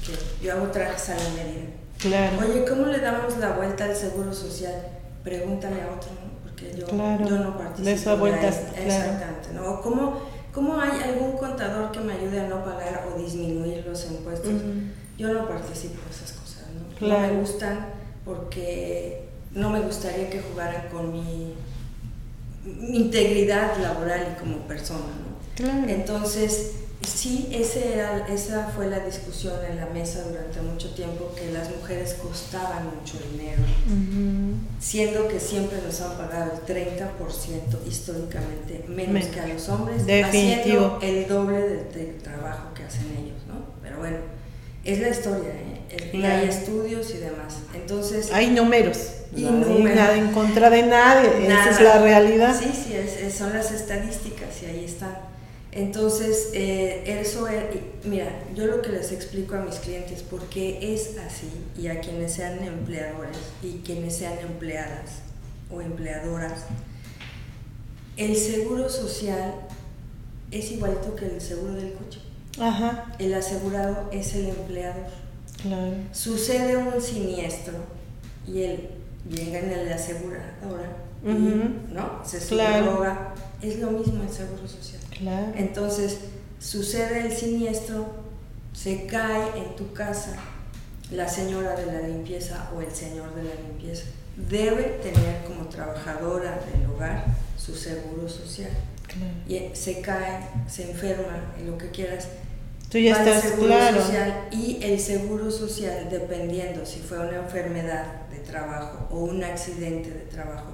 que 0.05 0.45
yo 0.45 0.53
hago 0.53 0.67
trajes 0.69 1.11
a 1.11 1.17
la 1.17 1.31
medida. 1.31 1.71
Claro. 1.99 2.39
Oye, 2.41 2.65
¿cómo 2.65 2.87
le 2.87 2.99
damos 2.99 3.37
la 3.39 3.51
vuelta 3.53 3.85
al 3.85 3.95
seguro 3.95 4.33
social? 4.33 4.75
Pregúntale 5.25 5.81
a 5.83 5.87
otro, 5.87 6.11
¿no? 6.11 6.39
Porque 6.43 6.73
yo, 6.79 6.87
yo 6.87 7.39
no 7.39 7.57
participo. 7.57 7.89
De 7.89 7.93
esa 7.93 8.15
vuelta, 8.15 8.47
Exactamente, 8.47 9.49
¿no? 9.55 9.81
¿Cómo, 9.81 10.21
¿Cómo, 10.53 10.81
hay 10.81 11.01
algún 11.03 11.33
contador 11.33 11.91
que 11.91 12.01
me 12.01 12.13
ayude 12.13 12.41
a 12.41 12.49
no 12.49 12.63
pagar 12.63 13.09
o 13.09 13.19
disminuir 13.19 13.85
los 13.87 14.05
impuestos? 14.07 14.53
Yo 15.19 15.33
no 15.33 15.49
participo 15.49 16.01
en 16.05 16.11
esas 16.11 16.33
cosas, 16.33 16.67
¿no? 17.01 17.09
No 17.09 17.19
me 17.19 17.41
gustan 17.41 17.87
porque 18.25 19.29
no 19.53 19.71
me 19.71 19.81
gustaría 19.81 20.31
que 20.31 20.41
jugaran 20.41 20.89
con 20.89 21.13
mi, 21.13 21.55
integridad 22.65 23.77
laboral 23.79 24.35
y 24.35 24.41
como 24.41 24.59
persona, 24.67 25.01
¿no? 25.01 25.35
Claro. 25.55 25.87
Entonces, 25.87 26.84
Sí, 27.03 27.49
ese 27.53 27.95
era, 27.95 28.27
esa 28.29 28.69
fue 28.69 28.87
la 28.87 29.01
discusión 29.01 29.55
en 29.69 29.77
la 29.77 29.87
mesa 29.87 30.23
durante 30.23 30.61
mucho 30.63 30.91
tiempo, 30.95 31.33
que 31.37 31.53
las 31.53 31.71
mujeres 31.71 32.15
costaban 32.15 32.87
mucho 32.87 33.19
dinero, 33.31 33.63
siendo 34.81 35.29
que 35.29 35.39
siempre 35.39 35.79
nos 35.85 36.01
han 36.01 36.17
pagado 36.17 36.53
el 36.53 36.75
30% 36.75 37.87
históricamente 37.87 38.85
menos 38.89 39.27
que 39.27 39.41
a 39.41 39.47
los 39.47 39.69
hombres, 39.69 40.03
haciendo 40.03 40.99
el 41.03 41.29
doble 41.29 41.61
del, 41.95 42.17
trabajo 42.23 42.73
que 42.75 42.85
hacen 42.85 43.07
ellos, 43.13 43.39
¿no? 43.49 43.67
Pero 43.83 43.99
bueno, 43.99 44.17
es 44.85 44.99
la 45.01 45.09
historia, 45.09 45.51
¿eh? 45.51 45.75
hay 46.25 46.49
estudios 46.49 47.11
y 47.15 47.19
demás. 47.19 47.59
Entonces... 47.75 48.31
Hay 48.33 48.51
números. 48.51 49.11
Y 49.37 49.43
no 49.43 49.67
hay 49.67 49.83
nada 49.83 50.17
en 50.17 50.33
contra 50.33 50.71
de 50.71 50.85
nadie, 50.85 51.47
esa 51.47 51.71
es 51.71 51.81
la 51.81 52.01
realidad. 52.01 52.57
Sí, 52.59 52.71
sí, 52.73 53.31
son 53.37 53.53
las 53.53 53.73
estadísticas 53.73 54.63
y 54.63 54.67
ahí 54.67 54.85
están. 54.85 55.34
Entonces, 55.75 56.51
eh, 56.53 57.03
eso, 57.21 57.49
mira, 58.05 58.45
yo 58.55 58.67
lo 58.67 58.81
que 58.81 58.91
les 58.91 59.11
explico 59.11 59.57
a 59.57 59.61
mis 59.61 59.75
clientes, 59.77 60.23
porque 60.23 60.95
es 60.95 61.19
así, 61.19 61.51
y 61.77 61.89
a 61.89 62.01
quienes 62.01 62.35
sean 62.35 62.63
empleadores 62.63 63.37
y 63.61 63.79
quienes 63.85 64.17
sean 64.17 64.39
empleadas 64.39 65.23
o 65.73 65.81
empleadoras, 65.81 66.67
el 68.17 68.37
seguro 68.37 68.89
social 68.89 69.55
es 70.53 70.71
igualito 70.71 71.17
que 71.17 71.27
el 71.27 71.41
seguro 71.41 71.75
del 71.75 71.95
coche. 71.95 72.21
Ajá. 72.61 73.13
El 73.19 73.35
asegurado 73.35 74.09
es 74.13 74.33
el 74.37 74.51
empleador. 74.51 75.07
Claro. 75.61 75.95
Sucede 76.13 76.77
un 76.77 77.01
siniestro 77.01 77.75
y 78.47 78.63
él 78.63 78.91
llega 79.29 79.59
en 79.59 79.89
la 79.89 79.97
aseguradora, 79.97 80.97
¿no? 81.25 82.25
Se 82.25 82.41
subroga. 82.41 83.35
Es 83.61 83.81
lo 83.81 83.91
mismo 83.91 84.23
el 84.23 84.29
seguro 84.29 84.69
social. 84.69 85.01
Entonces, 85.57 86.19
sucede 86.59 87.21
el 87.21 87.33
siniestro, 87.33 88.07
se 88.73 89.07
cae 89.07 89.57
en 89.57 89.77
tu 89.77 89.93
casa 89.93 90.37
la 91.11 91.29
señora 91.29 91.77
de 91.77 91.87
la 91.87 92.01
limpieza 92.01 92.71
o 92.75 92.81
el 92.81 92.91
señor 92.91 93.35
de 93.35 93.45
la 93.45 93.55
limpieza. 93.55 94.05
Debe 94.37 94.99
tener 95.03 95.45
como 95.45 95.69
trabajadora 95.69 96.61
del 96.67 96.91
hogar 96.91 97.25
su 97.57 97.75
seguro 97.75 98.29
social. 98.29 98.71
Y 99.47 99.71
se 99.75 100.01
cae, 100.01 100.41
se 100.69 100.91
enferma, 100.91 101.55
y 101.61 101.67
lo 101.67 101.79
que 101.79 101.91
quieras. 101.91 102.29
Tú 102.91 102.99
ya 102.99 103.13
estás 103.13 103.43
seguro 103.43 103.69
claro. 103.69 104.01
social 104.01 104.49
y 104.51 104.79
el 104.83 104.99
seguro 104.99 105.51
social, 105.51 106.09
dependiendo 106.11 106.85
si 106.85 107.01
fue 107.01 107.19
una 107.19 107.37
enfermedad 107.37 108.29
de 108.31 108.39
trabajo 108.39 109.09
o 109.11 109.21
un 109.21 109.43
accidente 109.45 110.11
de 110.11 110.21
trabajo, 110.27 110.73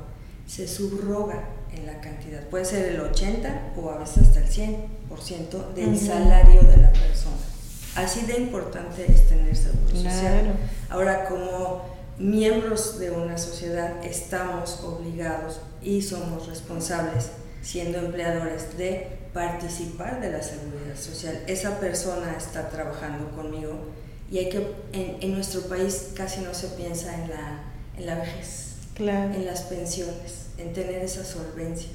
se 0.50 0.66
subroga 0.66 1.44
en 1.72 1.86
la 1.86 2.00
cantidad. 2.00 2.42
Puede 2.48 2.64
ser 2.64 2.86
el 2.86 3.00
80 3.00 3.74
o 3.76 3.90
a 3.90 3.98
veces 3.98 4.26
hasta 4.26 4.40
el 4.40 4.48
100% 4.48 5.74
del 5.74 5.96
salario 5.96 6.62
de 6.62 6.76
la 6.76 6.92
persona. 6.92 7.36
Así 7.94 8.22
de 8.22 8.38
importante 8.38 9.06
es 9.08 9.28
tener 9.28 9.54
seguro 9.54 9.94
social. 9.94 10.56
Ahora, 10.88 11.28
como 11.28 11.84
miembros 12.18 12.98
de 12.98 13.12
una 13.12 13.38
sociedad, 13.38 14.04
estamos 14.04 14.80
obligados 14.80 15.60
y 15.82 16.02
somos 16.02 16.48
responsables, 16.48 17.30
siendo 17.62 17.98
empleadores, 17.98 18.76
de 18.76 19.18
participar 19.32 20.20
de 20.20 20.32
la 20.32 20.42
seguridad 20.42 20.96
social. 20.96 21.44
Esa 21.46 21.78
persona 21.78 22.34
está 22.36 22.68
trabajando 22.70 23.30
conmigo 23.36 23.74
y 24.28 24.38
hay 24.38 24.48
que, 24.48 24.66
en, 24.92 25.32
nuestro 25.32 25.62
país 25.62 26.10
casi 26.16 26.40
no 26.40 26.54
se 26.54 26.68
piensa 26.68 27.14
en 27.14 27.30
la, 27.30 27.62
en 27.96 28.06
la 28.06 28.16
vejez, 28.16 28.69
en 29.08 29.46
las 29.46 29.62
pensiones 29.62 30.46
en 30.58 30.72
tener 30.72 31.02
esa 31.02 31.24
solvencia. 31.24 31.90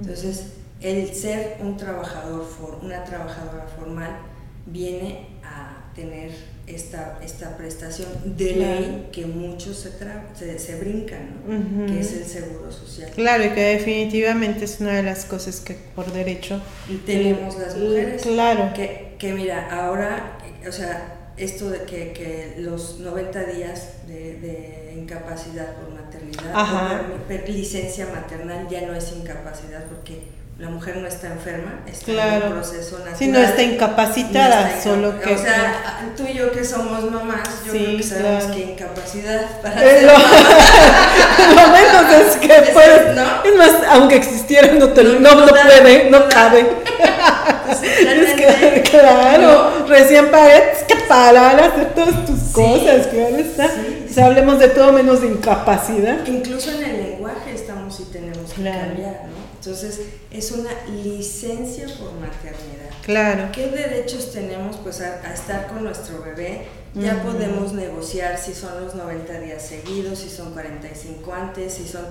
Entonces, 0.00 0.46
el 0.80 1.14
ser 1.14 1.58
un 1.60 1.76
trabajador, 1.76 2.44
una 2.82 3.04
trabajadora 3.04 3.66
formal, 3.78 4.18
viene 4.66 5.28
a 5.44 5.92
tener 5.94 6.32
esta, 6.66 7.18
esta 7.22 7.56
prestación 7.56 8.08
de 8.24 8.56
ley 8.56 9.08
que 9.12 9.26
muchos 9.26 9.76
se, 9.76 10.58
se, 10.58 10.78
brincan, 10.80 11.86
que 11.86 12.00
es 12.00 12.12
el 12.14 12.24
seguro 12.24 12.72
social. 12.72 13.10
Claro, 13.14 13.44
y 13.44 13.50
que 13.50 13.60
definitivamente 13.60 14.64
es 14.64 14.80
una 14.80 14.94
de 14.94 15.02
las 15.02 15.24
cosas 15.26 15.60
que 15.60 15.76
por 15.94 16.12
derecho... 16.12 16.60
Y 16.88 16.96
tenemos 16.96 17.56
las 17.58 17.76
mujeres. 17.76 18.22
Claro. 18.22 18.72
Que, 18.74 19.14
que 19.18 19.32
mira, 19.34 19.68
ahora, 19.70 20.38
o 20.66 20.72
sea, 20.72 21.32
esto 21.36 21.70
de 21.70 21.82
que, 21.82 22.12
que 22.12 22.54
los 22.58 22.98
90 23.00 23.44
días 23.44 23.88
de, 24.08 24.38
de 24.40 24.83
incapacidad 24.94 25.74
por 25.74 25.90
maternidad, 25.90 27.02
licencia 27.48 28.06
maternal 28.06 28.66
ya 28.68 28.82
no 28.82 28.94
es 28.94 29.12
incapacidad 29.12 29.84
porque 29.84 30.22
la 30.56 30.68
mujer 30.68 30.98
no 30.98 31.08
está 31.08 31.26
enferma, 31.26 31.80
está 31.84 32.36
en 32.36 32.42
un 32.44 32.52
proceso 32.52 32.98
natural. 32.98 33.16
Sí, 33.18 33.26
no 33.26 33.40
está 33.40 33.60
incapacitada, 33.62 34.80
solo 34.80 35.20
que... 35.20 35.34
O 35.34 35.38
sea, 35.38 36.12
tú 36.16 36.22
y 36.32 36.34
yo 36.34 36.52
que 36.52 36.64
somos 36.64 37.10
mamás, 37.10 37.42
yo 37.66 37.72
creo 37.72 37.96
que 37.96 38.02
sabemos 38.04 38.44
que 38.44 38.60
incapacidad 38.60 39.60
para 39.60 39.80
ser 39.80 40.04
lo 41.56 41.68
menos 41.68 42.12
es 42.12 42.36
que 42.36 42.48
puedes, 42.72 43.16
¿no? 43.16 43.42
Es 43.44 43.56
más, 43.56 43.72
aunque 43.90 44.14
existiera 44.14 44.72
no, 44.74 44.90
te, 44.90 45.02
no, 45.02 45.18
no, 45.18 45.46
puede, 45.48 46.08
no 46.10 46.28
cabe. 46.28 46.60
es 47.82 48.34
que, 48.34 48.82
claro, 48.82 49.86
recién 49.88 50.30
pagué, 50.30 50.72
que 50.86 50.94
para 51.08 51.66
hacer 51.66 51.94
todas 51.94 52.26
tus 52.26 52.52
cosas, 52.52 53.08
claro 53.08 53.36
está. 53.36 53.70
Si 54.14 54.20
hablemos 54.20 54.60
de 54.60 54.68
todo 54.68 54.92
menos 54.92 55.22
de 55.22 55.26
incapacidad. 55.26 56.24
Incluso 56.24 56.70
en 56.70 56.84
el 56.84 57.02
lenguaje 57.02 57.52
estamos 57.52 57.98
y 57.98 58.04
tenemos 58.04 58.52
que 58.52 58.62
cambiar, 58.62 59.24
¿no? 59.24 59.44
Entonces, 59.56 60.02
es 60.30 60.52
una 60.52 60.70
licencia 61.02 61.86
por 61.98 62.12
maternidad. 62.12 62.90
Claro. 63.04 63.48
¿Qué 63.50 63.66
derechos 63.70 64.30
tenemos 64.30 64.76
pues 64.76 65.00
a, 65.00 65.32
estar 65.34 65.66
con 65.66 65.82
nuestro 65.82 66.22
bebé? 66.22 66.66
Ya 66.94 67.24
podemos 67.24 67.72
negociar 67.72 68.38
si 68.38 68.54
son 68.54 68.84
los 68.84 68.94
90 68.94 69.40
días 69.40 69.60
seguidos, 69.60 70.20
si 70.20 70.30
son 70.30 70.52
45 70.52 71.34
antes, 71.34 71.74
si 71.74 71.88
son... 71.88 72.04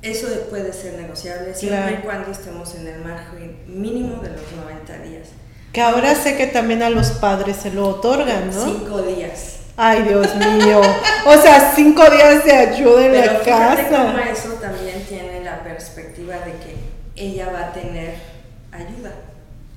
Eso 0.00 0.28
puede 0.48 0.72
ser 0.72 0.94
negociable 0.94 1.54
siempre 1.54 1.98
y 1.98 2.02
cuando 2.02 2.30
estemos 2.30 2.74
en 2.76 2.86
el 2.86 3.00
margen 3.00 3.58
mínimo 3.66 4.22
de 4.22 4.30
los 4.30 4.52
90 4.56 4.98
días. 5.06 5.28
Que 5.70 5.82
ahora 5.82 6.14
sé 6.14 6.34
que 6.38 6.46
también 6.46 6.82
a 6.82 6.88
los 6.88 7.10
padres 7.10 7.58
se 7.58 7.70
lo 7.70 7.88
otorgan, 7.88 8.50
¿no? 8.50 8.64
Cinco 8.64 9.02
días. 9.02 9.61
Ay, 9.76 10.02
Dios 10.02 10.34
mío. 10.36 10.80
O 11.26 11.36
sea, 11.40 11.72
cinco 11.74 12.02
días 12.10 12.44
de 12.44 12.52
ayuda 12.52 13.06
en 13.06 13.12
Pero 13.12 13.32
la 13.32 13.40
casa. 13.40 13.88
Como 13.88 14.18
eso 14.18 14.48
también 14.60 15.02
tiene 15.08 15.42
la 15.44 15.62
perspectiva 15.62 16.34
de 16.36 16.52
que 16.52 16.76
ella 17.16 17.50
va 17.52 17.68
a 17.68 17.72
tener 17.72 18.14
ayuda. 18.70 19.12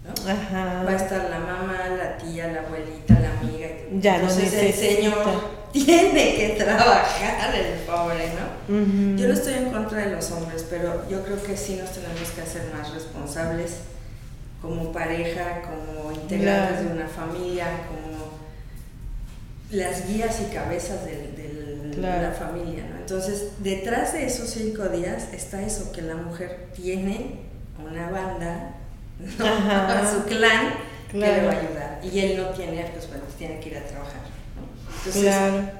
¿no? 0.03 0.31
Ajá. 0.31 0.84
Va 0.84 0.91
a 0.91 0.95
estar 0.95 1.29
la 1.29 1.39
mamá, 1.39 1.86
la 1.97 2.17
tía, 2.17 2.47
la 2.47 2.62
abuelita, 2.62 3.19
la 3.19 3.39
amiga. 3.39 3.67
Ya 3.99 4.15
Entonces 4.17 4.53
el 4.53 4.73
señor 4.73 5.55
tiene 5.71 6.36
que 6.36 6.55
trabajar, 6.58 7.53
el 7.55 7.79
pobre, 7.81 8.31
¿no? 8.34 9.17
Yo 9.17 9.27
no 9.27 9.34
estoy 9.34 9.53
en 9.55 9.71
contra 9.71 10.05
de 10.05 10.15
los 10.15 10.31
hombres, 10.31 10.65
pero 10.69 11.08
yo 11.10 11.23
creo 11.23 11.41
que 11.41 11.58
sí 11.58 11.75
nos 11.75 11.91
tenemos 11.91 12.29
que 12.36 12.41
hacer 12.41 12.71
más 12.73 12.93
responsables 12.93 13.79
como 14.62 14.91
pareja, 14.91 15.62
como 15.62 16.12
integrantes 16.12 16.86
de 16.86 16.93
una 16.93 17.08
familia, 17.08 17.67
como 17.88 18.14
las 19.75 20.07
guías 20.07 20.41
y 20.41 20.53
cabezas 20.53 21.05
de, 21.05 21.35
la 21.97 22.31
familia, 22.31 22.83
¿no? 22.89 22.97
Entonces, 22.97 23.51
detrás 23.59 24.13
de 24.13 24.25
esos 24.25 24.49
cinco 24.49 24.89
días 24.89 25.29
está 25.33 25.61
eso, 25.61 25.91
que 25.91 26.01
la 26.01 26.15
mujer 26.15 26.67
tiene 26.75 27.39
una 27.79 28.09
banda, 28.09 28.75
¿no? 29.19 30.11
su 30.11 30.25
clan 30.25 30.73
que 31.09 31.17
le 31.17 31.45
va 31.45 31.53
a 31.53 31.59
ayudar. 31.59 31.99
Y 32.03 32.19
él 32.19 32.38
no 32.38 32.49
tiene, 32.49 32.83
pues 32.93 33.07
bueno, 33.07 33.23
tiene 33.38 33.59
que 33.59 33.69
ir 33.69 33.77
a 33.77 33.83
trabajar. 33.85 34.21
Entonces, 35.05 35.35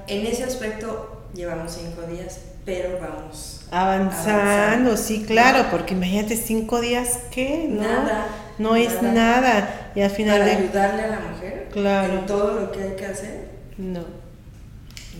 en 0.06 0.26
ese 0.26 0.44
aspecto 0.44 1.26
llevamos 1.34 1.72
cinco 1.72 2.02
días, 2.02 2.40
pero 2.64 2.98
vamos 2.98 3.56
avanzando, 3.70 4.96
sí, 4.96 5.24
claro, 5.26 5.66
porque 5.70 5.94
imagínate 5.94 6.36
cinco 6.36 6.80
días, 6.80 7.18
¿qué? 7.30 7.66
No, 7.68 7.82
nada. 7.82 8.26
No 8.58 8.76
es 8.76 9.02
nada. 9.02 9.90
Y 9.94 10.00
al 10.00 10.10
final 10.10 10.40
Para 10.40 10.56
ayudarle 10.56 11.02
a 11.02 11.08
la 11.08 11.20
mujer 11.20 11.68
claro. 11.72 12.12
en 12.14 12.26
todo 12.26 12.60
lo 12.60 12.72
que 12.72 12.82
hay 12.82 12.96
que 12.96 13.06
hacer. 13.06 13.45
No. 13.78 14.00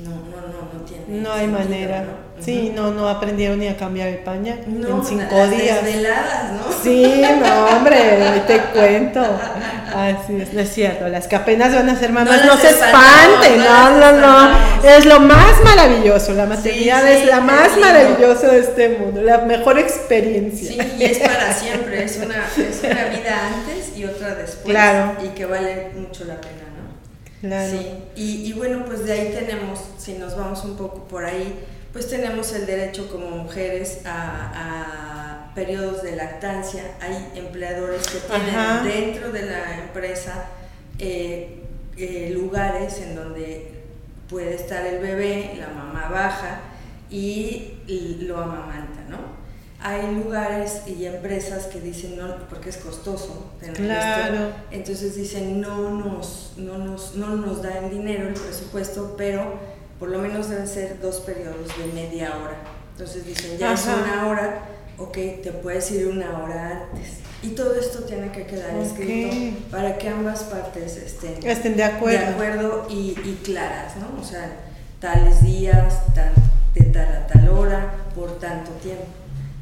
No, 0.02 0.10
no, 0.10 0.46
no, 0.48 0.78
no 0.78 0.84
tiene. 0.84 1.22
No 1.22 1.32
hay 1.32 1.46
manera. 1.46 2.04
Sí, 2.38 2.70
no, 2.74 2.90
no 2.90 3.08
aprendieron 3.08 3.58
ni 3.58 3.66
a 3.66 3.78
cambiar 3.78 4.08
el 4.08 4.18
pañal 4.18 4.60
en 4.66 5.02
cinco 5.02 5.46
días. 5.46 5.82
Desveladas, 5.82 6.52
¿no? 6.52 6.64
Sí, 6.82 7.22
no, 7.40 7.66
hombre, 7.66 8.42
te 8.46 8.60
cuento. 8.74 9.22
Así 9.94 10.38
es, 10.38 10.52
no 10.52 10.60
es 10.60 10.70
cierto. 10.70 11.08
Las 11.08 11.28
que 11.28 11.36
apenas 11.36 11.74
van 11.74 11.88
a 11.88 11.98
ser 11.98 12.12
mamás, 12.12 12.44
no, 12.44 12.58
se 12.58 12.68
espanten, 12.68 13.58
no, 13.58 13.98
no, 13.98 14.12
no. 14.12 14.58
Es 14.84 15.06
lo 15.06 15.20
más 15.20 15.62
maravilloso. 15.64 16.34
La 16.34 16.44
maternidad 16.44 17.10
es 17.10 17.24
la 17.24 17.40
más 17.40 17.78
maravillosa 17.78 18.48
de 18.48 18.58
este 18.60 18.90
mundo, 18.90 19.22
la 19.22 19.38
mejor 19.38 19.78
experiencia. 19.78 20.72
Sí, 20.72 20.78
y 20.98 21.04
es 21.04 21.18
para 21.18 21.54
siempre. 21.54 22.04
Es 22.04 22.18
una, 22.18 22.44
es 22.58 22.82
una 22.84 23.04
vida 23.04 23.46
antes 23.46 23.96
y 23.96 24.04
otra 24.04 24.34
después. 24.34 24.66
Claro. 24.66 25.16
Y 25.24 25.28
que 25.28 25.46
vale 25.46 25.92
mucho 25.96 26.26
la 26.26 26.38
pena. 26.38 26.65
Sí, 27.42 28.02
y, 28.16 28.52
bueno, 28.54 28.84
pues 28.86 29.04
de 29.04 29.12
ahí 29.12 29.34
tenemos, 29.34 29.80
si 29.98 30.14
nos 30.14 30.36
vamos 30.36 30.64
un 30.64 30.76
poco 30.76 31.06
por 31.06 31.24
ahí, 31.24 31.64
pues 31.92 32.08
tenemos 32.08 32.52
el 32.54 32.66
derecho 32.66 33.08
como 33.10 33.30
mujeres 33.30 34.00
a, 34.06 35.52
periodos 35.54 36.02
de 36.02 36.16
lactancia. 36.16 36.82
Hay 37.00 37.32
empleadores 37.34 38.06
que 38.08 38.18
tienen 38.18 38.84
dentro 38.84 39.32
de 39.32 39.46
la 39.46 39.78
empresa 39.84 40.48
eh, 40.98 41.62
eh, 41.96 42.30
lugares 42.34 43.00
en 43.00 43.14
donde 43.14 43.72
puede 44.28 44.54
estar 44.54 44.86
el 44.86 44.98
bebé, 44.98 45.54
la 45.58 45.68
mamá 45.68 46.08
baja 46.10 46.60
y 47.10 47.78
lo 48.20 48.38
amamanta, 48.38 49.00
¿no? 49.08 49.45
Hay 49.80 50.14
lugares 50.14 50.82
y 50.86 51.04
empresas 51.04 51.66
que 51.66 51.80
dicen 51.80 52.16
no, 52.16 52.48
porque 52.48 52.70
es 52.70 52.78
costoso 52.78 53.52
tener 53.60 53.76
claro. 53.76 54.50
entonces 54.70 55.16
dicen 55.16 55.60
no 55.60 55.90
nos, 55.90 56.54
no 56.56 56.78
nos, 56.78 57.14
no 57.14 57.36
nos 57.36 57.62
dan 57.62 57.90
dinero 57.90 58.28
el 58.28 58.34
presupuesto, 58.34 59.14
pero 59.16 59.54
por 59.98 60.08
lo 60.10 60.18
menos 60.18 60.48
deben 60.48 60.66
ser 60.66 61.00
dos 61.00 61.20
periodos 61.20 61.68
de 61.78 61.92
media 61.94 62.36
hora. 62.36 62.56
Entonces 62.92 63.26
dicen, 63.26 63.58
ya 63.58 63.74
es 63.74 63.84
una 63.84 64.26
hora, 64.26 64.60
ok, 64.98 65.12
te 65.42 65.52
puedes 65.62 65.90
ir 65.90 66.06
una 66.08 66.42
hora 66.42 66.88
antes. 66.90 67.18
Y 67.42 67.50
todo 67.50 67.74
esto 67.74 68.00
tiene 68.04 68.32
que 68.32 68.46
quedar 68.46 68.74
escrito 68.76 69.36
para 69.70 69.98
que 69.98 70.08
ambas 70.08 70.44
partes 70.44 70.96
estén, 70.96 71.46
estén 71.46 71.76
de 71.76 71.84
acuerdo, 71.84 72.18
de 72.18 72.26
acuerdo 72.26 72.86
y, 72.88 73.10
y, 73.24 73.40
claras, 73.44 73.96
¿no? 73.96 74.20
O 74.20 74.24
sea, 74.24 74.50
tales 75.00 75.42
días, 75.42 75.94
de 76.74 76.84
tal 76.86 77.08
a 77.08 77.26
tal 77.26 77.48
hora, 77.50 77.94
por 78.14 78.38
tanto 78.38 78.70
tiempo. 78.82 79.04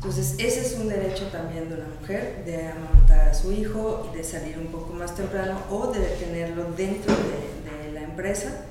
Entonces, 0.04 0.34
ese 0.38 0.60
es 0.60 0.74
un 0.78 0.90
derecho 0.90 1.28
también 1.28 1.70
de 1.70 1.76
una 1.76 1.86
mujer, 1.98 2.44
de 2.44 2.68
amamantar 2.68 3.28
a 3.28 3.32
su 3.32 3.50
hijo 3.52 4.10
y 4.12 4.18
de 4.18 4.22
salir 4.22 4.58
un 4.58 4.66
poco 4.66 4.92
más 4.92 5.14
temprano 5.14 5.58
o 5.70 5.86
de 5.92 6.00
tenerlo 6.00 6.64
dentro 6.76 7.14
de, 7.14 7.86
de 7.86 7.92
la 7.92 8.02
empresa 8.02 8.66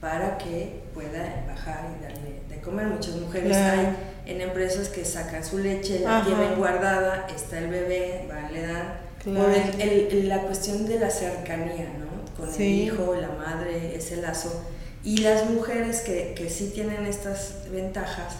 para 0.00 0.38
que 0.38 0.80
pueda 0.94 1.44
bajar 1.46 1.90
y 1.94 2.02
darle 2.02 2.40
de 2.48 2.62
comer. 2.62 2.86
Muchas 2.86 3.16
mujeres 3.16 3.54
hay 3.54 3.96
en 4.24 4.40
empresas 4.40 4.88
que 4.88 5.04
sacan 5.04 5.44
su 5.44 5.58
leche, 5.58 6.00
la 6.00 6.24
tienen 6.24 6.56
guardada, 6.56 7.26
está 7.36 7.58
el 7.58 7.68
bebé, 7.68 8.24
van, 8.26 8.50
le 8.54 8.66
dan. 8.66 9.08
Por 9.22 9.50
el, 9.50 10.26
la 10.26 10.40
cuestión 10.40 10.86
de 10.86 10.98
la 11.00 11.10
cercanía, 11.10 11.86
¿no? 11.98 12.34
Con 12.34 12.54
el 12.54 12.62
hijo, 12.62 13.14
la 13.14 13.28
madre, 13.28 13.94
ese 13.94 14.16
lazo. 14.16 14.64
Y 15.04 15.18
las 15.18 15.50
mujeres 15.50 16.00
que, 16.00 16.32
que 16.34 16.48
sí 16.48 16.72
tienen 16.74 17.04
estas 17.04 17.56
ventajas, 17.70 18.36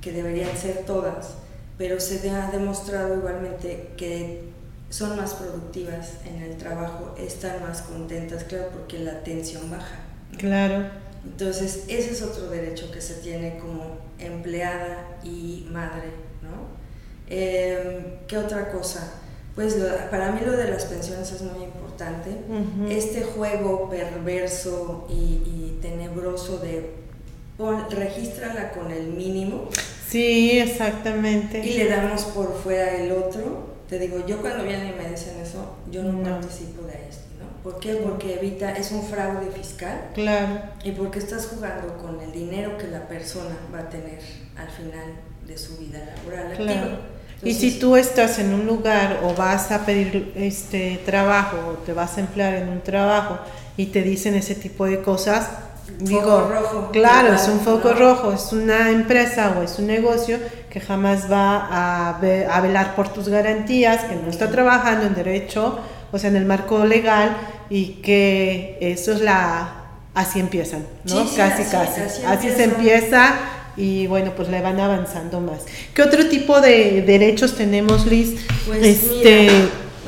que 0.00 0.12
deberían 0.12 0.56
ser 0.56 0.84
todas, 0.86 1.34
pero 1.78 2.00
se 2.00 2.28
ha 2.28 2.50
demostrado 2.50 3.16
igualmente 3.16 3.92
que 3.96 4.48
son 4.90 5.16
más 5.16 5.34
productivas 5.34 6.14
en 6.26 6.42
el 6.42 6.56
trabajo, 6.56 7.14
están 7.18 7.62
más 7.62 7.82
contentas, 7.82 8.44
claro, 8.44 8.68
porque 8.72 8.98
la 8.98 9.22
tensión 9.22 9.70
baja. 9.70 10.00
Claro. 10.36 10.90
Entonces, 11.24 11.84
ese 11.88 12.10
es 12.10 12.22
otro 12.22 12.50
derecho 12.50 12.90
que 12.90 13.00
se 13.00 13.14
tiene 13.14 13.58
como 13.58 13.98
empleada 14.18 15.18
y 15.22 15.68
madre, 15.70 16.08
¿no? 16.42 16.78
Em, 17.28 18.18
¿Qué 18.26 18.38
otra 18.38 18.70
cosa? 18.70 19.12
Pues 19.54 19.76
para 20.10 20.32
mí 20.32 20.40
lo 20.44 20.52
de 20.52 20.70
las 20.70 20.84
pensiones 20.84 21.32
es 21.32 21.42
muy 21.42 21.64
importante. 21.64 22.30
Este 22.88 23.24
juego 23.24 23.90
perverso 23.90 25.08
y, 25.10 25.78
tenebroso 25.82 26.58
de 26.58 26.92
pon, 27.56 27.90
regístrala 27.90 28.70
con 28.70 28.92
el 28.92 29.08
mínimo. 29.08 29.68
Sí, 30.08 30.58
exactamente. 30.58 31.66
Y 31.66 31.78
le 31.78 31.88
damos 31.88 32.24
por 32.24 32.60
fuera 32.62 32.96
el 32.96 33.12
otro. 33.12 33.78
Te 33.88 33.98
digo, 33.98 34.26
yo 34.26 34.40
cuando 34.40 34.64
vienen 34.64 34.94
y 34.94 35.02
me 35.02 35.10
dicen 35.10 35.40
eso, 35.40 35.76
yo 35.90 36.02
no. 36.02 36.22
participo 36.22 36.82
de 36.82 37.08
esto. 37.08 37.24
¿Por 37.62 37.80
qué? 37.80 37.94
Porque 37.96 38.34
evita, 38.34 38.72
es 38.72 38.92
un 38.92 39.02
fraude 39.02 39.50
fiscal. 39.50 40.10
Claro. 40.14 40.60
Y 40.84 40.92
porque 40.92 41.18
estás 41.18 41.46
jugando 41.46 41.96
con 41.98 42.20
el 42.20 42.32
dinero 42.32 42.78
que 42.78 42.86
la 42.86 43.06
persona 43.08 43.56
va 43.74 43.80
a 43.80 43.88
tener 43.90 44.20
al 44.56 44.68
final 44.68 45.28
de 45.48 45.56
su 45.56 45.78
vida 45.78 45.98
laboral 46.04 46.54
claro. 46.56 46.98
y 47.42 47.54
si 47.54 47.78
tú 47.78 47.96
estás 47.96 48.38
en 48.38 48.52
un 48.52 48.66
lugar 48.66 49.20
o 49.24 49.34
vas 49.34 49.72
a 49.72 49.86
pedir 49.86 50.32
este 50.36 51.00
trabajo 51.06 51.56
o 51.68 51.72
te 51.84 51.94
vas 51.94 52.18
a 52.18 52.20
emplear 52.20 52.54
en 52.54 52.68
un 52.68 52.82
trabajo 52.82 53.38
y 53.78 53.86
te 53.86 54.02
dicen 54.02 54.34
ese 54.34 54.54
tipo 54.54 54.84
de 54.84 55.00
cosas, 55.00 55.48
digo, 55.98 56.48
rojo, 56.52 56.90
claro, 56.92 57.34
es 57.34 57.48
un 57.48 57.60
foco 57.60 57.92
rojo, 57.92 58.32
es 58.32 58.52
una 58.52 58.90
empresa 58.90 59.56
o 59.58 59.62
es 59.62 59.78
un 59.78 59.86
negocio 59.86 60.38
que 60.70 60.80
jamás 60.80 61.30
va 61.30 61.56
a, 61.56 62.08
a 62.10 62.60
velar 62.60 62.94
por 62.94 63.08
tus 63.08 63.28
garantías, 63.28 64.04
que 64.04 64.14
no 64.16 64.28
está 64.28 64.50
trabajando 64.50 65.06
en 65.06 65.14
derecho 65.14 65.78
o 66.12 66.18
sea, 66.18 66.30
en 66.30 66.36
el 66.36 66.44
marco 66.44 66.84
legal 66.84 67.36
y 67.70 68.00
que 68.02 68.78
eso 68.80 69.12
es 69.12 69.20
la, 69.20 69.68
así 70.14 70.40
empiezan, 70.40 70.86
¿no? 71.04 71.26
casi, 71.36 71.64
casi. 71.64 72.24
Así, 72.26 72.50
se 72.50 72.64
empieza 72.64 73.34
y 73.76 74.06
bueno, 74.06 74.32
pues 74.34 74.48
le 74.48 74.60
van 74.60 74.80
avanzando 74.80 75.40
más. 75.40 75.60
¿Qué 75.94 76.02
otro 76.02 76.28
tipo 76.28 76.60
de 76.60 77.02
derechos 77.02 77.56
tenemos, 77.56 78.06
Liz? 78.06 78.40
Pues 78.66 78.82
este, 78.82 79.50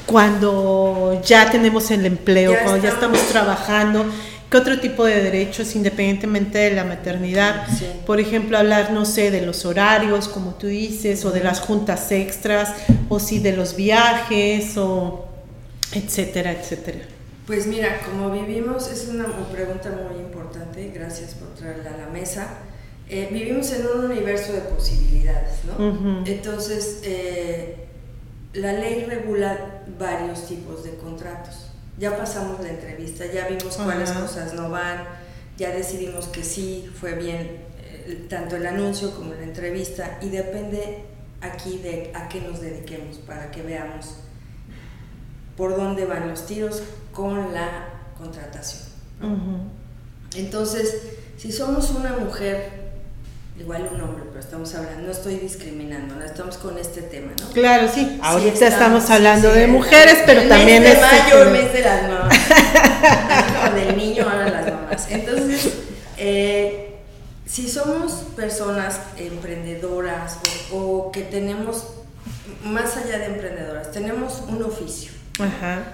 cuando 0.06 1.20
ya 1.24 1.50
tenemos 1.50 1.90
el 1.90 2.06
empleo, 2.06 2.54
cuando 2.62 2.82
ya 2.82 2.90
estamos 2.90 3.20
trabajando. 3.28 4.06
¿Qué 4.50 4.56
otro 4.56 4.80
tipo 4.80 5.04
de 5.04 5.22
derechos 5.22 5.76
independientemente 5.76 6.58
de 6.58 6.72
la 6.72 6.82
maternidad? 6.82 7.68
Por 8.04 8.18
ejemplo, 8.18 8.58
hablar, 8.58 8.90
no 8.90 9.04
sé, 9.04 9.30
de 9.30 9.42
los 9.42 9.64
horarios, 9.64 10.26
como 10.26 10.54
tú 10.54 10.66
dices, 10.66 11.24
o 11.24 11.30
de 11.30 11.44
las 11.44 11.60
juntas 11.60 12.10
extras, 12.10 12.74
o 13.08 13.20
si 13.20 13.38
de 13.38 13.52
los 13.56 13.76
viajes, 13.76 14.76
o 14.76 15.28
etcétera, 15.92 16.50
etcétera. 16.50 16.98
Pues 17.46 17.68
mira, 17.68 18.00
como 18.04 18.32
vivimos, 18.32 18.90
es 18.90 19.06
una 19.08 19.26
pregunta 19.52 19.90
muy 19.90 20.20
importante, 20.20 20.90
gracias 20.92 21.34
por 21.34 21.54
traerla 21.54 21.94
a 21.94 21.96
la 21.98 22.06
mesa. 22.08 22.48
Eh, 23.08 23.28
vivimos 23.30 23.72
en 23.72 23.86
un 23.86 24.10
universo 24.10 24.52
de 24.52 24.60
posibilidades, 24.62 25.60
¿no? 25.64 26.24
Entonces, 26.26 27.02
eh, 27.04 27.86
la 28.54 28.72
ley 28.72 29.04
regula 29.04 29.82
varios 29.96 30.48
tipos 30.48 30.82
de 30.82 30.96
contratos. 30.96 31.69
Ya 32.00 32.16
pasamos 32.16 32.60
la 32.60 32.70
entrevista, 32.70 33.26
ya 33.26 33.46
vimos 33.46 33.76
cuáles 33.76 34.10
cosas 34.12 34.54
no 34.54 34.70
van, 34.70 35.04
ya 35.58 35.68
decidimos 35.70 36.28
que 36.28 36.42
sí, 36.42 36.90
fue 36.98 37.12
bien 37.12 37.58
eh, 37.82 38.26
tanto 38.30 38.56
el 38.56 38.66
anuncio 38.66 39.14
como 39.14 39.34
la 39.34 39.42
entrevista 39.42 40.18
y 40.22 40.30
depende 40.30 41.04
aquí 41.42 41.76
de 41.76 42.10
a 42.14 42.26
qué 42.30 42.40
nos 42.40 42.62
dediquemos 42.62 43.18
para 43.18 43.50
que 43.50 43.60
veamos 43.60 44.14
por 45.58 45.76
dónde 45.76 46.06
van 46.06 46.26
los 46.26 46.46
tiros 46.46 46.82
con 47.12 47.52
la 47.52 47.90
contratación. 48.16 48.88
Entonces, 50.34 51.02
si 51.36 51.52
somos 51.52 51.90
una 51.90 52.16
mujer, 52.16 52.89
igual 53.60 53.88
un 53.92 54.00
hombre, 54.00 54.24
pero 54.28 54.40
estamos 54.40 54.74
hablando, 54.74 55.02
no 55.02 55.12
estoy 55.12 55.36
discriminando, 55.36 56.14
no 56.14 56.24
estamos 56.24 56.56
con 56.56 56.78
este 56.78 57.02
tema, 57.02 57.32
¿no? 57.38 57.50
Claro, 57.50 57.88
sí, 57.92 58.18
ahorita 58.22 58.66
estamos, 58.66 59.10
hablando 59.10 59.52
de 59.52 59.66
mujeres, 59.66 60.18
pero 60.24 60.48
también 60.48 60.82
mes 60.82 60.94
de 60.94 61.00
mayo, 61.00 61.42
el 61.42 61.50
mes 61.50 61.72
de 61.72 61.80
las 61.82 62.02
mamás, 62.08 63.74
del 63.74 63.96
niño, 63.96 64.24
ahora 64.24 64.48
las 64.48 64.66
mamás. 64.72 65.10
Entonces, 65.10 65.74
eh, 66.16 66.96
si 67.44 67.68
somos 67.68 68.12
personas 68.34 68.98
emprendedoras 69.18 70.38
o 70.72 71.12
que 71.12 71.22
tenemos, 71.22 71.84
más 72.64 72.96
allá 72.96 73.18
de 73.18 73.26
emprendedoras, 73.26 73.90
tenemos 73.90 74.42
un 74.48 74.62
oficio, 74.62 75.12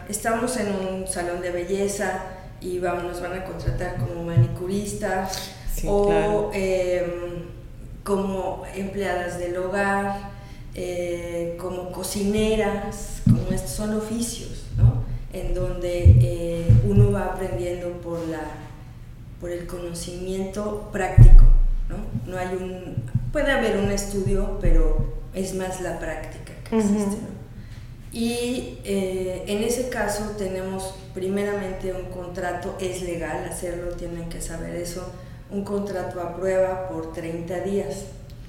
Estamos 0.08 0.56
en 0.56 0.68
un 0.74 1.06
salón 1.06 1.40
de 1.40 1.50
belleza 1.50 2.20
y 2.60 2.78
vamos, 2.78 3.04
nos 3.04 3.20
van 3.20 3.34
a 3.34 3.44
contratar 3.44 3.96
como 3.96 4.24
manicuristas 4.24 5.52
o 5.84 6.50
em, 6.52 7.55
como 8.06 8.62
empleadas 8.72 9.36
del 9.40 9.56
hogar, 9.56 10.30
eh, 10.74 11.56
como 11.60 11.90
cocineras, 11.90 13.20
como 13.24 13.50
estos 13.50 13.72
son 13.72 13.96
oficios, 13.96 14.66
¿no? 14.76 15.02
En 15.32 15.52
donde 15.52 16.16
eh, 16.20 16.68
uno 16.88 17.10
va 17.10 17.24
aprendiendo 17.24 17.90
por, 18.00 18.20
la, 18.28 18.42
por 19.40 19.50
el 19.50 19.66
conocimiento 19.66 20.88
práctico, 20.92 21.44
¿no? 21.88 21.96
No 22.30 22.38
hay 22.38 22.54
un, 22.54 23.02
puede 23.32 23.50
haber 23.50 23.76
un 23.78 23.90
estudio, 23.90 24.58
pero 24.60 25.14
es 25.34 25.54
más 25.56 25.80
la 25.80 25.98
práctica 25.98 26.52
que 26.62 26.76
existe, 26.78 27.16
¿no? 27.16 27.36
Y 28.12 28.78
eh, 28.84 29.42
en 29.48 29.64
ese 29.64 29.88
caso 29.88 30.36
tenemos 30.38 30.94
primeramente 31.12 31.92
un 31.92 32.04
contrato, 32.12 32.76
es 32.80 33.02
legal 33.02 33.44
hacerlo, 33.44 33.90
tienen 33.96 34.28
que 34.28 34.40
saber 34.40 34.76
eso, 34.76 35.12
un 35.50 35.64
contrato 35.64 36.20
a 36.20 36.36
prueba 36.36 36.88
por 36.88 37.12
30 37.12 37.60
días, 37.60 38.06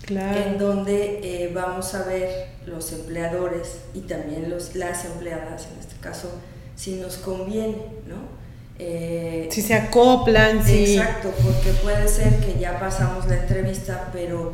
en 0.10 0.58
donde 0.58 1.20
eh, 1.22 1.52
vamos 1.54 1.94
a 1.94 2.04
ver 2.04 2.48
los 2.66 2.92
empleadores 2.94 3.80
y 3.94 4.02
también 4.02 4.50
los, 4.50 4.76
las 4.76 5.06
empleadas, 5.06 5.68
en 5.72 5.80
este 5.80 5.96
caso, 6.00 6.32
si 6.76 6.96
nos 6.96 7.18
conviene, 7.18 7.78
¿no? 8.08 8.38
Eh, 8.80 9.50
si 9.52 9.62
se 9.62 9.74
acoplan, 9.74 10.64
sí. 10.64 10.96
Exacto, 10.96 11.34
porque 11.44 11.72
puede 11.82 12.08
ser 12.08 12.40
que 12.40 12.60
ya 12.60 12.80
pasamos 12.80 13.28
la 13.28 13.38
entrevista, 13.38 14.10
pero 14.14 14.54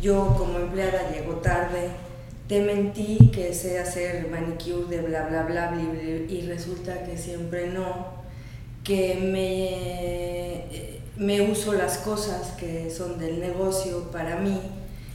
yo 0.00 0.34
como 0.38 0.58
empleada 0.58 1.10
llego 1.10 1.34
tarde, 1.36 1.88
te 2.46 2.60
mentí 2.60 3.30
que 3.32 3.52
sé 3.54 3.78
hacer 3.78 4.28
manicure 4.28 4.96
de 4.96 5.02
bla 5.02 5.26
bla 5.28 5.42
bla, 5.42 5.68
bla, 5.68 5.82
y 5.82 6.46
resulta 6.46 7.04
que 7.04 7.16
siempre 7.16 7.68
no, 7.68 8.18
que 8.84 9.16
me, 9.16 10.97
me 11.18 11.42
uso 11.42 11.72
las 11.72 11.98
cosas 11.98 12.52
que 12.58 12.90
son 12.90 13.18
del 13.18 13.40
negocio 13.40 14.10
para 14.10 14.36
mí. 14.36 14.60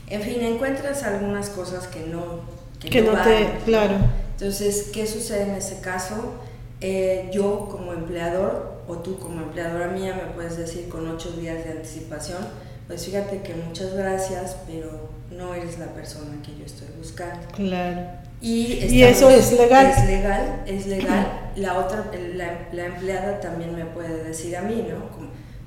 En 0.08 0.20
fin, 0.20 0.40
encuentras 0.42 1.02
algunas 1.02 1.48
cosas 1.48 1.86
que 1.86 2.00
no, 2.00 2.40
que, 2.78 3.00
no, 3.00 3.12
te, 3.22 3.58
claro. 3.64 3.96
Entonces, 4.32 4.90
¿qué 4.92 5.06
sucede 5.06 5.44
en 5.44 5.54
ese 5.54 5.80
caso? 5.80 6.34
Eh, 6.80 7.30
yo 7.32 7.68
como 7.70 7.94
empleador 7.94 8.74
o 8.86 8.96
tú 8.96 9.18
como 9.18 9.40
empleadora 9.40 9.88
mía 9.88 10.14
me 10.14 10.34
puedes 10.34 10.58
decir 10.58 10.88
con 10.90 11.08
ocho 11.08 11.30
días 11.32 11.64
de 11.64 11.72
anticipación, 11.72 12.46
pues 12.86 13.06
fíjate 13.06 13.40
que 13.40 13.54
muchas 13.54 13.94
gracias, 13.94 14.56
pero 14.66 15.08
no 15.30 15.54
eres 15.54 15.78
la 15.78 15.86
persona 15.86 16.36
que 16.44 16.54
yo 16.58 16.66
estoy 16.66 16.88
buscando. 16.98 17.46
Claro. 17.54 18.02
Y, 18.42 19.02
eso 19.02 19.30
es 19.30 19.52
legal. 19.52 19.86
Es 19.86 20.06
legal, 20.06 20.62
es 20.66 20.86
legal. 20.86 21.52
La 21.56 21.78
otra, 21.78 22.10
la, 22.34 22.68
la, 22.72 22.84
empleada 22.86 23.40
también 23.40 23.74
me 23.74 23.86
puede 23.86 24.22
decir 24.22 24.54
a 24.54 24.60
mí, 24.60 24.86
¿no? 24.86 25.23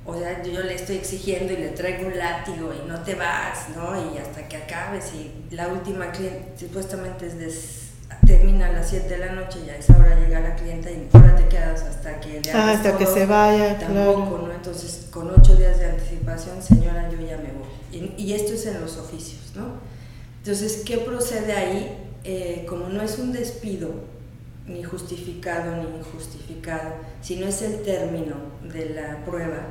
O 0.08 0.18
sea, 0.18 0.42
yo 0.42 0.62
le 0.62 0.74
estoy 0.74 0.96
exigiendo 0.96 1.52
y 1.52 1.58
le 1.58 1.68
traigo 1.68 2.06
un 2.06 2.16
látigo 2.16 2.72
y 2.72 2.88
no 2.88 2.98
te 3.00 3.14
vas, 3.14 3.68
¿no? 3.76 3.94
Y 3.94 4.16
hasta 4.16 4.48
que 4.48 4.56
acabes 4.56 5.12
y 5.12 5.54
la 5.54 5.68
última 5.68 6.10
cliente 6.12 6.54
supuestamente 6.58 7.26
es 7.26 7.88
termina 8.26 8.68
a 8.68 8.72
las 8.72 8.88
7 8.88 9.06
de 9.06 9.18
la 9.18 9.32
noche, 9.32 9.58
ya 9.66 9.76
es 9.76 9.88
hora 9.90 10.16
de 10.16 10.22
llegar 10.22 10.44
a 10.44 10.48
la 10.48 10.56
clienta 10.56 10.90
y 10.90 11.08
ahora 11.12 11.36
te 11.36 11.46
quedas 11.48 11.82
hasta 11.82 12.20
que 12.20 12.40
ah, 12.54 12.70
hasta 12.70 12.96
que 12.96 13.04
se 13.04 13.26
vaya, 13.26 13.78
tampoco, 13.78 14.46
¿no? 14.46 14.52
Entonces, 14.52 15.08
con 15.10 15.30
8 15.30 15.56
días 15.56 15.78
de 15.78 15.90
anticipación, 15.90 16.62
señora, 16.62 17.10
yo 17.10 17.18
ya 17.20 17.36
me 17.36 17.52
voy. 17.52 17.68
Y, 17.92 18.14
y, 18.22 18.32
esto 18.32 18.54
es 18.54 18.64
en 18.64 18.80
los 18.80 18.96
oficios, 18.96 19.52
¿no? 19.54 19.66
Entonces, 20.38 20.84
¿qué 20.86 20.98
procede 20.98 21.52
ahí? 21.52 22.04
Eh, 22.24 22.64
como 22.66 22.88
no 22.88 23.02
es 23.02 23.18
un 23.18 23.32
despido, 23.32 23.90
ni 24.68 24.82
justificado 24.82 25.76
ni 25.76 25.98
injustificado, 25.98 26.94
sino 27.22 27.46
es 27.46 27.62
el 27.62 27.82
término 27.82 28.36
de 28.72 28.90
la 28.90 29.24
prueba, 29.24 29.66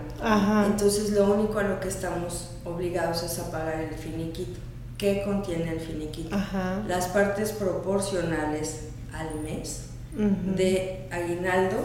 entonces 0.66 1.12
lo 1.12 1.32
único 1.34 1.60
a 1.60 1.64
lo 1.64 1.80
que 1.80 1.88
estamos 1.88 2.52
obligados 2.66 3.24
es 3.24 3.40
a 3.40 3.52
pagar 3.52 3.80
el 3.80 3.96
finiquito. 3.96 4.60
¿Qué 4.98 5.22
contiene 5.24 5.74
el 5.74 5.80
finiquito? 5.80 6.36
Las 6.88 7.08
partes 7.08 7.52
proporcionales 7.52 8.86
al 9.14 9.40
mes 9.42 9.84
de 10.56 11.08
aguinaldo, 11.12 11.78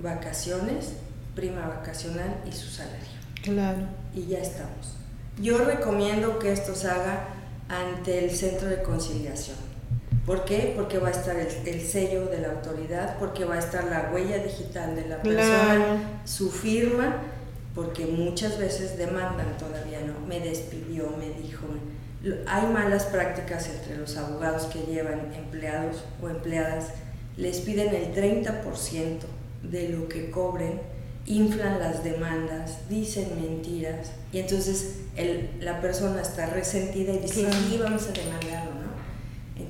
vacaciones, 0.00 0.92
prima 1.34 1.66
vacacional 1.66 2.36
y 2.48 2.52
su 2.52 2.68
salario. 2.68 2.98
Claro. 3.42 3.78
Y 4.14 4.26
ya 4.26 4.38
estamos. 4.38 4.96
Yo 5.40 5.58
recomiendo 5.58 6.38
que 6.38 6.52
esto 6.52 6.74
se 6.74 6.88
haga 6.88 7.24
ante 7.68 8.24
el 8.24 8.30
centro 8.30 8.68
de 8.68 8.82
conciliación. 8.82 9.56
¿Por 10.26 10.44
qué? 10.44 10.72
Porque 10.76 10.98
va 10.98 11.08
a 11.08 11.10
estar 11.10 11.36
el, 11.36 11.80
sello 11.80 12.26
de 12.26 12.38
la 12.38 12.52
autoridad, 12.52 13.18
porque 13.18 13.44
va 13.44 13.56
a 13.56 13.58
estar 13.58 13.84
la 13.84 14.10
huella 14.12 14.38
digital 14.38 14.94
de 14.94 15.08
la 15.08 15.20
persona, 15.20 16.20
su 16.24 16.50
firma, 16.50 17.16
porque 17.74 18.06
muchas 18.06 18.56
veces 18.56 18.96
demandan 18.96 19.56
todavía, 19.58 20.00
¿no? 20.00 20.24
Me 20.26 20.38
despidió, 20.38 21.10
me 21.18 21.30
dijo, 21.42 21.66
hay 22.46 22.66
malas 22.66 23.04
prácticas 23.06 23.68
entre 23.68 23.96
los 23.96 24.16
abogados 24.16 24.66
que 24.66 24.82
llevan 24.82 25.32
empleados 25.34 26.04
o 26.22 26.28
empleadas, 26.28 26.90
les 27.36 27.58
piden 27.60 27.92
el 27.92 28.14
30% 28.14 29.18
de 29.64 29.88
lo 29.88 30.08
que 30.08 30.30
cobren, 30.30 30.80
inflan 31.26 31.80
las 31.80 32.04
demandas, 32.04 32.88
dicen 32.88 33.28
mentiras 33.40 34.12
y 34.32 34.38
entonces 34.38 34.98
la 35.60 35.80
persona 35.80 36.20
está 36.20 36.46
resentida 36.46 37.12
y 37.12 37.18
dice, 37.18 37.50
sí, 37.50 37.80
vamos 37.82 38.08
a 38.08 38.12
demandarlo. 38.12 38.81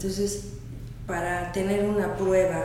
Entonces, 0.03 0.45
para 1.07 1.53
tener 1.53 1.85
una 1.85 2.17
prueba 2.17 2.65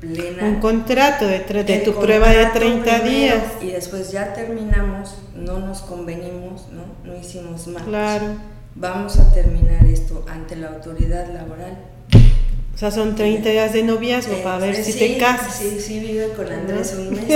plena. 0.00 0.44
Un 0.44 0.60
contrato 0.60 1.26
de, 1.26 1.40
de 1.40 1.78
tu 1.78 1.94
prueba 1.94 2.28
de 2.28 2.46
30 2.46 3.00
días. 3.00 3.42
Y 3.60 3.68
después 3.72 4.12
ya 4.12 4.32
terminamos, 4.34 5.16
no 5.34 5.58
nos 5.58 5.82
convenimos, 5.82 6.68
¿no? 6.70 6.84
No 7.04 7.18
hicimos 7.18 7.66
más. 7.66 7.82
Claro 7.82 8.36
vamos 8.76 9.18
a 9.18 9.32
terminar 9.32 9.84
esto 9.86 10.24
ante 10.28 10.56
la 10.56 10.68
autoridad 10.68 11.32
laboral. 11.32 11.78
O 12.76 12.78
sea, 12.78 12.90
son 12.90 13.14
30 13.14 13.48
días 13.48 13.72
de 13.72 13.82
noviazgo 13.82 14.36
para 14.42 14.58
ver 14.58 14.76
si 14.76 14.92
te 14.92 15.16
casas. 15.16 15.56
Sí, 15.58 15.80
sí, 15.80 15.98
vive 15.98 16.28
con 16.36 16.46
Andrés 16.52 16.94
un 16.98 17.08
mes. 17.08 17.24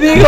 Digo, 0.00 0.26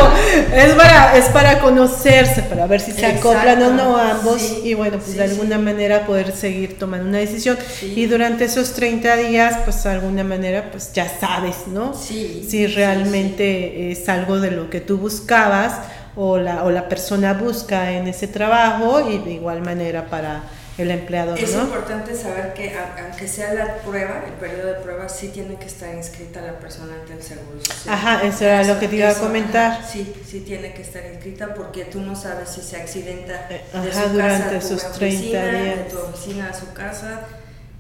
es 0.55 0.73
para, 0.75 1.17
es 1.17 1.25
para 1.31 1.59
conocerse, 1.59 2.43
para 2.43 2.69
ver 2.69 2.81
si 2.81 2.93
se 2.93 3.07
acoplan 3.07 3.61
o 3.65 3.73
no 3.73 3.97
ambos 3.97 4.59
y 4.63 4.75
bueno, 4.75 4.99
pues 4.99 5.17
de 5.17 5.25
alguna 5.25 5.59
manera 5.59 6.07
poder 6.07 6.31
seguir 6.31 6.79
tomando 6.79 7.09
una 7.09 7.19
decisión. 7.19 7.59
Y 7.83 8.07
durante 8.07 8.45
esos 8.45 8.73
30 8.73 9.17
días, 9.17 9.57
pues 9.65 9.83
de 9.83 9.91
alguna 9.91 10.23
manera, 10.23 10.71
pues 10.71 10.93
ya 10.93 11.09
sabes, 11.09 11.67
¿no? 11.67 11.93
Si 11.93 12.69
realmente 12.69 13.91
es 13.91 14.09
algo 14.09 14.39
de 14.39 14.53
lo 14.53 14.71
que 14.71 14.81
tú 14.81 14.99
buscabas 14.99 15.81
o 16.15 16.39
la, 16.39 16.63
o 16.63 16.71
la 16.71 16.89
persona 16.89 17.33
busca 17.33 17.91
en 17.91 18.07
ese 18.07 18.29
trabajo 18.29 19.11
y 19.11 19.19
de 19.19 19.33
igual 19.33 19.61
manera 19.61 20.07
para 20.07 20.43
el 20.79 20.91
empleador. 20.93 21.39
Es 21.39 21.55
importante 21.55 22.15
saber 22.15 22.55
que 22.55 22.73
aunque 23.05 23.27
sea 23.27 23.53
la 23.53 23.77
prueba, 23.79 24.23
el 24.27 24.33
periodo 24.35 24.69
de 24.69 24.75
prueba, 24.75 25.09
sí 25.09 25.29
tiene 25.29 25.57
que 25.57 25.67
estar 25.67 25.93
inscrita 25.95 26.41
la 26.41 26.59
persona 26.59 26.95
ante 26.95 27.15
el 27.15 27.23
Seguro 27.23 27.59
Social. 27.61 27.95
Ajá, 27.95 28.23
eso 28.23 28.45
era 28.45 28.63
lo 28.63 28.79
que 28.79 28.89
te 28.89 28.97
iba 28.97 29.11
a 29.11 29.15
comentar. 29.15 29.85
sí, 29.85 30.15
sí 30.25 30.41
tiene 30.41 30.73
que 30.73 30.83
estar 30.83 31.05
inscrita 31.05 31.53
porque 31.55 31.85
tú 31.85 32.01
no 32.01 32.15
sabes 32.15 32.49
si 32.51 32.63
se 32.63 32.77
accidenta 32.77 33.49
eh, 33.51 33.65
de 33.73 33.93
su 33.93 34.09
durante 34.11 34.55
casa 34.57 34.69
sus 34.69 34.93
30 34.93 35.51
días. 35.51 35.77
de 35.79 35.85
tu 35.91 35.99
oficina 35.99 36.51
a 36.51 36.55
su 36.55 36.73
casa, 36.73 37.23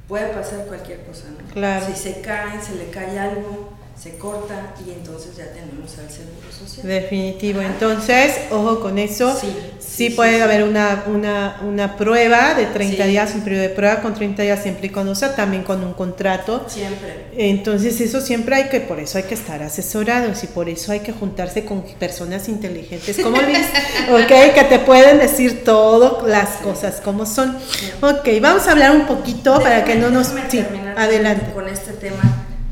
puede 0.09 0.29
pasar 0.29 0.65
cualquier 0.67 1.05
cosa, 1.05 1.25
¿no? 1.31 1.53
Claro. 1.53 1.87
Si 1.87 1.95
se 1.95 2.21
cae, 2.21 2.61
se 2.61 2.75
le 2.75 2.91
cae 2.91 3.19
algo, 3.19 3.78
se 4.01 4.17
corta 4.17 4.75
y 4.87 4.93
entonces 4.93 5.37
ya 5.37 5.47
tenemos 5.47 5.91
al 5.99 6.09
seguro 6.09 6.53
social. 6.57 6.87
Definitivo. 6.87 7.61
Entonces, 7.61 8.33
ojo 8.51 8.81
con 8.81 8.99
eso. 8.99 9.37
Sí, 9.79 10.11
puede 10.11 10.41
haber 10.41 10.63
una, 10.63 11.05
una, 11.07 11.61
una, 11.67 11.97
prueba 11.97 12.55
de 12.55 12.67
30 12.67 13.05
días, 13.07 13.35
un 13.35 13.41
periodo 13.41 13.63
de 13.63 13.71
prueba 13.71 14.01
con 14.01 14.15
30 14.15 14.43
días 14.43 14.63
siempre 14.63 14.87
y 14.87 14.91
cuando 14.91 15.17
sea 15.17 15.35
también 15.35 15.65
con 15.65 15.83
un 15.83 15.95
contrato. 15.95 16.65
Siempre. 16.69 17.27
Entonces, 17.37 18.01
eso 18.01 18.21
siempre 18.21 18.55
hay 18.55 18.69
que, 18.69 18.81
por 18.81 19.01
eso 19.01 19.19
hay 19.19 19.25
que 19.25 19.35
estar 19.35 19.61
asesorados 19.63 20.45
y 20.45 20.47
por 20.47 20.69
eso 20.69 20.93
hay 20.93 21.01
que 21.01 21.13
juntarse 21.13 21.65
con 21.65 21.83
personas 21.83 22.49
inteligentes 22.49 23.19
como 23.21 23.43
Luis, 23.43 23.59
¿ok? 24.11 24.55
Que 24.55 24.67
te 24.69 24.79
pueden 24.79 25.19
decir 25.19 25.65
todo, 25.65 26.25
las 26.29 26.51
cosas 26.59 27.01
como 27.01 27.27
son. 27.27 27.57
Ok, 28.01 28.29
vamos 28.41 28.69
a 28.69 28.73
hablar 28.73 28.93
un 28.93 29.07
poquito 29.07 29.61
para 29.61 29.85
que 29.85 29.97
no 29.97 30.11
nos... 30.11 30.29
Sí, 30.49 30.65
adelante. 30.97 31.53
Con 31.53 31.67
este 31.69 31.93
tema 31.95 32.28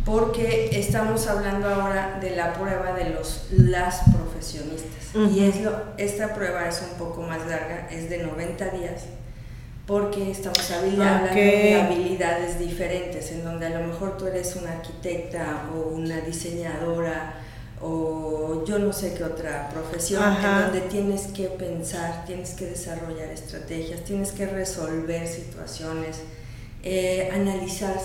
porque 0.07 0.71
estamos 0.73 1.27
hablando 1.27 1.69
ahora 1.69 2.19
de 2.21 2.37
la 2.37 2.55
prueba 2.55 2.93
de 2.93 3.11
los 3.11 3.49
las 3.51 4.03
profesionistas. 4.15 5.15
Y 5.35 5.45
es 5.45 5.61
lo, 5.63 5.73
esta 5.99 6.33
prueba 6.33 6.69
es 6.69 6.81
un 6.81 6.97
poco 6.97 7.23
más 7.23 7.41
larga, 7.47 7.89
es 7.91 8.09
de 8.09 8.19
90 8.19 8.71
días 8.71 9.03
porque 9.87 10.33
estamos 10.33 10.71
hablando 10.71 11.33
de 11.33 11.81
habilidades 11.81 12.59
diferentes, 12.59 13.31
en 13.31 13.45
donde 13.45 13.67
a 13.67 13.71
lo 13.71 13.87
mejor 13.87 14.17
tú 14.17 14.27
eres 14.27 14.57
una 14.57 14.73
arquitecta 14.73 15.67
o 15.75 15.95
una 15.95 16.21
diseñadora 16.21 17.35
o 17.81 18.65
yo 18.67 18.79
no 18.79 18.93
sé 18.93 19.15
qué 19.15 19.23
otra 19.23 19.69
profesión, 19.69 20.23
en 20.37 20.43
donde 20.43 20.81
tienes 20.83 21.29
que 21.29 21.45
pensar, 21.49 22.25
tienes 22.27 22.55
que 22.55 22.67
desarrollar 22.67 23.29
estrategias, 23.29 24.03
tienes 24.05 24.33
que 24.33 24.47
resolver 24.47 25.27
situaciones, 25.29 26.21
eh, 26.83 27.31
analizar 27.33 27.97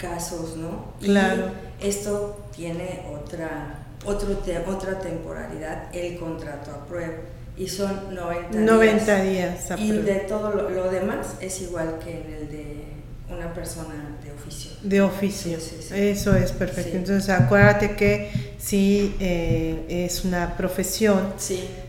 casos, 0.00 0.56
¿no? 0.56 0.92
Claro. 1.00 1.50
Y 1.80 1.88
esto 1.88 2.40
tiene 2.54 3.04
otra, 3.12 3.86
otro 4.04 4.38
otra 4.66 4.98
temporalidad, 4.98 5.94
el 5.94 6.18
contrato 6.18 6.72
a 6.72 6.86
prueba. 6.86 7.14
Y 7.56 7.68
son 7.68 8.14
90, 8.14 8.58
90 8.58 9.22
días. 9.22 9.68
y 9.76 9.92
de 9.92 10.14
todo 10.20 10.54
lo, 10.54 10.90
demás 10.90 11.34
es 11.40 11.60
igual 11.60 11.98
que 12.02 12.22
en 12.22 12.32
el 12.32 12.48
de 12.50 12.84
una 13.28 13.52
persona 13.52 13.94
de 14.24 14.32
oficio. 14.32 14.70
De 14.82 15.00
oficio. 15.02 15.58
Eso 15.94 16.34
es 16.34 16.52
perfecto. 16.52 16.96
Entonces 16.96 17.28
acuérdate 17.28 17.96
que 17.96 18.30
si 18.58 19.14
eh, 19.20 20.06
es 20.06 20.24
una 20.24 20.56
profesión, 20.56 21.34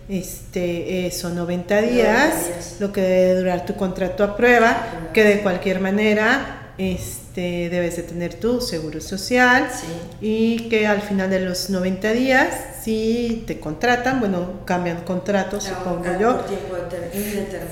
este, 0.10 1.08
eh, 1.08 1.12
son 1.12 1.36
90 1.36 1.82
días, 1.84 2.76
lo 2.80 2.92
que 2.92 3.02
debe 3.02 3.40
durar 3.40 3.66
tu 3.66 3.76
contrato 3.76 4.26
a 4.26 4.36
prueba, 4.36 5.10
que 5.14 5.24
de 5.24 5.42
cualquier 5.42 5.80
manera... 5.80 6.74
Este, 6.78 7.21
este, 7.32 7.70
debes 7.70 7.96
de 7.96 8.04
tener 8.04 8.34
tu 8.34 8.60
seguro 8.60 9.00
social 9.00 9.70
y 10.20 10.68
que 10.68 10.86
al 10.86 11.02
final 11.02 11.30
de 11.30 11.40
los 11.40 11.70
90 11.70 12.12
días, 12.12 12.54
si 12.84 13.46
te 13.48 13.58
contratan, 13.58 14.20
bueno, 14.20 14.66
cambian 14.66 15.06
contrato, 15.06 15.62
supongo 15.62 16.20
yo, 16.20 16.42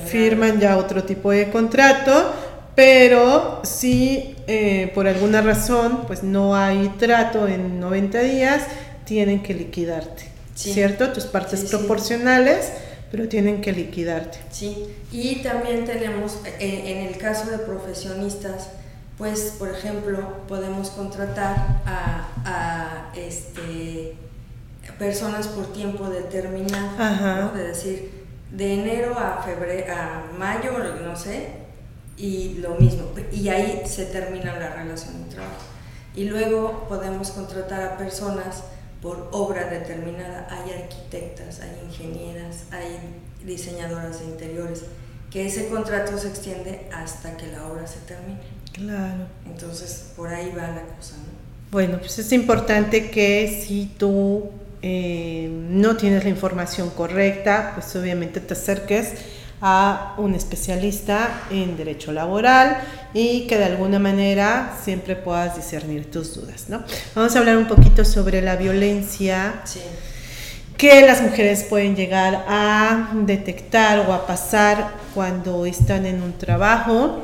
firman 0.06 0.62
ya 0.62 0.78
otro 0.78 1.04
tipo 1.04 1.32
de 1.32 1.50
contrato, 1.50 2.32
pero 2.74 3.60
si 3.66 4.34
eh, 4.48 4.94
por 4.96 5.10
alguna 5.10 5.42
razón 5.42 6.04
pues 6.08 6.24
no 6.24 6.56
hay 6.56 6.88
trato 6.98 7.46
en 7.46 7.82
90 7.82 8.20
días, 8.22 8.64
tienen 9.04 9.44
que 9.44 9.54
liquidarte, 9.54 10.24
¿cierto? 10.56 11.10
Tus 11.10 11.26
partes 11.26 11.66
proporcionales 11.66 12.72
pero 13.12 13.28
tienen 13.28 13.60
que 13.60 13.74
liquidarte. 13.74 14.38
Sí, 14.52 14.86
y 15.12 15.38
también 15.38 15.84
tenemos, 15.84 16.38
en, 16.60 16.86
en 16.86 17.08
el 17.08 17.18
caso 17.18 17.50
de 17.50 17.58
profesionistas, 17.58 18.68
pues, 19.20 19.56
por 19.60 19.70
ejemplo, 19.70 20.48
podemos 20.48 20.90
contratar 20.92 21.82
a, 21.86 23.12
este, 23.16 24.16
personas 24.98 25.48
por 25.50 25.74
tiempo 25.74 26.10
determinado, 26.10 27.52
de 27.54 27.64
decir, 27.64 28.26
de 28.50 28.74
enero 28.76 29.20
a 29.20 29.44
febrero, 29.44 29.94
a 29.94 30.38
mayo, 30.38 30.72
no 31.04 31.16
sé, 31.18 31.50
y 32.18 32.56
lo 32.56 32.76
mismo, 32.76 33.12
y 33.32 33.50
ahí 33.50 33.84
se 33.86 34.06
termina 34.06 34.58
la 34.58 34.70
relación 34.70 35.26
de 35.26 35.36
trabajo. 35.36 35.64
Y 36.16 36.24
luego 36.24 36.86
podemos 36.88 37.32
contratar 37.32 37.84
a 37.84 37.98
personas 37.98 38.64
por 39.02 39.30
obra 39.32 39.66
determinada. 39.66 40.48
Hay 40.50 40.82
arquitectas, 40.82 41.60
hay 41.60 41.78
ingenieras, 41.86 42.64
hay 42.72 43.00
diseñadoras 43.46 44.20
de 44.20 44.26
interiores 44.26 44.84
que 45.30 45.46
ese 45.46 45.70
contrato 45.70 46.18
se 46.18 46.30
extiende 46.30 46.90
hasta 46.92 47.38
que 47.38 47.48
la 47.48 47.68
obra 47.68 47.86
se 47.86 48.00
termine. 48.00 48.40
Claro. 48.74 49.28
Entonces, 49.46 50.12
por 50.16 50.30
ahí 50.30 50.52
va 50.56 50.68
la 50.68 50.84
cosa, 50.96 51.16
¿no? 51.18 51.40
Bueno, 51.72 52.00
pues 52.00 52.18
es 52.18 52.32
importante 52.32 53.12
que 53.12 53.64
si 53.64 53.92
tú 53.98 54.50
eh, 54.82 55.50
no 55.70 55.98
tienes 55.98 56.24
la 56.24 56.30
información 56.30 56.90
correcta, 56.90 57.74
pues 57.76 57.96
obviamente 57.96 58.40
te 58.40 58.54
acerques 58.54 59.14
a 59.62 60.16
un 60.18 60.36
especialista 60.36 61.44
en 61.52 61.76
derecho 61.76 62.12
laboral 62.12 62.82
y 63.14 63.46
que 63.48 63.58
de 63.58 63.66
alguna 63.66 64.00
manera 64.00 64.78
siempre 64.84 65.16
puedas 65.16 65.56
discernir 65.56 66.10
tus 66.10 66.34
dudas. 66.36 66.70
¿no? 66.70 66.84
Vamos 67.14 67.36
a 67.36 67.40
hablar 67.40 67.58
un 67.58 67.68
poquito 67.68 68.06
sobre 68.06 68.42
la 68.42 68.56
violencia 68.56 69.62
que 70.78 71.06
las 71.06 71.22
mujeres 71.22 71.64
pueden 71.64 71.96
llegar 71.96 72.46
a 72.48 73.12
detectar 73.14 74.00
o 74.00 74.14
a 74.14 74.26
pasar 74.26 74.92
cuando 75.14 75.66
están 75.66 76.06
en 76.06 76.24
un 76.24 76.34
trabajo. 76.34 77.22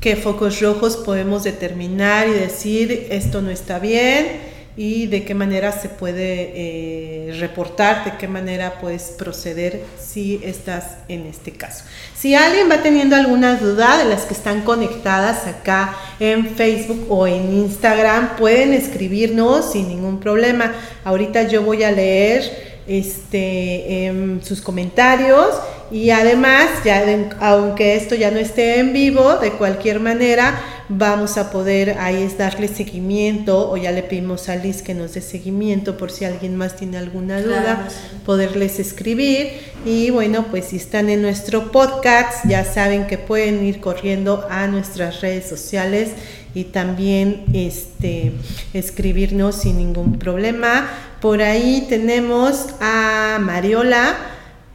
¿Qué 0.00 0.14
focos 0.16 0.60
rojos 0.60 0.96
podemos 0.96 1.42
determinar 1.42 2.28
y 2.28 2.32
decir 2.32 3.08
esto 3.10 3.42
no 3.42 3.50
está 3.50 3.78
bien? 3.78 4.48
y 4.78 5.08
de 5.08 5.24
qué 5.24 5.34
manera 5.34 5.72
se 5.72 5.88
puede 5.88 6.52
eh, 6.54 7.36
reportar, 7.40 8.04
de 8.04 8.16
qué 8.16 8.28
manera 8.28 8.78
puedes 8.80 9.10
proceder 9.18 9.82
si 10.00 10.40
estás 10.44 10.98
en 11.08 11.26
este 11.26 11.50
caso. 11.50 11.82
Si 12.16 12.36
alguien 12.36 12.70
va 12.70 12.80
teniendo 12.80 13.16
alguna 13.16 13.56
duda 13.56 13.98
de 13.98 14.04
las 14.04 14.22
que 14.22 14.34
están 14.34 14.60
conectadas 14.60 15.48
acá 15.48 15.96
en 16.20 16.54
Facebook 16.54 17.06
o 17.08 17.26
en 17.26 17.54
Instagram, 17.54 18.36
pueden 18.36 18.72
escribirnos 18.72 19.72
sin 19.72 19.88
ningún 19.88 20.20
problema. 20.20 20.72
Ahorita 21.02 21.42
yo 21.42 21.62
voy 21.62 21.82
a 21.82 21.90
leer 21.90 22.67
este, 22.88 24.06
em, 24.06 24.42
sus 24.42 24.60
comentarios 24.60 25.48
y 25.90 26.10
además, 26.10 26.68
ya 26.84 27.02
aunque 27.40 27.96
esto 27.96 28.14
ya 28.14 28.30
no 28.30 28.38
esté 28.38 28.78
en 28.78 28.92
vivo, 28.92 29.36
de 29.36 29.52
cualquier 29.52 30.00
manera 30.00 30.60
vamos 30.90 31.38
a 31.38 31.50
poder 31.50 31.96
ahí 31.98 32.22
es 32.22 32.36
darle 32.36 32.68
seguimiento 32.68 33.70
o 33.70 33.76
ya 33.76 33.90
le 33.92 34.02
pedimos 34.02 34.48
a 34.48 34.56
Liz 34.56 34.82
que 34.82 34.94
nos 34.94 35.14
dé 35.14 35.22
seguimiento 35.22 35.96
por 35.96 36.10
si 36.10 36.24
alguien 36.24 36.56
más 36.56 36.76
tiene 36.76 36.98
alguna 36.98 37.40
duda, 37.40 37.88
poderles 38.26 38.78
escribir 38.80 39.48
y 39.86 40.10
bueno, 40.10 40.46
pues 40.50 40.66
si 40.66 40.76
están 40.76 41.08
en 41.08 41.22
nuestro 41.22 41.72
podcast 41.72 42.44
ya 42.46 42.64
saben 42.64 43.06
que 43.06 43.16
pueden 43.16 43.64
ir 43.64 43.80
corriendo 43.80 44.46
a 44.50 44.66
nuestras 44.66 45.22
redes 45.22 45.48
sociales 45.48 46.10
y 46.54 46.64
también 46.64 47.44
este 47.52 48.32
escribirnos 48.74 49.54
sin 49.54 49.78
ningún 49.78 50.18
problema. 50.18 50.88
Por 51.20 51.42
ahí 51.42 51.86
tenemos 51.88 52.66
a 52.80 53.38
Mariola. 53.40 54.16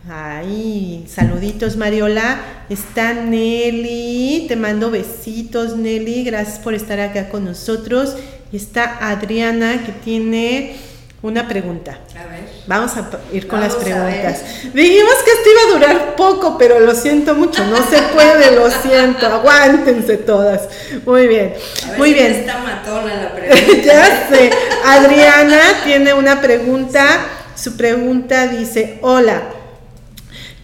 Ahí, 0.10 1.06
saluditos 1.08 1.78
Mariola. 1.78 2.42
Está 2.70 3.14
Nelly, 3.14 4.48
te 4.50 4.58
mando 4.58 4.92
besitos 4.92 5.78
Nelly, 5.78 6.26
gracias 6.26 6.60
por 6.60 6.74
estar 6.74 7.00
acá 7.00 7.30
con 7.30 7.46
nosotros. 7.46 8.18
Y 8.52 8.58
está 8.58 9.10
Adriana 9.10 9.86
que 9.86 9.94
tiene 9.94 10.76
una 11.24 11.48
pregunta. 11.48 12.00
A 12.20 12.30
ver. 12.30 12.44
Vamos 12.68 12.92
a 12.98 13.10
ir 13.32 13.48
con 13.48 13.62
las 13.62 13.76
preguntas. 13.76 14.44
Dijimos 14.74 15.14
que 15.24 15.32
esto 15.32 15.50
iba 15.50 15.62
a 15.62 15.80
durar 15.80 16.16
poco, 16.18 16.58
pero 16.58 16.82
lo 16.82 16.94
siento 16.94 17.34
mucho, 17.34 17.64
no 17.64 17.78
se 17.78 18.02
puede, 18.14 18.54
lo 18.54 18.70
siento, 18.70 19.28
aguántense 19.28 20.18
todas. 20.18 20.68
Muy 21.06 21.28
bien, 21.28 21.54
muy 21.98 22.14
bien. 22.14 22.34
Está 22.34 22.58
matona 22.58 23.16
la 23.16 23.32
pregunta. 23.36 23.84
ya 23.84 24.30
sé. 24.30 24.52
Adriana 24.86 25.62
tiene 25.86 26.14
una 26.14 26.42
pregunta. 26.42 27.06
Su 27.56 27.78
pregunta 27.78 28.48
dice, 28.48 29.00
hola, 29.02 29.44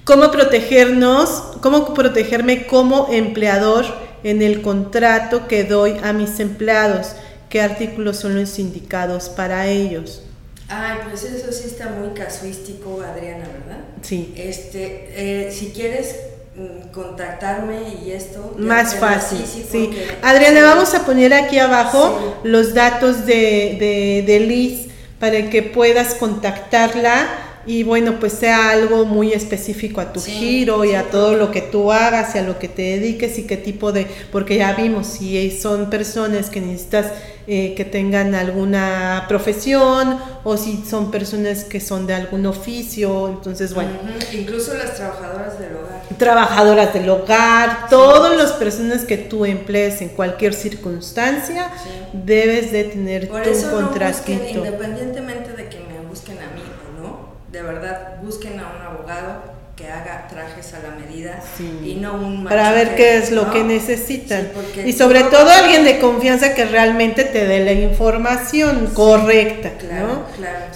¿cómo 0.04 0.30
protegernos, 0.30 1.30
cómo 1.62 1.94
protegerme 1.94 2.68
como 2.68 3.08
empleador 3.12 3.86
en 4.24 4.42
el 4.42 4.62
contrato 4.62 5.48
que 5.48 5.64
doy 5.64 5.96
a 6.04 6.12
mis 6.12 6.42
empleados? 6.42 7.14
¿Qué 7.48 7.62
artículos 7.62 8.18
son 8.18 8.36
los 8.36 8.60
indicados 8.60 9.30
para 9.30 9.68
ellos? 9.68 10.24
Ay, 10.70 11.00
pues 11.10 11.24
eso 11.24 11.52
sí 11.52 11.64
está 11.66 11.90
muy 11.90 12.10
casuístico, 12.10 13.02
Adriana, 13.02 13.46
¿verdad? 13.48 13.80
Sí. 14.04 14.34
Este, 14.38 15.10
eh, 15.16 15.52
si 15.52 15.72
quieres 15.72 16.16
mm, 16.56 16.92
contactarme 16.92 17.80
y 18.06 18.12
esto. 18.12 18.54
Más 18.58 18.96
fácil. 18.96 19.44
Sí, 19.46 19.92
Adriana, 20.22 20.64
vamos 20.64 20.94
a 20.94 21.06
poner 21.06 21.34
aquí 21.34 21.58
abajo 21.58 22.40
los 22.44 22.76
datos 22.76 23.26
de, 23.26 23.78
de, 23.80 24.24
de 24.28 24.40
Liz 24.42 24.88
para 25.20 25.50
que 25.50 25.64
puedas 25.64 26.14
contactarla 26.14 27.28
y 27.70 27.84
bueno, 27.84 28.20
pues 28.20 28.34
sea 28.34 28.72
algo 28.72 29.06
muy 29.06 29.32
específico 29.32 30.02
a 30.02 30.12
tu 30.12 30.20
giro 30.22 30.84
y 30.86 30.96
a 30.96 31.04
todo 31.12 31.36
lo 31.36 31.52
que 31.52 31.62
tú 31.62 31.92
hagas 31.92 32.34
y 32.34 32.40
a 32.40 32.42
lo 32.42 32.58
que 32.58 32.68
te 32.68 32.82
dediques 32.82 33.38
y 33.38 33.44
qué 33.44 33.58
tipo 33.58 33.92
de, 33.92 34.08
porque 34.32 34.58
ya 34.58 34.74
vimos 34.74 35.06
si 35.06 35.52
son 35.52 35.90
personas 35.90 36.50
que 36.50 36.62
necesitas 36.62 37.12
eh, 37.52 37.74
que 37.76 37.84
tengan 37.84 38.36
alguna 38.36 39.26
profesión 39.28 40.20
o 40.44 40.56
si 40.56 40.84
son 40.88 41.10
personas 41.10 41.64
que 41.64 41.80
son 41.80 42.06
de 42.06 42.14
algún 42.14 42.46
oficio, 42.46 43.28
entonces 43.28 43.74
bueno. 43.74 43.90
Incluso 44.32 44.76
las 44.76 44.96
trabajadoras 44.96 45.60
del 45.60 45.76
hogar. 45.76 46.02
Trabajadoras 46.18 46.94
del 46.94 47.10
hogar, 47.10 47.88
todas 47.90 48.38
las 48.38 48.52
personas 48.52 49.04
que 49.04 49.18
tú 49.18 49.46
emplees 49.46 50.00
en 50.02 50.10
cualquier 50.10 50.54
circunstancia, 50.54 51.72
debes 52.14 52.72
de 52.72 52.84
tener 52.84 53.28
Por 53.28 53.42
tu 53.42 53.50
eso 53.50 53.92
independientemente 54.30 55.54
de 55.54 55.70
que 55.70 55.80
me 55.80 56.08
busquen 56.08 56.38
a 56.38 56.54
mí 56.54 56.62
o 56.62 57.02
no, 57.02 57.30
de 57.52 57.59
verdad 57.74 58.18
busquen 58.22 58.60
a 58.60 58.68
un 58.76 58.82
abogado 58.82 59.60
que 59.80 59.88
haga 59.88 60.28
trajes 60.28 60.74
a 60.74 60.80
la 60.80 60.96
medida 60.96 61.42
y 61.86 61.96
no 61.96 62.16
un 62.16 62.44
para 62.44 62.74
ver 62.74 62.96
qué 62.96 63.16
es 63.16 63.32
lo 63.32 63.50
que 63.50 63.64
necesitan. 63.64 64.50
Y 64.86 64.92
sobre 64.92 65.24
todo 65.24 65.50
alguien 65.50 65.86
de 65.86 66.00
confianza 66.00 66.54
que 66.54 66.66
realmente 66.66 67.24
te 67.24 67.46
dé 67.46 67.64
la 67.64 67.72
información 67.72 68.88
correcta 68.94 69.72
¿no? 69.98 70.26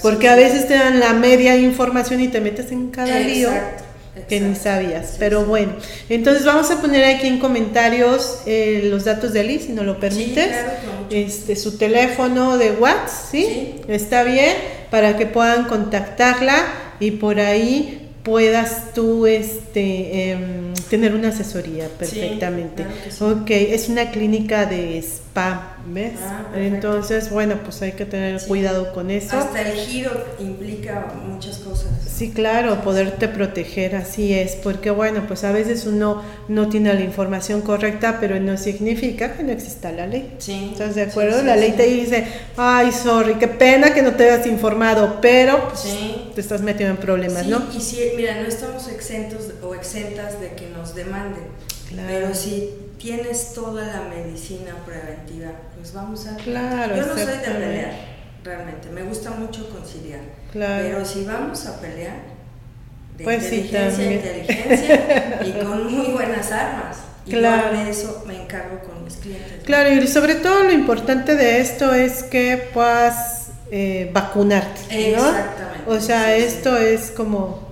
porque 0.00 0.30
a 0.30 0.36
veces 0.36 0.66
te 0.66 0.74
dan 0.74 1.00
la 1.00 1.12
media 1.12 1.54
información 1.56 2.22
y 2.22 2.28
te 2.28 2.40
metes 2.40 2.72
en 2.72 2.90
cada 2.90 3.18
lío 3.18 3.50
que 4.26 4.40
ni 4.40 4.54
sabías. 4.54 5.16
Pero 5.18 5.44
bueno 5.44 5.74
entonces 6.08 6.46
vamos 6.46 6.70
a 6.70 6.80
poner 6.80 7.04
aquí 7.04 7.26
en 7.26 7.40
comentarios 7.40 8.38
eh, 8.46 8.84
los 8.84 9.04
datos 9.04 9.34
de 9.34 9.44
Liz 9.44 9.66
si 9.66 9.72
no 9.72 9.84
lo 9.84 10.00
permites. 10.00 10.56
este 11.10 11.56
su 11.56 11.76
teléfono 11.76 12.56
de 12.56 12.70
WhatsApp 12.70 13.30
¿sí? 13.30 13.82
está 13.86 14.22
bien 14.22 14.56
para 14.90 15.18
que 15.18 15.26
puedan 15.26 15.64
contactarla 15.64 16.83
y 17.04 17.10
por 17.10 17.38
ahí 17.38 18.00
puedas 18.24 18.94
tú 18.94 19.26
este, 19.26 20.30
em, 20.30 20.72
tener 20.88 21.14
una 21.14 21.28
asesoría 21.28 21.88
perfectamente. 21.88 22.86
Ok, 23.20 23.50
es 23.50 23.90
una 23.90 24.10
clínica 24.10 24.64
de 24.64 24.96
spa, 24.98 25.76
¿ves? 25.86 26.14
Ah, 26.22 26.46
Entonces, 26.56 27.28
bueno, 27.28 27.56
pues 27.62 27.82
hay 27.82 27.92
que 27.92 28.06
tener 28.06 28.40
cuidado 28.46 28.94
con 28.94 29.10
eso. 29.10 29.36
Hasta 29.36 29.60
el 29.60 29.76
giro 29.76 30.10
implica 30.40 31.12
muchas 31.28 31.58
cosas. 31.58 31.90
Sí, 32.06 32.30
claro, 32.30 32.80
poderte 32.82 33.28
proteger, 33.28 33.94
así 33.96 34.32
es, 34.32 34.56
porque 34.56 34.90
bueno, 34.90 35.24
pues 35.28 35.44
a 35.44 35.52
veces 35.52 35.84
uno 35.84 36.22
no 36.48 36.68
tiene 36.70 36.94
la 36.94 37.00
información 37.02 37.60
correcta, 37.60 38.18
pero 38.20 38.40
no 38.40 38.56
significa 38.56 39.34
que 39.34 39.42
no 39.42 39.52
exista 39.52 39.92
la 39.92 40.06
ley. 40.06 40.34
Sí. 40.38 40.70
¿Estás 40.72 40.94
de 40.94 41.02
acuerdo? 41.02 41.42
la 41.42 41.56
ley 41.56 41.72
te 41.72 41.86
dice, 41.86 42.24
ay, 42.56 42.90
sorry, 42.90 43.34
qué 43.34 43.48
pena 43.48 43.92
que 43.92 44.00
no 44.00 44.12
te 44.14 44.30
hayas 44.30 44.46
informado, 44.46 45.18
pero 45.20 45.68
pues, 45.68 45.84
te 46.34 46.40
estás 46.40 46.60
metiendo 46.60 46.94
en 46.94 47.00
problemas, 47.00 47.46
¿no? 47.46 47.62
Y 47.76 47.80
si, 47.80 48.12
mira, 48.16 48.40
no 48.40 48.46
estamos 48.46 48.88
exentos 48.88 49.50
o 49.62 49.74
exentas 49.74 50.40
de 50.40 50.50
que 50.54 50.68
nos 50.70 50.94
demanden, 50.94 51.44
pero 52.06 52.34
si 52.34 52.74
tienes 52.98 53.52
toda 53.52 53.86
la 53.86 54.02
medicina 54.02 54.74
preventiva, 54.84 55.52
pues 55.76 55.92
vamos 55.92 56.26
a... 56.26 56.36
Claro, 56.36 56.96
Yo 56.96 57.06
no 57.06 57.14
soy 57.14 57.26
de 57.26 57.38
pelear 57.38 58.14
realmente. 58.44 58.88
Me 58.90 59.02
gusta 59.02 59.30
mucho 59.30 59.68
conciliar. 59.70 60.20
Pero 60.52 61.04
si 61.04 61.24
vamos 61.24 61.66
a 61.66 61.80
pelear, 61.80 62.34
de 63.16 63.24
pues 63.24 63.52
inteligencia 63.52 64.12
inteligencia 64.12 65.40
y 65.44 65.52
con 65.64 65.92
muy 65.92 66.12
buenas 66.12 66.50
armas. 66.52 66.98
Claro. 67.28 67.74
Y 67.74 67.84
de 67.84 67.90
eso 67.90 68.24
me 68.26 68.42
encargo 68.42 68.80
con 68.80 69.04
mis 69.04 69.16
clientes. 69.16 69.62
Claro, 69.64 69.90
y 69.90 70.06
sobre 70.06 70.34
todo 70.34 70.64
lo 70.64 70.72
importante 70.72 71.36
de 71.36 71.60
esto 71.60 71.94
es 71.94 72.22
que 72.24 72.68
puedas 72.74 73.50
eh, 73.70 74.10
vacunarte. 74.12 74.80
¿no? 74.88 74.96
Exactamente. 74.96 75.73
O 75.86 76.00
sea, 76.00 76.36
esto 76.36 76.76
es 76.76 77.10
como 77.10 77.64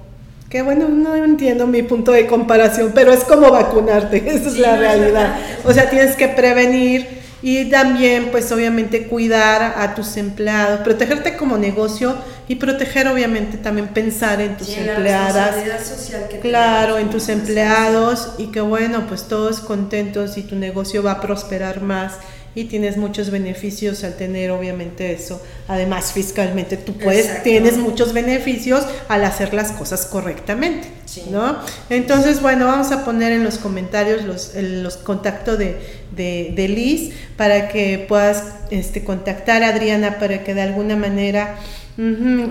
que 0.52 0.60
bueno, 0.60 0.86
no 0.88 1.14
entiendo 1.14 1.66
mi 1.66 1.82
punto 1.82 2.12
de 2.12 2.26
comparación, 2.26 2.92
pero 2.94 3.10
es 3.10 3.24
como 3.24 3.50
vacunarte, 3.50 4.18
esa 4.26 4.50
es 4.50 4.58
la 4.58 4.76
realidad. 4.76 5.36
o 5.64 5.72
sea, 5.72 5.88
tienes 5.88 6.14
que 6.14 6.28
prevenir 6.28 7.22
y 7.42 7.64
también, 7.70 8.28
pues 8.30 8.52
obviamente, 8.52 9.08
cuidar 9.08 9.74
a 9.76 9.94
tus 9.96 10.16
empleados, 10.16 10.80
protegerte 10.80 11.36
como 11.36 11.58
negocio 11.58 12.14
y 12.46 12.54
proteger, 12.54 13.08
obviamente, 13.08 13.58
también 13.58 13.88
pensar 13.88 14.40
en 14.40 14.56
tus 14.56 14.68
empleadas. 14.76 15.56
social 15.84 16.28
que 16.30 16.38
claro, 16.38 16.98
en 16.98 17.10
tus 17.10 17.28
empleados 17.28 18.34
y 18.38 18.48
que, 18.52 18.60
bueno, 18.60 19.06
pues 19.08 19.24
todos 19.24 19.58
contentos 19.58 20.38
y 20.38 20.42
tu 20.42 20.54
negocio 20.54 21.02
va 21.02 21.12
a 21.12 21.20
prosperar 21.20 21.82
más 21.82 22.12
y 22.54 22.64
tienes 22.64 22.98
muchos 22.98 23.30
beneficios 23.30 24.04
al 24.04 24.16
tener 24.16 24.50
obviamente 24.50 25.12
eso. 25.12 25.42
Además, 25.68 26.12
fiscalmente 26.12 26.76
tú 26.76 26.92
puedes, 26.94 27.42
tienes 27.42 27.78
muchos 27.78 28.12
beneficios 28.12 28.84
al 29.08 29.24
hacer 29.24 29.54
las 29.54 29.72
cosas 29.72 30.04
correctamente, 30.04 30.88
¿no? 31.30 31.56
Entonces, 31.88 32.42
bueno, 32.42 32.66
vamos 32.66 32.92
a 32.92 33.04
poner 33.04 33.32
en 33.32 33.42
los 33.42 33.56
comentarios 33.56 34.24
los, 34.24 34.52
los 34.54 34.98
contactos 34.98 35.58
de, 35.58 35.78
de, 36.14 36.68
Liz 36.68 37.14
para 37.36 37.68
que 37.68 38.04
puedas 38.06 38.44
este, 38.70 39.02
contactar 39.02 39.62
a 39.62 39.68
Adriana 39.68 40.18
para 40.18 40.44
que 40.44 40.54
de 40.54 40.62
alguna 40.62 40.96
manera... 40.96 41.58
me, 41.96 42.48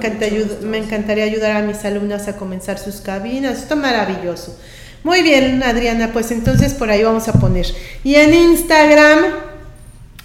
me 0.61 0.77
encantaría 0.77 1.23
ayudar 1.23 1.51
a 1.57 1.61
mis 1.61 1.83
alumnas 1.85 2.27
a 2.27 2.37
comenzar 2.37 2.79
sus 2.79 3.01
cabinas. 3.01 3.59
Esto 3.59 3.75
es 3.75 3.79
maravilloso. 3.79 4.57
Muy 5.03 5.23
bien, 5.23 5.63
Adriana, 5.63 6.11
pues 6.13 6.29
entonces 6.31 6.75
por 6.75 6.91
ahí 6.91 7.03
vamos 7.03 7.27
a 7.27 7.33
poner. 7.33 7.65
Y 8.03 8.15
en 8.15 8.33
Instagram, 8.35 9.50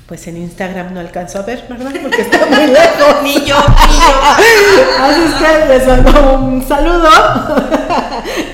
pues 0.07 0.27
en 0.29 0.37
Instagram 0.37 0.95
no 0.95 1.01
alcanzo 1.01 1.41
a 1.41 1.43
ver, 1.43 1.65
¿verdad? 1.69 1.93
Porque 2.01 2.23
está 2.23 2.47
muy 2.47 2.67
lejos. 2.69 3.17
ni 3.25 3.35
yo, 3.35 3.41
ni 3.41 3.47
yo. 3.49 3.57
Así 5.01 5.21
es 5.21 5.35
que 5.35 5.69
les 5.69 5.87
mando 5.87 6.35
un 6.35 6.67
saludo. 6.67 7.11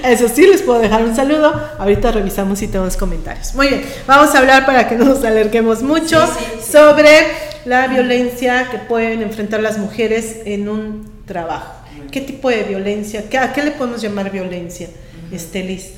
Eso 0.02 0.28
sí, 0.28 0.46
les 0.46 0.62
puedo 0.62 0.78
dejar 0.78 1.04
un 1.04 1.14
saludo. 1.14 1.52
Ahorita 1.78 2.10
revisamos 2.10 2.58
si 2.58 2.68
tenemos 2.68 2.96
comentarios. 2.96 3.54
Muy 3.54 3.68
bien, 3.68 3.84
vamos 4.06 4.34
a 4.34 4.38
hablar 4.38 4.64
para 4.64 4.88
que 4.88 4.96
no 4.96 5.04
nos 5.04 5.22
alerquemos 5.24 5.82
mucho 5.82 6.18
sobre 6.66 7.26
la 7.66 7.86
violencia 7.86 8.68
que 8.70 8.78
pueden 8.78 9.20
enfrentar 9.20 9.60
las 9.60 9.76
mujeres 9.76 10.38
en 10.46 10.70
un 10.70 11.22
trabajo. 11.26 11.74
¿Qué 12.10 12.22
tipo 12.22 12.48
de 12.48 12.62
violencia? 12.62 13.24
¿A 13.40 13.52
qué 13.52 13.62
le 13.62 13.72
podemos 13.72 14.00
llamar 14.00 14.30
violencia, 14.30 14.88
Estelis? 15.30 15.92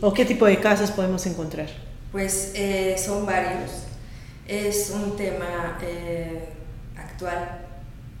¿O 0.00 0.12
qué 0.12 0.24
tipo 0.24 0.44
de 0.46 0.58
casos 0.58 0.90
podemos 0.90 1.24
encontrar? 1.26 1.68
Pues 2.12 2.52
eh, 2.54 2.96
son 2.98 3.24
varios. 3.24 3.89
Es 4.50 4.90
un 4.90 5.16
tema 5.16 5.78
eh, 5.80 6.48
actual 6.96 7.66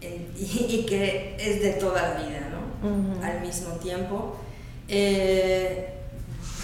y, 0.00 0.86
que 0.88 1.34
es 1.36 1.60
de 1.60 1.72
toda 1.72 2.02
la 2.02 2.22
vida, 2.22 2.52
¿no? 2.52 3.20
Al 3.20 3.40
mismo 3.40 3.74
tiempo. 3.78 4.36
Eh, 4.86 5.88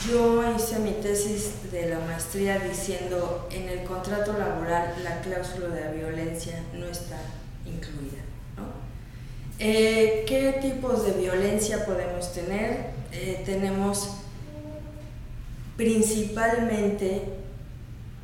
yo 0.09 0.55
hice 0.55 0.79
mi 0.79 0.93
tesis 0.93 1.73
de 1.73 1.91
la 1.91 1.99
maestría 1.99 2.61
diciendo 2.61 3.49
en 3.51 3.69
el 3.69 3.83
contrato 3.83 4.35
laboral 4.35 4.95
la 5.03 5.21
cláusula 5.21 5.75
de 5.75 5.97
violencia 5.97 6.63
no 6.73 6.87
está 6.87 7.19
incluida. 7.65 8.23
¿no? 8.57 8.67
¿Qué 9.59 10.59
tipos 10.63 11.07
de 11.07 11.13
violencia 11.21 11.85
podemos 11.85 12.33
tener? 12.33 12.95
tenemos 13.45 14.11
principalmente 15.77 17.46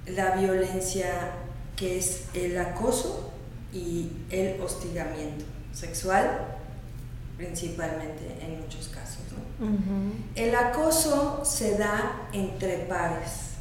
la 0.06 0.36
violencia 0.36 1.32
que 1.76 1.98
es 1.98 2.24
el 2.34 2.58
acoso 2.58 3.32
y 3.72 4.10
el 4.30 4.60
hostigamiento 4.60 5.44
sexual, 5.72 6.56
principalmente 7.36 8.38
en 8.40 8.60
muchos 8.60 8.88
casos. 8.88 9.22
El 10.34 10.54
acoso 10.56 11.44
se 11.44 11.78
da 11.78 12.28
entre 12.32 12.78
pares. 12.78 13.52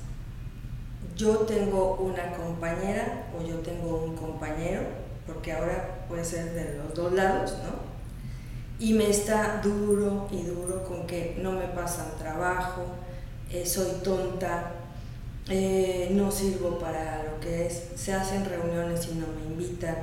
Yo 1.16 1.40
tengo 1.40 1.96
una 1.98 2.32
compañera 2.34 3.28
o 3.38 3.46
yo 3.46 3.58
tengo 3.60 4.04
un 4.04 4.16
compañero, 4.16 4.82
porque 5.28 5.52
ahora 5.52 6.06
puede 6.08 6.26
ser 6.26 6.54
de 6.54 6.78
los 6.78 6.96
dos 6.96 7.14
lados, 7.14 7.56
¿no? 7.64 7.92
Y 8.84 8.94
me 8.94 9.10
está 9.10 9.62
duro 9.64 10.28
y 10.32 10.42
duro 10.42 10.84
con 10.86 11.06
que 11.06 11.38
no 11.40 11.52
me 11.52 11.68
pasan 11.68 12.18
trabajo, 12.18 12.82
eh, 13.52 13.64
soy 13.64 14.02
tonta, 14.04 14.72
eh, 15.50 16.10
no 16.12 16.32
sirvo 16.32 16.78
para 16.80 17.24
lo 17.24 17.40
que 17.40 17.68
es, 17.68 17.90
se 17.96 18.14
hacen 18.14 18.46
reuniones 18.46 19.08
y 19.12 19.16
no 19.16 19.28
me 19.28 19.54
invitan, 19.54 19.96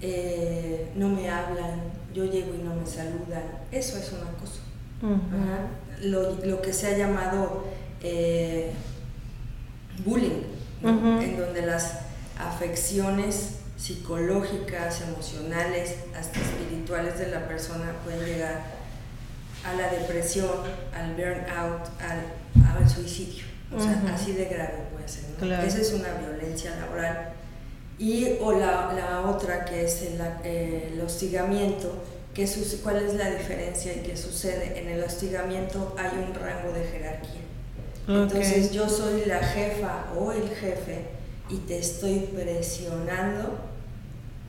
eh, 0.00 0.90
no 0.94 1.08
me 1.08 1.30
hablan, 1.30 1.82
yo 2.14 2.24
llego 2.24 2.54
y 2.54 2.58
no 2.58 2.74
me 2.74 2.86
saludan, 2.86 3.42
eso 3.70 3.98
es 3.98 4.12
una 4.12 4.30
cosa. 4.32 4.60
lo, 6.02 6.62
que 6.62 6.72
se 6.72 6.88
ha 6.88 6.98
llamado 6.98 7.64
bullying, 10.04 10.42
en 10.82 11.36
donde 11.38 11.62
las 11.62 12.00
afecciones 12.38 13.56
psicológicas, 13.76 15.02
emocionales, 15.02 15.96
hasta 16.18 16.40
espirituales 16.40 17.18
de 17.18 17.28
la 17.28 17.46
persona 17.46 17.92
pueden 18.04 18.24
llegar 18.24 18.62
a 19.64 19.74
la 19.74 19.90
depresión, 19.90 20.50
al 20.94 21.14
burnout, 21.14 21.86
al 22.00 22.40
al 22.80 22.88
suicidio. 22.88 23.49
O 23.74 23.80
sea, 23.80 24.02
así 24.12 24.32
de 24.32 24.46
grave 24.46 24.74
puede 24.92 25.08
ser. 25.08 25.24
Esa 25.64 25.80
es 25.80 25.92
una 25.92 26.12
violencia 26.14 26.74
laboral. 26.76 27.32
Y 27.98 28.36
o 28.40 28.52
la, 28.52 28.92
la 28.94 29.30
otra 29.30 29.64
que 29.64 29.84
es 29.84 30.02
el, 30.02 30.20
el 30.44 31.00
hostigamiento, 31.00 31.92
que 32.34 32.48
¿cuál 32.82 33.04
es 33.04 33.14
la 33.14 33.30
diferencia 33.30 33.92
y 33.92 34.00
qué 34.00 34.16
sucede? 34.16 34.78
En 34.78 34.88
el 34.88 35.02
hostigamiento 35.02 35.94
hay 35.98 36.10
un 36.18 36.34
rango 36.34 36.72
de 36.72 36.84
jerarquía. 36.84 37.42
Entonces 38.08 38.72
yo 38.72 38.88
soy 38.88 39.24
la 39.26 39.38
jefa 39.38 40.06
o 40.18 40.32
el 40.32 40.48
jefe 40.48 41.04
y 41.48 41.58
te 41.58 41.78
estoy 41.78 42.30
presionando 42.34 43.58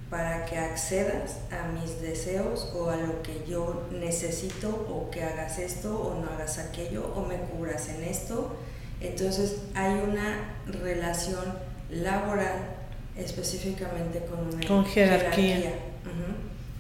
para 0.09 0.45
que 0.45 0.57
accedas 0.57 1.38
a 1.51 1.67
mis 1.72 2.01
deseos 2.01 2.72
o 2.76 2.89
a 2.89 2.97
lo 2.97 3.22
que 3.22 3.43
yo 3.47 3.88
necesito 3.91 4.69
o 4.89 5.09
que 5.09 5.24
hagas 5.24 5.57
esto 5.57 5.99
o 5.99 6.22
no 6.22 6.30
hagas 6.32 6.57
aquello 6.57 7.13
o 7.15 7.22
me 7.22 7.38
cubras 7.38 7.89
en 7.89 8.03
esto. 8.03 8.55
Entonces 9.02 9.58
hay 9.74 9.93
una 9.93 10.56
relación 10.68 11.43
laboral 11.89 12.76
específicamente 13.18 14.24
con 14.26 14.54
una 14.54 14.86
jerarquía. 14.86 15.74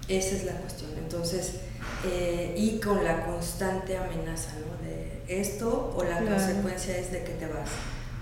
Esa 0.07 0.35
es 0.35 0.43
la 0.45 0.53
cuestión. 0.53 0.91
Entonces, 0.97 1.61
eh, 2.05 2.53
y 2.57 2.79
con 2.79 3.03
la 3.03 3.25
constante 3.25 3.97
amenaza 3.97 4.51
¿no? 4.59 4.85
de 4.85 5.21
esto 5.27 5.93
o 5.95 6.03
la 6.03 6.19
consecuencia 6.19 6.97
es 6.97 7.11
de 7.11 7.23
que 7.23 7.33
te 7.33 7.47
vas. 7.47 7.69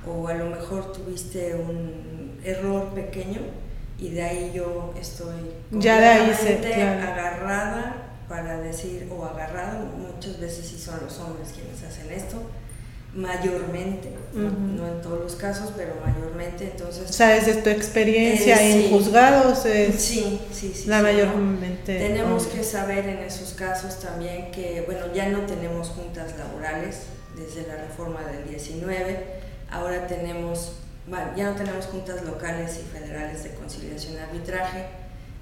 O 0.08 0.28
a 0.28 0.34
lo 0.34 0.46
mejor 0.46 0.92
tuviste 0.92 1.56
un 1.56 2.40
error 2.44 2.94
pequeño 2.94 3.42
y 3.98 4.10
de 4.10 4.24
ahí 4.24 4.52
yo 4.54 4.94
estoy 5.00 5.52
ya 5.72 6.00
de 6.00 6.08
ahí 6.08 6.82
agarrada 6.82 8.10
para 8.30 8.60
decir, 8.60 9.10
o 9.12 9.26
agarrado, 9.26 9.86
muchas 9.86 10.40
veces 10.40 10.68
sí 10.68 10.78
son 10.78 11.00
los 11.04 11.20
hombres 11.20 11.50
quienes 11.52 11.84
hacen 11.84 12.12
esto, 12.12 12.38
mayormente, 13.20 14.12
no, 14.34 14.88
en 14.88 15.02
todos 15.02 15.20
los 15.20 15.36
casos, 15.36 15.72
pero 15.76 15.94
mayormente, 16.06 16.72
entonces... 16.72 17.10
O 17.10 17.14
sea, 17.14 17.30
desde 17.30 17.56
tu 17.56 17.70
experiencia 17.70 18.62
eh, 18.62 18.86
en 18.86 18.92
juzgados, 18.92 19.60
sí, 19.60 20.40
sí, 20.52 20.74
sí, 20.74 20.84
la 20.88 21.02
mayormente... 21.02 21.98
Tenemos 21.98 22.48
que 22.48 22.64
saber 22.64 23.08
en 23.08 23.20
esos 23.20 23.54
casos 23.54 24.00
también 24.00 24.52
que, 24.52 24.84
bueno, 24.86 25.14
ya 25.14 25.28
no 25.30 25.42
tenemos 25.42 25.90
juntas 25.90 26.34
laborales 26.38 27.02
desde 27.36 27.68
la 27.68 27.76
reforma 27.76 28.22
del 28.24 28.48
19, 28.48 29.26
ahora 29.70 30.08
tenemos 30.08 30.74
ya 31.36 31.50
no 31.50 31.56
tenemos 31.56 31.86
juntas 31.88 32.24
locales 32.24 32.80
y 32.80 32.98
federales 32.98 33.44
de 33.44 33.56
conciliación 33.56 34.14
y 34.14 34.18
arbitraje, 34.18 34.86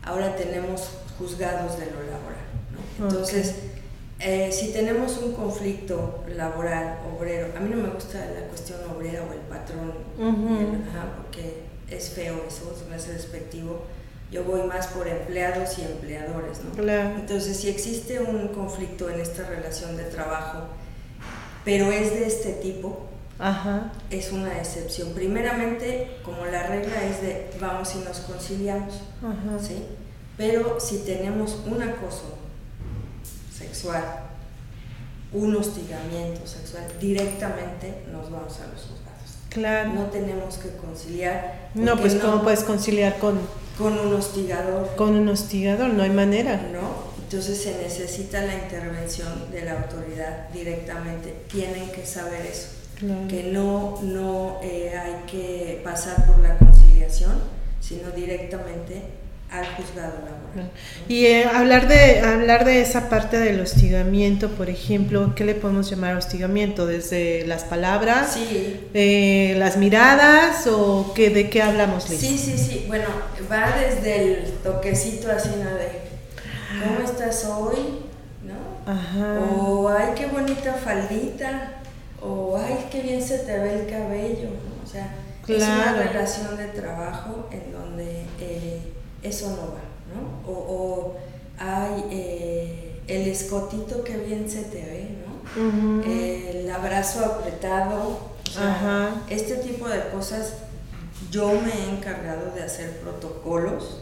ahora 0.02 0.34
tenemos 0.36 0.90
juzgados 1.18 1.78
de 1.78 1.88
lo 1.88 2.04
laboral. 2.04 2.48
Entonces, 3.00 3.56
eh, 4.20 4.52
si 4.52 4.72
tenemos 4.72 5.18
un 5.18 5.34
conflicto 5.34 6.24
laboral, 6.36 7.00
obrero, 7.16 7.50
a 7.56 7.60
mí 7.60 7.70
no 7.70 7.78
me 7.78 7.90
gusta 7.90 8.20
la 8.20 8.48
cuestión 8.48 8.80
obrera 8.90 9.24
o 9.24 9.32
el 9.32 9.40
patrón, 9.42 9.94
porque 11.18 11.64
es 11.90 12.10
feo 12.10 12.44
eso, 12.48 12.76
se 12.78 12.90
me 12.90 12.96
hace 12.96 13.14
despectivo. 13.14 13.84
Yo 14.32 14.44
voy 14.44 14.64
más 14.64 14.88
por 14.88 15.08
empleados 15.08 15.78
y 15.80 15.84
empleadores. 15.84 16.60
Entonces, 17.16 17.58
si 17.58 17.70
existe 17.70 18.20
un 18.20 18.50
conflicto 18.50 19.10
en 19.10 19.22
esta 19.22 19.48
relación 19.48 19.96
de 19.96 20.04
trabajo, 20.04 20.64
pero 21.64 21.92
es 21.92 22.12
de 22.14 22.26
este 22.26 22.54
tipo, 22.54 23.06
Ajá. 23.40 23.94
es 24.10 24.32
una 24.32 24.58
excepción. 24.58 25.14
Primeramente, 25.14 26.18
como 26.24 26.46
la 26.46 26.64
regla 26.64 27.04
es 27.06 27.22
de 27.22 27.52
vamos 27.62 27.96
y 27.96 28.00
nos 28.00 28.20
conciliamos, 28.20 28.96
¿sí? 29.62 29.84
Pero 30.36 30.80
si 30.80 31.00
tenemos 31.00 31.62
un 31.66 31.82
acoso 31.82 32.38
sexual, 33.78 34.04
un 35.34 35.56
hostigamiento 35.56 36.48
sexual, 36.48 36.84
directamente 37.00 38.04
nos 38.12 38.32
vamos 38.32 38.60
a 38.60 38.68
los 38.68 38.82
juzgados. 38.82 39.38
Claro. 39.50 39.94
No 39.94 40.06
tenemos 40.06 40.58
que 40.58 40.70
conciliar. 40.78 41.70
No, 41.76 41.96
pues 41.98 42.16
¿cómo 42.16 42.42
puedes 42.42 42.64
conciliar 42.64 43.20
con... 43.20 43.40
Con 43.78 44.00
un 44.00 44.14
hostigador. 44.14 44.96
Con 44.96 45.16
un 45.16 45.30
hostigador, 45.30 45.90
no 45.90 46.02
hay 46.02 46.10
manera. 46.10 46.60
No, 46.74 47.14
entonces 47.22 47.62
se 47.62 47.78
necesita 47.78 48.42
la 48.42 48.56
intervención 48.56 49.52
de 49.52 49.66
la 49.66 49.74
autoridad 49.74 50.50
directamente. 50.50 51.36
Tienen 51.48 51.92
que 51.92 52.04
saber 52.04 52.44
eso 52.48 52.70
que 53.30 53.52
no, 53.54 54.00
no 54.02 54.58
eh, 54.64 54.98
hay 54.98 55.24
que 55.28 55.82
pasar 55.84 56.26
por 56.26 56.40
la 56.40 56.58
conciliación, 56.58 57.34
sino 57.80 58.10
directamente 58.10 59.04
al 59.52 59.66
juzgado 59.66 60.14
laboral. 60.26 60.72
Y 61.08 61.26
eh, 61.26 61.46
hablar, 61.46 61.88
de, 61.88 62.20
hablar 62.20 62.66
de 62.66 62.82
esa 62.82 63.10
parte 63.10 63.40
del 63.40 63.62
hostigamiento, 63.62 64.50
por 64.50 64.70
ejemplo, 64.70 65.34
¿qué 65.36 65.46
le 65.46 65.56
podemos 65.56 65.90
llamar 65.90 66.18
hostigamiento? 66.18 66.86
¿Desde 66.86 67.46
las 67.48 67.64
palabras? 67.64 68.34
Sí. 68.34 68.90
Eh, 68.94 69.56
¿Las 69.58 69.78
miradas? 69.78 70.68
¿O 70.68 71.14
qué, 71.16 71.30
de 71.30 71.50
qué 71.50 71.62
hablamos, 71.62 72.10
Liz? 72.10 72.20
Sí, 72.20 72.38
sí, 72.38 72.58
sí. 72.58 72.86
Bueno, 72.88 73.06
va 73.50 73.78
desde 73.80 74.16
el 74.22 74.52
toquecito 74.64 75.32
así, 75.32 75.50
¿no? 75.50 75.70
De 75.76 76.08
¿cómo 76.84 77.08
estás 77.08 77.46
hoy? 77.46 78.02
¿No? 78.44 78.92
Ajá. 78.92 79.40
O 79.40 79.88
ay, 79.90 80.14
qué 80.16 80.26
bonita 80.26 80.74
faldita. 80.74 81.74
O 82.22 82.58
ay, 82.58 82.88
qué 82.92 83.02
bien 83.02 83.22
se 83.22 83.40
te 83.40 83.58
ve 83.60 83.82
el 83.82 83.88
cabello. 83.88 84.50
O 84.84 84.88
sea, 84.90 85.16
es 85.48 85.64
una 85.64 85.94
relación 85.94 86.58
de 86.58 86.66
trabajo 86.66 87.48
en 87.52 87.72
donde... 87.72 88.26
Eh, 88.42 88.97
eso 89.24 89.50
no 89.50 89.74
va, 89.74 89.84
¿no? 90.14 90.52
O, 90.52 91.16
hay 91.60 92.06
eh, 92.12 93.02
el 93.08 93.28
escotito 93.28 94.04
que 94.04 94.18
bien 94.18 94.50
se 94.50 94.64
te 94.64 94.82
ve, 94.82 95.10
¿no? 95.26 96.04
El 96.04 96.70
abrazo 96.70 97.26
apretado, 97.26 98.20
este 99.30 99.56
tipo 99.56 99.88
de 99.88 100.10
cosas 100.10 100.54
yo 101.32 101.60
me 101.62 101.72
he 101.72 101.98
encargado 101.98 102.52
de 102.54 102.64
hacer 102.64 103.00
protocolos 103.00 104.02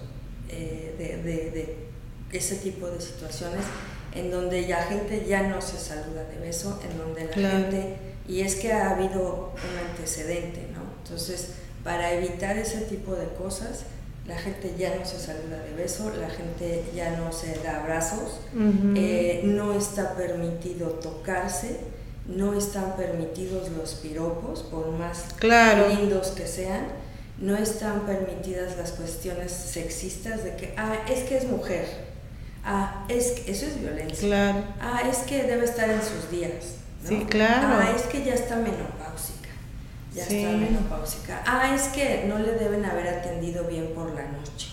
eh, 0.50 0.96
de, 0.98 1.86
ese 2.32 2.56
tipo 2.58 2.88
de 2.88 3.00
situaciones 3.00 3.64
en 4.14 4.32
donde 4.32 4.68
la 4.68 4.84
gente 4.84 5.26
ya 5.28 5.44
no 5.44 5.62
se 5.62 5.78
saluda 5.78 6.24
de 6.26 6.38
beso, 6.40 6.80
en 6.90 6.98
donde 6.98 7.26
la 7.26 7.50
gente, 7.50 7.98
y 8.28 8.42
es 8.42 8.56
que 8.56 8.74
ha 8.74 8.92
habido 8.92 9.54
un 9.54 9.90
antecedente, 9.90 10.68
¿no? 10.74 10.82
Entonces, 11.04 11.52
para 11.84 12.12
evitar 12.14 12.58
ese 12.58 12.82
tipo 12.82 13.14
de 13.14 13.28
cosas, 13.28 13.84
la 14.28 14.38
gente 14.38 14.74
ya 14.78 14.96
no 14.96 15.06
se 15.06 15.20
saluda 15.20 15.60
de 15.60 15.74
beso, 15.76 16.12
la 16.20 16.30
gente 16.30 16.84
ya 16.96 17.12
no 17.12 17.32
se 17.32 17.60
da 17.64 17.82
abrazos, 17.82 18.40
eh, 18.96 19.42
no 19.44 19.74
está 19.74 20.16
permitido 20.16 20.90
tocarse, 20.94 21.80
no 22.26 22.54
están 22.56 22.96
permitidos 22.96 23.70
los 23.70 23.94
piropos, 23.96 24.64
por 24.64 24.90
más 24.92 25.26
lindos 25.90 26.30
que 26.30 26.48
sean, 26.48 26.88
no 27.40 27.56
están 27.56 28.08
permitidas 28.08 28.78
las 28.78 28.94
cuestiones 28.94 29.52
sexistas 29.52 30.44
de 30.44 30.56
que, 30.56 30.74
ah, 30.76 30.96
es 31.08 31.26
que 31.26 31.38
es 31.38 31.48
mujer, 31.48 31.86
ah, 32.64 33.06
es 33.10 33.32
que, 33.32 33.52
eso 33.52 33.68
es 33.68 33.80
violencia, 33.80 34.66
ah, 34.82 35.04
es 35.08 35.20
que 35.20 35.44
debe 35.44 35.66
estar 35.66 35.88
en 35.88 36.02
sus 36.02 36.32
días, 36.32 36.78
sí, 37.08 37.26
claro. 37.30 37.68
ah, 37.80 37.94
es 37.96 38.04
que 38.04 38.24
ya 38.24 38.34
está 38.34 38.56
menopáusica 38.56 39.05
ya 40.16 40.24
está 40.24 40.58
menopáusica. 40.58 41.44
Ah, 41.46 41.76
es 41.76 41.90
que 41.90 42.24
no 42.28 42.40
le 42.40 42.54
deben 42.54 42.86
haber 42.86 43.08
atendido 43.08 43.66
bien 43.66 43.92
por 43.94 44.14
la 44.14 44.24
noche 44.24 44.70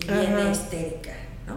y 0.00 0.06
viene 0.06 0.50
histérica, 0.50 1.12
¿no? 1.46 1.56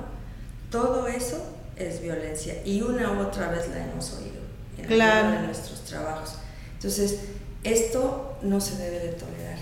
Todo 0.72 1.08
eso 1.08 1.38
es 1.76 2.02
violencia 2.02 2.56
y 2.66 2.82
una 2.82 3.12
u 3.12 3.20
otra 3.22 3.50
vez 3.50 3.70
la 3.70 3.86
hemos 3.86 4.14
oído 4.14 4.42
en 4.78 4.86
claro. 4.86 5.40
de 5.40 5.48
nuestros 5.48 5.82
trabajos. 5.84 6.36
Entonces, 6.74 7.20
esto 7.64 8.38
no 8.42 8.60
se 8.60 8.78
debe 8.78 9.00
de 9.00 9.14
tolerar. 9.14 9.58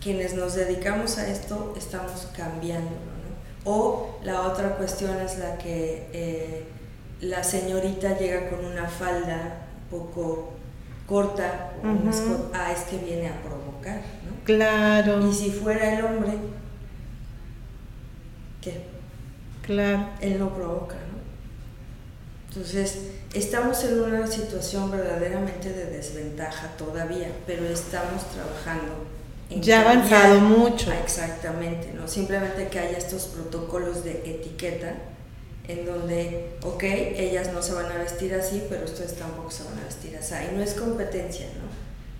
Quienes 0.00 0.34
nos 0.34 0.54
dedicamos 0.54 1.18
a 1.18 1.28
esto 1.28 1.74
estamos 1.76 2.28
cambiándolo, 2.34 2.96
¿no? 2.96 3.70
O 3.70 4.18
la 4.22 4.42
otra 4.42 4.76
cuestión 4.76 5.18
es 5.20 5.38
la 5.38 5.58
que 5.58 6.08
eh, 6.12 6.66
la 7.20 7.44
señorita 7.44 8.16
llega 8.16 8.48
con 8.48 8.64
una 8.64 8.88
falda 8.88 9.66
un 9.90 9.98
poco 9.98 10.57
corta 11.08 11.72
ah, 12.52 12.72
es 12.72 12.80
que 12.82 12.98
viene 12.98 13.28
a 13.28 13.42
provocar, 13.42 13.96
¿no? 13.96 14.44
Claro. 14.44 15.26
Y 15.26 15.32
si 15.32 15.50
fuera 15.50 15.94
el 15.98 16.04
hombre, 16.04 16.32
¿qué? 18.60 18.82
Claro. 19.62 20.10
Él 20.20 20.38
no 20.38 20.54
provoca, 20.54 20.94
¿no? 20.94 21.18
Entonces, 22.48 23.10
estamos 23.32 23.82
en 23.84 24.00
una 24.00 24.26
situación 24.26 24.90
verdaderamente 24.90 25.72
de 25.72 25.86
desventaja 25.86 26.68
todavía, 26.76 27.30
pero 27.46 27.64
estamos 27.66 28.24
trabajando 28.30 29.06
en 29.50 29.62
ya 29.62 29.80
ha 29.80 29.90
avanzado 29.90 30.40
mucho. 30.40 30.92
Exactamente, 30.92 31.92
¿no? 31.94 32.06
Simplemente 32.06 32.68
que 32.68 32.78
haya 32.78 32.98
estos 32.98 33.24
protocolos 33.26 34.04
de 34.04 34.12
etiqueta 34.24 34.94
en 35.68 35.84
donde, 35.84 36.46
ok, 36.64 36.82
ellas 36.82 37.52
no 37.52 37.62
se 37.62 37.74
van 37.74 37.92
a 37.92 37.98
vestir 37.98 38.34
así, 38.34 38.64
pero 38.70 38.84
ustedes 38.86 39.14
tampoco 39.14 39.50
se 39.50 39.64
van 39.64 39.78
a 39.78 39.84
vestir 39.84 40.16
así. 40.16 40.34
Y 40.50 40.56
no 40.56 40.62
es 40.62 40.72
competencia, 40.72 41.46
¿no? 41.46 41.68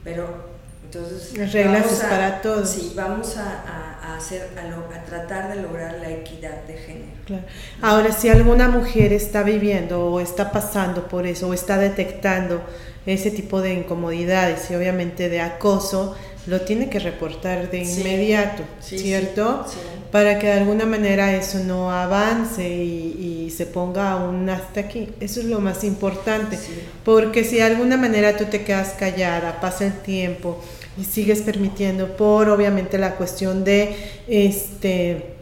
Pero 0.05 0.59
entonces... 0.85 1.37
Las 1.37 1.53
reglas 1.53 1.91
es 1.91 2.01
para 2.01 2.43
todos. 2.43 2.69
Sí, 2.69 2.93
vamos 2.95 3.39
a, 3.39 4.15
hacer, 4.17 4.51
a, 4.59 5.05
tratar 5.05 5.55
de 5.55 5.63
lograr 5.63 5.95
la 5.95 6.11
equidad 6.11 6.63
de 6.65 6.75
género. 6.75 7.13
Claro. 7.25 7.43
Ahora, 7.81 8.13
si 8.13 8.29
alguna 8.29 8.69
mujer 8.69 9.15
está 9.15 9.43
viviendo 9.43 10.05
o 10.05 10.21
está 10.21 10.53
pasando 10.53 11.09
por 11.09 11.27
eso 11.27 11.49
o 11.49 11.55
está 11.55 11.79
detectando 11.79 12.63
ese 13.07 13.31
tipo 13.31 13.63
de 13.63 13.73
incomodidades 13.73 14.71
y 14.71 14.75
obviamente 14.75 15.31
de 15.31 15.41
acoso, 15.41 16.17
lo 16.49 16.63
tiene 16.63 16.89
que 16.89 16.99
reportar 16.99 17.71
de 17.71 17.83
inmediato, 17.83 18.63
¿cierto? 18.81 19.67
Para 20.11 20.39
que 20.39 20.47
de 20.47 20.55
alguna 20.55 20.87
manera 20.87 21.35
eso 21.35 21.59
no 21.59 21.93
avance 21.93 22.67
y, 22.67 23.27
se 23.55 23.67
ponga 23.67 24.13
aún 24.13 24.49
hasta 24.49 24.81
aquí. 24.81 25.09
Eso 25.19 25.41
es 25.41 25.47
lo 25.47 25.59
más 25.59 25.83
importante, 25.83 26.57
porque 27.05 27.43
si 27.43 27.57
de 27.57 27.65
alguna 27.65 27.97
manera 27.97 28.37
tú 28.37 28.45
te 28.45 28.63
quedas 28.63 28.91
callada, 28.91 29.61
pasa 29.61 29.87
el 29.87 29.95
tiempo 29.95 30.63
y 30.97 31.05
sigues 31.05 31.41
permitiendo 31.41 32.17
por 32.17 32.51
obviamente 32.51 32.99
la 32.99 33.17
cuestión 33.17 33.65
de 33.65 33.97
este 34.29 35.35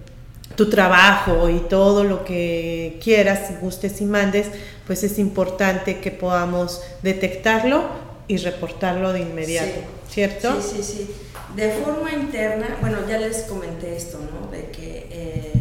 tu 0.54 0.70
trabajo 0.70 1.50
y 1.50 1.58
todo 1.58 2.04
lo 2.04 2.24
que 2.24 2.98
quieras, 3.02 3.60
gustes 3.60 4.00
y 4.00 4.06
mandes, 4.06 4.46
pues 4.86 5.02
es 5.02 5.18
importante 5.18 5.98
que 5.98 6.10
podamos 6.10 6.80
detectarlo 7.02 7.84
y 8.28 8.38
reportarlo 8.38 9.12
de 9.12 9.20
inmediato. 9.20 9.95
¿Cierto? 10.08 10.60
Sí, 10.60 10.78
sí, 10.78 10.82
sí. 10.82 11.10
De 11.54 11.70
forma 11.72 12.12
interna, 12.12 12.76
bueno, 12.80 12.98
ya 13.08 13.18
les 13.18 13.42
comenté 13.42 13.96
esto, 13.96 14.18
¿no? 14.18 14.50
De 14.50 14.70
que 14.70 15.06
eh, 15.10 15.52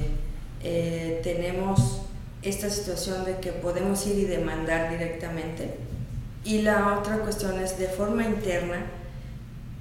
eh, 0.63 1.21
tenemos 1.23 2.01
esta 2.41 2.69
situación 2.69 3.25
de 3.25 3.37
que 3.37 3.51
podemos 3.51 4.05
ir 4.07 4.19
y 4.19 4.25
demandar 4.25 4.89
directamente. 4.89 5.75
Y 6.43 6.61
la 6.61 6.99
otra 6.99 7.19
cuestión 7.19 7.59
es, 7.59 7.79
de 7.79 7.87
forma 7.87 8.23
interna, 8.23 8.85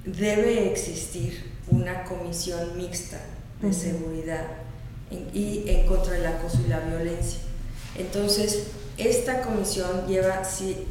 debe 0.05 0.71
existir 0.71 1.51
una 1.67 2.03
comisión 2.03 2.77
mixta 2.77 3.19
de 3.61 3.73
seguridad 3.73 4.45
y 5.33 5.63
en 5.67 5.87
contra 5.87 6.13
del 6.13 6.25
acoso 6.25 6.59
y 6.65 6.69
la 6.69 6.79
violencia. 6.79 7.39
Entonces, 7.97 8.67
esta 8.97 9.41
comisión 9.41 10.07
lleva 10.07 10.41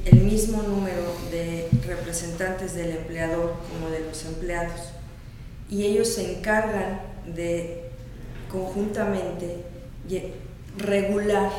el 0.04 0.20
mismo 0.20 0.62
número 0.62 1.02
de 1.30 1.68
representantes 1.86 2.74
del 2.74 2.90
empleador 2.90 3.54
como 3.70 3.90
de 3.90 4.00
los 4.00 4.24
empleados 4.26 4.80
y 5.70 5.84
ellos 5.84 6.08
se 6.08 6.38
encargan 6.38 7.00
de 7.34 7.90
conjuntamente 8.50 9.64
regular 10.76 11.50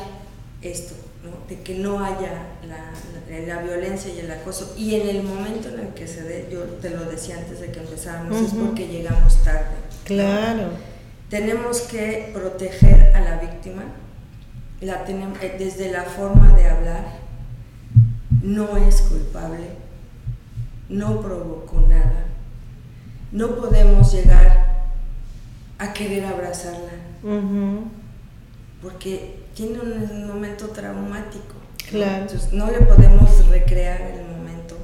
esto, 0.62 0.94
de 1.48 1.60
que 1.60 1.74
no 1.74 2.04
haya 2.04 2.46
la, 2.66 3.62
violencia 3.62 4.12
y 4.14 4.20
el 4.20 4.30
acoso. 4.30 4.74
Y 4.78 4.94
en 4.94 5.08
el 5.08 5.22
momento 5.24 5.68
en 5.68 5.80
el 5.80 5.88
que 5.88 6.06
se 6.06 6.22
dé, 6.22 6.48
yo 6.50 6.62
te 6.80 6.90
lo 6.90 7.04
decía 7.04 7.38
antes 7.38 7.60
de 7.60 7.72
que 7.72 7.80
empezáramos, 7.80 8.40
es 8.40 8.54
porque 8.54 8.86
llegamos 8.86 9.42
tarde. 9.42 9.74
Claro. 10.04 10.70
Tenemos 11.28 11.80
que 11.82 12.30
proteger 12.32 13.16
a 13.16 13.20
la 13.20 13.38
víctima 13.38 13.84
la 14.80 15.04
tenemos, 15.04 15.38
eh, 15.42 15.56
desde 15.58 15.90
la 15.90 16.04
forma 16.04 16.54
de 16.56 16.68
hablar, 16.68 17.04
no 18.42 18.76
es 18.76 19.02
culpable, 19.02 19.68
no 20.88 21.20
provocó 21.20 21.80
nada, 21.80 22.26
no 23.32 23.56
podemos 23.56 24.12
llegar 24.12 24.86
a 25.78 25.92
querer 25.92 26.26
abrazarla, 26.26 26.92
porque 28.82 29.44
tiene 29.54 29.80
un 29.80 30.26
momento 30.26 30.68
traumático. 30.68 31.54
Entonces, 31.92 32.52
no 32.52 32.70
le 32.70 32.80
podemos 32.80 33.46
recrear 33.48 34.00
el 34.00 34.24
momento. 34.24 34.76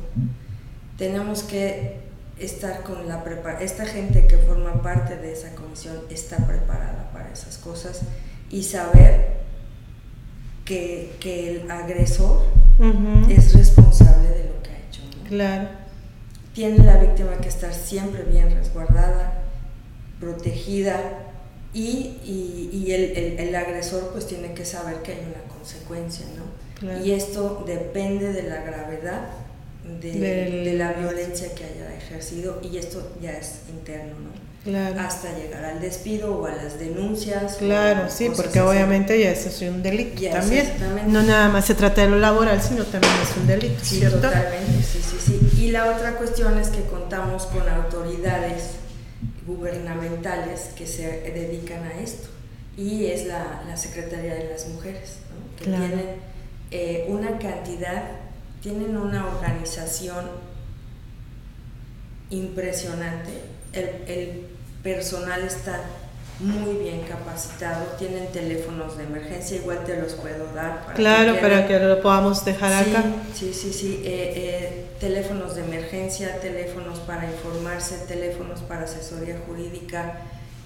Tenemos 0.96 1.42
que 1.42 2.00
estar 2.38 2.82
con 2.82 3.08
la 3.08 3.24
preparación. 3.24 3.68
Esta 3.68 3.86
gente 3.86 4.26
que 4.26 4.38
forma 4.38 4.82
parte 4.82 5.16
de 5.16 5.32
esa 5.32 5.54
comisión 5.54 5.96
está 6.10 6.36
preparada 6.46 7.10
para 7.12 7.30
esas 7.32 7.58
cosas 7.58 8.02
y 8.50 8.62
saber 8.62 9.41
que, 11.20 11.50
el 11.50 11.70
agresor 11.70 12.42
es 13.28 13.54
responsable 13.54 14.28
de 14.28 14.44
lo 14.44 14.62
que 14.62 14.70
ha 14.70 14.88
hecho. 14.88 15.02
Claro. 15.28 15.68
Tiene 16.54 16.84
la 16.84 16.98
víctima 16.98 17.36
que 17.40 17.48
estar 17.48 17.72
siempre 17.72 18.24
bien 18.24 18.50
resguardada, 18.54 19.44
protegida 20.20 21.00
y, 21.74 22.90
el, 22.90 23.54
agresor 23.54 24.10
pues 24.12 24.26
tiene 24.26 24.52
que 24.52 24.64
saber 24.64 24.96
que 25.02 25.12
hay 25.12 25.20
una 25.20 25.42
consecuencia, 25.54 26.26
¿no? 26.36 27.02
Y 27.04 27.12
esto 27.12 27.62
depende 27.66 28.32
de 28.32 28.42
la 28.42 28.62
gravedad 28.62 29.28
de, 30.00 30.74
la 30.76 30.92
violencia 30.94 31.54
que 31.54 31.64
haya 31.64 31.94
ejercido 31.94 32.60
y 32.62 32.76
esto 32.76 33.12
ya 33.20 33.32
es 33.32 33.60
interno, 33.68 34.14
¿no? 34.18 34.51
Claro. 34.64 35.00
Hasta 35.00 35.36
llegar 35.36 35.64
al 35.64 35.80
despido 35.80 36.38
o 36.38 36.46
a 36.46 36.54
las 36.54 36.78
denuncias. 36.78 37.56
Claro, 37.56 38.08
sí, 38.08 38.30
porque 38.36 38.60
obviamente 38.60 39.18
ya 39.20 39.30
eso 39.30 39.48
es 39.48 39.60
un 39.62 39.82
delito 39.82 40.22
también. 40.30 40.70
No 41.08 41.22
nada 41.22 41.48
más 41.48 41.64
se 41.64 41.74
trata 41.74 42.02
de 42.02 42.10
lo 42.10 42.18
laboral, 42.18 42.62
sino 42.62 42.84
también 42.84 43.12
es 43.22 43.36
un 43.36 43.46
delito, 43.46 43.84
sí, 43.84 44.00
Totalmente, 44.00 44.82
sí, 44.82 45.00
sí, 45.02 45.16
sí. 45.18 45.62
Y 45.62 45.70
la 45.72 45.90
otra 45.90 46.16
cuestión 46.16 46.58
es 46.58 46.68
que 46.68 46.82
contamos 46.82 47.46
con 47.46 47.68
autoridades 47.68 48.76
gubernamentales 49.46 50.70
que 50.76 50.86
se 50.86 51.08
dedican 51.32 51.82
a 51.82 52.00
esto 52.00 52.28
y 52.76 53.06
es 53.06 53.26
la, 53.26 53.64
la 53.66 53.76
Secretaría 53.76 54.34
de 54.34 54.48
las 54.48 54.68
Mujeres, 54.68 55.16
¿no? 55.30 55.56
que 55.56 55.64
tienen 55.64 56.16
eh, 56.70 57.06
una 57.08 57.38
cantidad 57.38 58.04
tienen 58.62 58.96
una 58.96 59.26
organización 59.26 60.24
impresionante, 62.30 63.32
el, 63.72 64.46
personal 64.82 65.42
está 65.42 65.80
muy 66.40 66.74
bien 66.74 67.02
capacitado, 67.02 67.84
tienen 67.98 68.26
teléfonos 68.32 68.96
de 68.96 69.04
emergencia, 69.04 69.56
igual 69.56 69.84
te 69.84 70.00
los 70.00 70.14
puedo 70.14 70.52
dar. 70.52 70.82
Para 70.82 70.94
claro, 70.94 71.40
para 71.40 71.66
que 71.68 71.78
lo 71.78 72.02
podamos 72.02 72.44
dejar 72.44 72.72
acá. 72.72 73.04
Sí, 73.32 73.54
sí, 73.54 73.72
sí, 73.72 74.02
eh, 74.04 74.32
eh, 74.34 74.86
teléfonos 74.98 75.54
de 75.54 75.62
emergencia, 75.62 76.40
teléfonos 76.40 76.98
para 77.00 77.26
informarse, 77.26 78.06
teléfonos 78.08 78.60
para 78.60 78.84
asesoría 78.84 79.40
jurídica, 79.46 80.14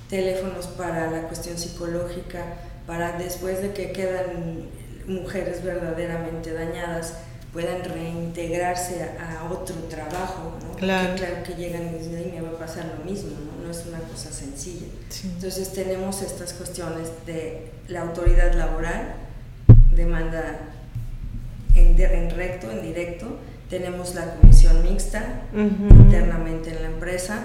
teléfonos 0.08 0.66
para 0.66 1.10
la 1.10 1.22
cuestión 1.22 1.58
psicológica, 1.58 2.44
para 2.86 3.18
después 3.18 3.60
de 3.60 3.72
que 3.72 3.92
quedan 3.92 4.70
mujeres 5.06 5.62
verdaderamente 5.62 6.52
dañadas, 6.52 7.14
puedan 7.56 7.82
reintegrarse 7.84 9.02
a, 9.18 9.50
otro 9.50 9.76
trabajo, 9.88 10.58
¿no? 10.60 10.76
Claro. 10.76 11.14
claro 11.16 11.36
que 11.42 11.54
llegan 11.54 11.88
y 11.88 11.98
dicen, 11.98 12.32
me 12.34 12.42
va 12.42 12.50
a 12.50 12.58
pasar 12.58 12.84
lo 12.98 13.10
mismo, 13.10 13.30
¿no? 13.30 13.64
No 13.64 13.70
es 13.70 13.86
una 13.86 13.98
cosa 14.00 14.30
sencilla. 14.30 14.88
Entonces 15.24 15.72
tenemos 15.72 16.20
estas 16.20 16.52
cuestiones 16.52 17.08
de 17.24 17.70
la 17.88 18.02
autoridad 18.02 18.52
laboral, 18.52 19.14
demanda 19.94 20.58
en, 21.74 21.98
en 21.98 22.30
recto, 22.30 22.70
en 22.70 22.82
directo, 22.82 23.38
tenemos 23.70 24.14
la 24.14 24.34
comisión 24.34 24.82
mixta 24.82 25.44
internamente 25.54 26.76
en 26.76 26.82
la 26.82 26.88
empresa 26.88 27.40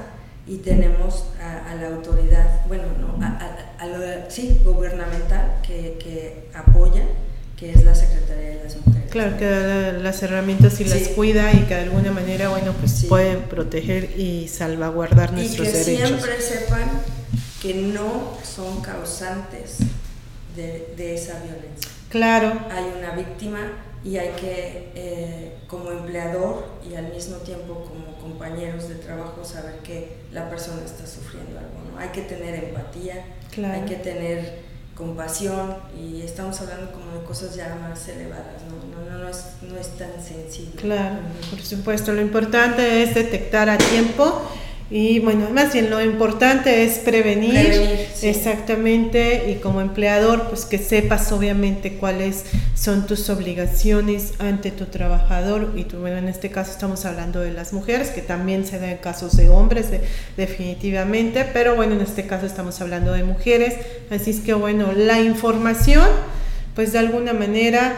y 0.45 0.57
tenemos 0.57 1.27
a, 1.39 1.73
la 1.75 1.87
autoridad, 1.87 2.65
bueno, 2.67 2.83
no, 2.99 3.25
a, 3.25 3.37
a, 3.79 4.29
sí, 4.29 4.59
gubernamental 4.65 5.61
que, 5.65 5.97
que 6.03 6.49
apoya 6.53 7.03
que 7.61 7.69
es 7.69 7.85
la 7.85 7.93
Secretaría 7.93 8.57
de 8.57 8.63
las 8.63 8.75
Mujeres. 8.75 9.11
Claro, 9.11 9.37
que 9.37 9.45
da 9.45 9.91
las 9.93 10.23
herramientas 10.23 10.81
y 10.81 10.85
las 10.85 11.09
cuida 11.09 11.53
y 11.53 11.59
que 11.65 11.75
de 11.75 11.81
alguna 11.81 12.11
manera, 12.11 12.49
bueno, 12.49 12.73
pues 12.73 13.05
pueden 13.07 13.43
proteger 13.43 14.19
y 14.19 14.47
salvaguardar 14.47 15.31
nuestros 15.31 15.67
derechos. 15.67 15.87
Y 15.87 15.97
que 15.97 16.07
siempre 16.07 16.41
sepan 16.41 16.89
que 17.61 17.75
no 17.75 18.35
son 18.43 18.81
causantes 18.81 19.77
de, 20.55 20.91
de, 20.97 21.13
esa 21.13 21.33
violencia. 21.43 21.91
Claro. 22.09 22.51
Hay 22.71 22.85
una 22.97 23.15
víctima 23.15 23.59
y 24.03 24.17
hay 24.17 24.29
que, 24.29 24.91
eh, 24.95 25.57
como 25.67 25.91
empleador 25.91 26.65
y 26.89 26.95
al 26.95 27.13
mismo 27.13 27.35
tiempo 27.37 27.85
como 27.87 28.17
compañeros 28.17 28.89
de 28.89 28.95
trabajo, 28.95 29.45
saber 29.45 29.75
que 29.83 30.17
la 30.31 30.49
persona 30.49 30.81
está 30.83 31.05
sufriendo 31.05 31.59
algo. 31.59 31.91
¿no? 31.91 31.99
Hay 31.99 32.09
que 32.09 32.21
tener 32.21 32.55
empatía, 32.55 33.23
hay 33.55 33.81
que 33.81 33.97
tener 33.97 34.70
compasión 34.95 35.75
y 35.97 36.21
estamos 36.21 36.59
hablando 36.61 36.91
como 36.91 37.11
de 37.19 37.23
cosas 37.23 37.55
ya 37.55 37.75
más 37.75 38.07
elevadas, 38.07 38.61
no, 38.69 39.09
no, 39.09 39.17
no, 39.17 39.29
es, 39.29 39.45
no 39.61 39.77
es 39.77 39.89
tan 39.97 40.11
sencillo. 40.23 40.71
Claro, 40.75 41.17
por 41.49 41.61
supuesto, 41.61 42.11
lo 42.11 42.21
importante 42.21 43.03
es 43.03 43.15
detectar 43.15 43.69
a 43.69 43.77
tiempo 43.77 44.41
y 44.93 45.19
bueno, 45.19 45.49
más 45.51 45.71
bien 45.71 45.89
lo 45.89 46.03
importante 46.03 46.83
es 46.83 46.99
prevenir, 46.99 48.09
exactamente 48.21 49.49
y 49.49 49.55
como 49.61 49.79
empleador 49.79 50.49
pues 50.49 50.65
que 50.65 50.77
sepas 50.77 51.31
obviamente 51.31 51.93
cuáles 51.93 52.43
son 52.75 53.07
tus 53.07 53.29
obligaciones 53.29 54.33
ante 54.39 54.69
tu 54.69 54.87
trabajador. 54.87 55.71
Y 55.77 55.85
tú, 55.85 55.99
bueno, 55.99 56.17
en 56.17 56.27
este 56.27 56.49
caso 56.49 56.71
estamos 56.71 57.05
hablando 57.05 57.39
de 57.39 57.53
las 57.53 57.71
mujeres, 57.71 58.09
que 58.09 58.21
también 58.21 58.65
se 58.65 58.79
dan 58.79 58.97
casos 58.97 59.37
de 59.37 59.47
hombres 59.47 59.87
definitivamente, 60.35 61.45
pero 61.53 61.75
bueno, 61.75 61.95
en 61.95 62.01
este 62.01 62.27
caso 62.27 62.45
estamos 62.45 62.81
hablando 62.81 63.13
de 63.13 63.23
mujeres, 63.23 63.75
así 64.09 64.31
es 64.31 64.41
que 64.41 64.53
bueno, 64.53 64.91
la 64.91 65.21
información 65.21 66.07
pues 66.75 66.91
de 66.91 66.99
alguna 66.99 67.31
manera 67.31 67.95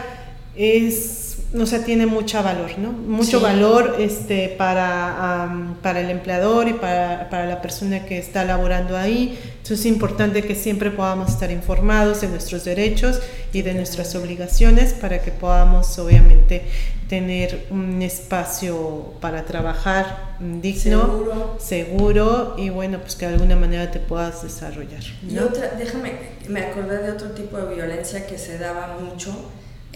es 0.56 1.23
o 1.62 1.66
sea, 1.66 1.84
tiene 1.84 2.06
mucho 2.06 2.42
valor, 2.42 2.78
¿no? 2.78 2.90
Mucho 2.90 3.40
valor 3.40 3.96
este, 4.00 4.48
para, 4.58 5.76
para 5.82 6.00
el 6.00 6.10
empleador 6.10 6.66
y 6.68 6.72
para, 6.72 7.30
para, 7.30 7.46
la 7.46 7.62
persona 7.62 8.04
que 8.04 8.18
está 8.18 8.44
laborando 8.44 8.96
ahí. 8.96 9.38
Entonces 9.58 9.80
es 9.80 9.86
importante 9.86 10.42
que 10.42 10.56
siempre 10.56 10.90
podamos 10.90 11.30
estar 11.30 11.52
informados 11.52 12.22
de 12.22 12.28
nuestros 12.28 12.64
derechos 12.64 13.20
y 13.52 13.62
de 13.62 13.72
nuestras 13.74 14.14
obligaciones 14.16 14.94
para 14.94 15.22
que 15.22 15.30
podamos, 15.30 15.96
obviamente, 15.98 16.64
tener 17.08 17.66
un 17.70 18.02
espacio 18.02 19.14
para 19.20 19.44
trabajar 19.44 20.34
digno, 20.40 21.02
seguro, 21.02 21.56
seguro 21.60 22.54
y 22.58 22.70
bueno, 22.70 22.98
pues 22.98 23.14
que 23.14 23.26
de 23.26 23.34
alguna 23.34 23.54
manera 23.54 23.92
te 23.92 24.00
puedas 24.00 24.42
desarrollar. 24.42 25.02
Y 25.28 25.38
otra, 25.38 25.70
déjame, 25.78 26.12
me 26.48 26.62
acordé 26.62 27.02
de 27.02 27.12
otro 27.12 27.30
tipo 27.30 27.56
de 27.58 27.74
violencia 27.76 28.26
que 28.26 28.38
se 28.38 28.58
daba 28.58 28.98
mucho 28.98 29.30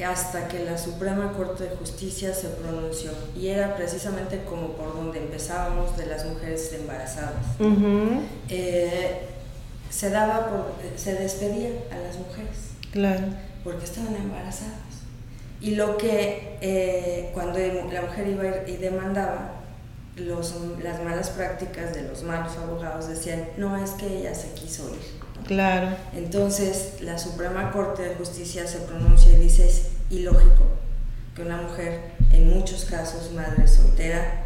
hasta 0.05 0.49
que 0.49 0.65
la 0.65 0.79
Suprema 0.79 1.33
Corte 1.33 1.65
de 1.65 1.77
Justicia 1.77 2.35
se 2.35 2.49
pronunció 2.49 3.11
y 3.37 3.49
era 3.49 3.77
precisamente 3.77 4.43
como 4.45 4.69
por 4.73 4.95
donde 4.95 5.19
empezábamos 5.19 5.97
de 5.97 6.07
las 6.07 6.25
mujeres 6.27 6.73
embarazadas. 6.73 7.45
Eh, 8.49 9.23
se 9.91 10.11
daba 10.11 10.49
por, 10.49 10.75
se 10.97 11.15
despedía 11.15 11.71
a 11.91 11.99
las 11.99 12.19
mujeres 12.19 12.71
claro. 12.93 13.25
porque 13.65 13.85
estaban 13.85 14.15
embarazadas 14.15 14.75
y 15.61 15.75
lo 15.75 15.97
que 15.97 16.59
eh, 16.61 17.31
cuando 17.33 17.59
la 17.59 18.03
mujer 18.03 18.29
iba 18.29 18.45
y 18.69 18.77
demandaba 18.77 19.55
los, 20.17 20.55
las 20.83 21.03
malas 21.03 21.31
prácticas 21.31 21.95
de 21.95 22.03
los 22.03 22.23
malos 22.23 22.57
abogados 22.59 23.09
decían 23.09 23.49
no 23.57 23.83
es 23.83 23.93
que 23.93 24.19
ella 24.19 24.35
se 24.35 24.53
quiso 24.53 24.89
ir 24.91 25.19
Claro. 25.47 25.89
Entonces, 26.15 27.01
la 27.01 27.19
Suprema 27.19 27.71
Corte 27.71 28.03
de 28.03 28.15
Justicia 28.17 28.67
se 28.67 28.79
pronuncia 28.79 29.33
y 29.33 29.37
dice 29.37 29.67
ilógico 30.11 30.65
que 31.35 31.43
una 31.43 31.63
mujer, 31.63 32.01
en 32.33 32.51
muchos 32.51 32.85
casos 32.85 33.33
madre 33.33 33.67
soltera, 33.69 34.45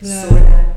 sola, 0.00 0.74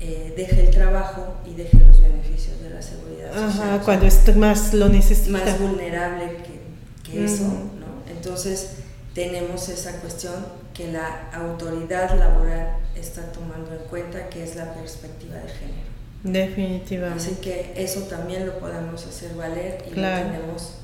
eh, 0.00 0.32
deje 0.36 0.66
el 0.66 0.70
trabajo 0.70 1.36
y 1.46 1.54
deje 1.54 1.78
los 1.78 2.00
beneficios 2.00 2.60
de 2.60 2.70
la 2.70 2.80
seguridad 2.80 3.32
social. 3.32 3.70
Ajá, 3.70 3.84
cuando 3.84 4.06
es 4.06 4.36
más 4.36 4.72
lo 4.72 4.88
necesita. 4.88 5.38
Más 5.38 5.60
vulnerable 5.60 6.38
que, 6.38 7.10
que 7.10 7.24
eso, 7.24 7.44
¿no? 7.44 8.10
Entonces, 8.10 8.70
tenemos 9.14 9.68
esa 9.68 10.00
cuestión 10.00 10.34
que 10.72 10.90
la 10.90 11.30
autoridad 11.32 12.18
laboral 12.18 12.78
está 12.94 13.30
tomando 13.32 13.72
en 13.72 13.86
cuenta, 13.90 14.28
que 14.28 14.42
es 14.42 14.56
la 14.56 14.72
perspectiva 14.72 15.36
de 15.36 15.48
género. 15.48 15.92
Definitivamente. 16.24 17.22
Así 17.22 17.34
que 17.36 17.74
eso 17.76 18.02
también 18.02 18.46
lo 18.46 18.58
podemos 18.58 19.06
hacer 19.06 19.34
valer 19.34 19.84
y 19.86 19.90
lo 19.90 20.02
tenemos 20.02 20.74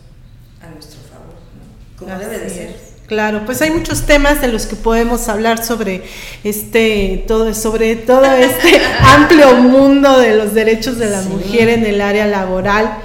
a 0.60 0.68
nuestro 0.70 1.00
favor, 1.00 1.36
como 1.98 2.18
debe 2.18 2.38
de 2.38 2.50
ser. 2.50 2.88
Claro, 3.06 3.46
pues 3.46 3.62
hay 3.62 3.70
muchos 3.70 4.02
temas 4.02 4.42
de 4.42 4.48
los 4.48 4.66
que 4.66 4.76
podemos 4.76 5.30
hablar 5.30 5.64
sobre 5.64 6.02
este 6.44 7.24
todo 7.26 7.54
sobre 7.54 7.96
todo 7.96 8.26
este 8.34 8.82
amplio 9.00 9.54
mundo 9.54 10.18
de 10.18 10.34
los 10.34 10.52
derechos 10.52 10.98
de 10.98 11.08
la 11.08 11.22
mujer 11.22 11.70
en 11.70 11.86
el 11.86 12.02
área 12.02 12.26
laboral. 12.26 12.98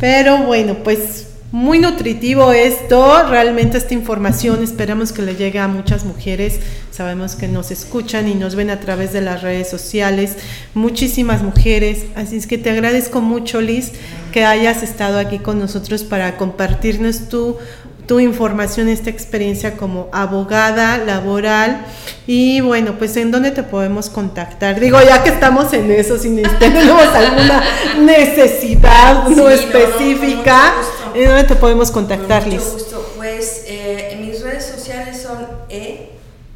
Pero 0.00 0.38
bueno, 0.38 0.78
pues 0.82 1.28
muy 1.50 1.78
nutritivo 1.78 2.52
esto, 2.52 3.26
realmente 3.28 3.78
esta 3.78 3.94
información 3.94 4.62
esperamos 4.62 5.12
que 5.12 5.22
le 5.22 5.34
llegue 5.34 5.58
a 5.58 5.66
muchas 5.66 6.04
mujeres, 6.04 6.60
sabemos 6.90 7.36
que 7.36 7.48
nos 7.48 7.70
escuchan 7.70 8.28
y 8.28 8.34
nos 8.34 8.54
ven 8.54 8.68
a 8.68 8.80
través 8.80 9.14
de 9.14 9.22
las 9.22 9.40
redes 9.40 9.70
sociales, 9.70 10.36
muchísimas 10.74 11.42
mujeres, 11.42 12.04
así 12.16 12.36
es 12.36 12.46
que 12.46 12.58
te 12.58 12.68
agradezco 12.68 13.22
mucho 13.22 13.62
Liz 13.62 13.92
que 14.30 14.44
hayas 14.44 14.82
estado 14.82 15.18
aquí 15.18 15.38
con 15.38 15.58
nosotros 15.58 16.04
para 16.04 16.36
compartirnos 16.36 17.30
tu 17.30 17.56
tu 18.08 18.18
información, 18.18 18.88
esta 18.88 19.10
experiencia 19.10 19.76
como 19.76 20.08
abogada 20.12 20.96
laboral. 20.98 21.84
Y 22.26 22.60
bueno, 22.62 22.94
pues 22.98 23.16
en 23.18 23.30
dónde 23.30 23.52
te 23.52 23.62
podemos 23.62 24.08
contactar. 24.08 24.80
Digo, 24.80 24.98
ya 25.00 25.22
que 25.22 25.28
estamos 25.28 25.72
en 25.74 25.90
eso, 25.92 26.18
si 26.18 26.42
tenemos 26.58 27.06
alguna 27.06 27.62
necesidad 28.00 29.28
no 29.28 29.48
específica, 29.48 30.74
¿en 31.14 31.28
dónde 31.28 31.44
te 31.44 31.54
podemos 31.54 31.90
contactar, 31.90 32.46
Liz? 32.46 32.62
Pues 33.16 33.64
eh, 33.66 34.12
en 34.12 34.26
mis 34.26 34.40
redes 34.42 34.64
sociales 34.64 35.22
son 35.22 35.46
E 35.68 36.12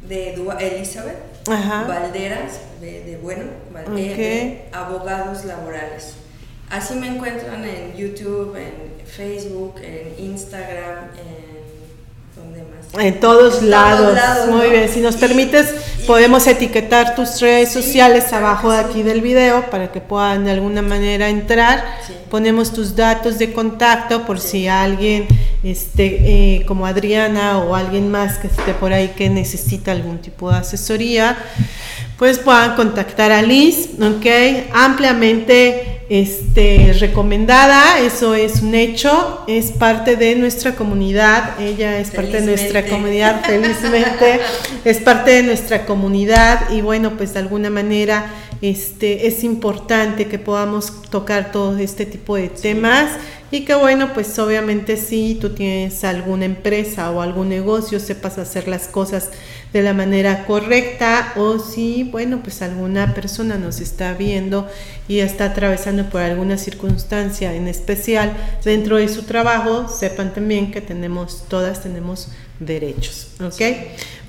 de 0.09 0.33
Elizabeth, 0.59 1.17
Valderas, 1.47 2.59
de, 2.81 3.19
bueno, 3.21 3.43
e 3.95 4.65
abogados 4.71 5.45
laborales. 5.45 6.15
Así 6.69 6.95
me 6.95 7.07
encuentran 7.07 7.63
en 7.63 7.95
YouTube, 7.95 8.55
en 8.55 8.92
Facebook, 9.05 9.75
en 9.81 10.25
Instagram, 10.25 11.09
en 11.17 11.53
en 12.99 13.19
todos, 13.19 13.63
lados. 13.63 14.17
Muy 14.51 14.69
bien, 14.69 14.87
si 14.87 14.99
nos 14.99 15.15
permites 15.15 15.73
Podemos 16.07 16.45
etiquetar 16.47 17.15
tus 17.15 17.39
redes 17.39 17.71
sociales 17.71 18.33
abajo 18.33 18.71
de 18.71 18.79
aquí 18.79 19.03
del 19.03 19.21
video 19.21 19.69
para 19.69 19.89
que 19.89 20.01
puedan 20.01 20.43
de 20.43 20.51
alguna 20.51 20.81
manera 20.81 21.29
entrar. 21.29 21.81
Ponemos 22.29 22.73
tus 22.73 22.93
datos 22.93 23.39
de 23.39 23.53
contacto 23.53 24.25
por 24.25 24.41
si 24.41 24.67
alguien, 24.67 25.27
este, 25.63 26.57
eh, 26.57 26.65
como 26.65 26.85
Adriana 26.85 27.59
o 27.59 27.73
alguien 27.73 28.11
más 28.11 28.37
que 28.37 28.47
esté 28.47 28.73
por 28.73 28.91
ahí 28.91 29.13
que 29.15 29.29
necesita 29.29 29.93
algún 29.93 30.17
tipo 30.17 30.51
de 30.51 30.57
asesoría, 30.57 31.37
pues 32.17 32.37
puedan 32.37 32.75
contactar 32.75 33.31
a 33.31 33.41
Liz, 33.41 33.91
¿ok? 34.01 34.25
Ampliamente 34.73 35.92
este, 36.09 36.95
recomendada, 36.99 37.99
eso 37.99 38.35
es 38.35 38.61
un 38.61 38.75
hecho, 38.75 39.43
es 39.47 39.71
parte 39.71 40.15
de 40.15 40.35
nuestra 40.35 40.75
comunidad, 40.75 41.59
ella 41.59 41.99
es 41.99 42.11
parte 42.11 42.41
de 42.41 42.45
nuestra 42.45 42.85
comunidad, 42.85 43.43
felizmente, 43.45 44.39
es 44.83 44.97
parte 44.99 45.31
de 45.31 45.43
nuestra 45.43 45.85
comunidad 45.85 46.69
y 46.71 46.81
bueno, 46.81 47.17
pues 47.17 47.33
de 47.33 47.39
alguna 47.39 47.69
manera 47.69 48.27
este, 48.61 49.27
es 49.27 49.43
importante 49.43 50.27
que 50.27 50.39
podamos 50.39 51.01
tocar 51.09 51.51
todo 51.51 51.77
este 51.77 52.05
tipo 52.05 52.35
de 52.35 52.49
temas 52.49 53.11
y 53.51 53.65
que 53.65 53.75
bueno, 53.75 54.13
pues 54.13 54.39
obviamente 54.39 54.97
si 54.97 55.37
tú 55.39 55.51
tienes 55.51 56.03
alguna 56.03 56.45
empresa 56.45 57.11
o 57.11 57.21
algún 57.21 57.49
negocio, 57.49 57.99
sepas 57.99 58.37
hacer 58.37 58.67
las 58.67 58.87
cosas 58.87 59.29
de 59.73 59.81
la 59.81 59.93
manera 59.93 60.45
correcta 60.45 61.33
o 61.35 61.57
si, 61.59 62.03
bueno, 62.03 62.41
pues 62.43 62.61
alguna 62.61 63.13
persona 63.13 63.57
nos 63.57 63.81
está 63.81 64.13
viendo 64.13 64.69
y 65.07 65.19
está 65.19 65.45
atravesando 65.45 66.09
por 66.09 66.21
alguna 66.21 66.57
circunstancia 66.57 67.53
en 67.53 67.67
especial 67.67 68.33
dentro 68.63 68.97
de 68.97 69.09
su 69.09 69.23
trabajo, 69.23 69.89
sepan 69.89 70.33
también 70.33 70.71
que 70.71 70.79
tenemos, 70.79 71.43
todas 71.49 71.81
tenemos 71.81 72.29
derechos. 72.59 73.29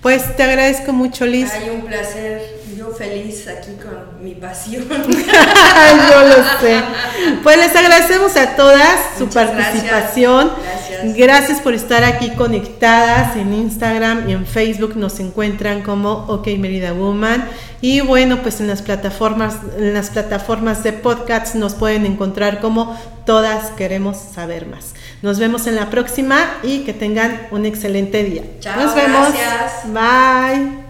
Pues 0.04 0.36
te 0.36 0.42
agradezco 0.42 0.92
mucho, 0.92 1.24
Liz. 1.24 1.50
Hay 1.50 1.70
un 1.70 1.80
placer, 1.80 2.42
yo 2.76 2.90
feliz 2.90 3.48
aquí 3.48 3.70
con 3.82 4.22
mi 4.22 4.34
pasión. 4.34 4.84
yo 4.90 6.28
lo 6.28 6.60
sé. 6.60 6.82
Pues 7.42 7.56
les 7.56 7.74
agradecemos 7.74 8.36
a 8.36 8.54
todas 8.54 9.00
su 9.16 9.30
participación. 9.30 10.50
Gracias. 10.62 11.16
gracias. 11.16 11.60
por 11.62 11.72
estar 11.72 12.04
aquí 12.04 12.28
conectadas 12.32 13.34
en 13.38 13.54
Instagram 13.54 14.28
y 14.28 14.34
en 14.34 14.44
Facebook. 14.44 14.94
Nos 14.94 15.20
encuentran 15.20 15.80
como 15.80 16.26
OK 16.28 16.48
Merida 16.58 16.92
Woman. 16.92 17.48
Y 17.80 18.02
bueno, 18.02 18.42
pues 18.42 18.60
en 18.60 18.66
las 18.66 18.82
plataformas, 18.82 19.56
en 19.78 19.94
las 19.94 20.10
plataformas 20.10 20.84
de 20.84 20.92
podcasts 20.92 21.54
nos 21.54 21.72
pueden 21.72 22.04
encontrar 22.04 22.60
como 22.60 22.94
todas 23.24 23.70
queremos 23.70 24.18
saber 24.18 24.66
más. 24.66 24.92
Nos 25.24 25.38
vemos 25.38 25.66
en 25.66 25.74
la 25.76 25.88
próxima 25.88 26.58
y 26.62 26.80
que 26.80 26.92
tengan 26.92 27.48
un 27.50 27.64
excelente 27.64 28.22
día. 28.24 28.42
Chao, 28.60 28.78
Nos 28.78 28.94
vemos. 28.94 29.32
Gracias. 29.32 29.90
Bye. 29.90 30.83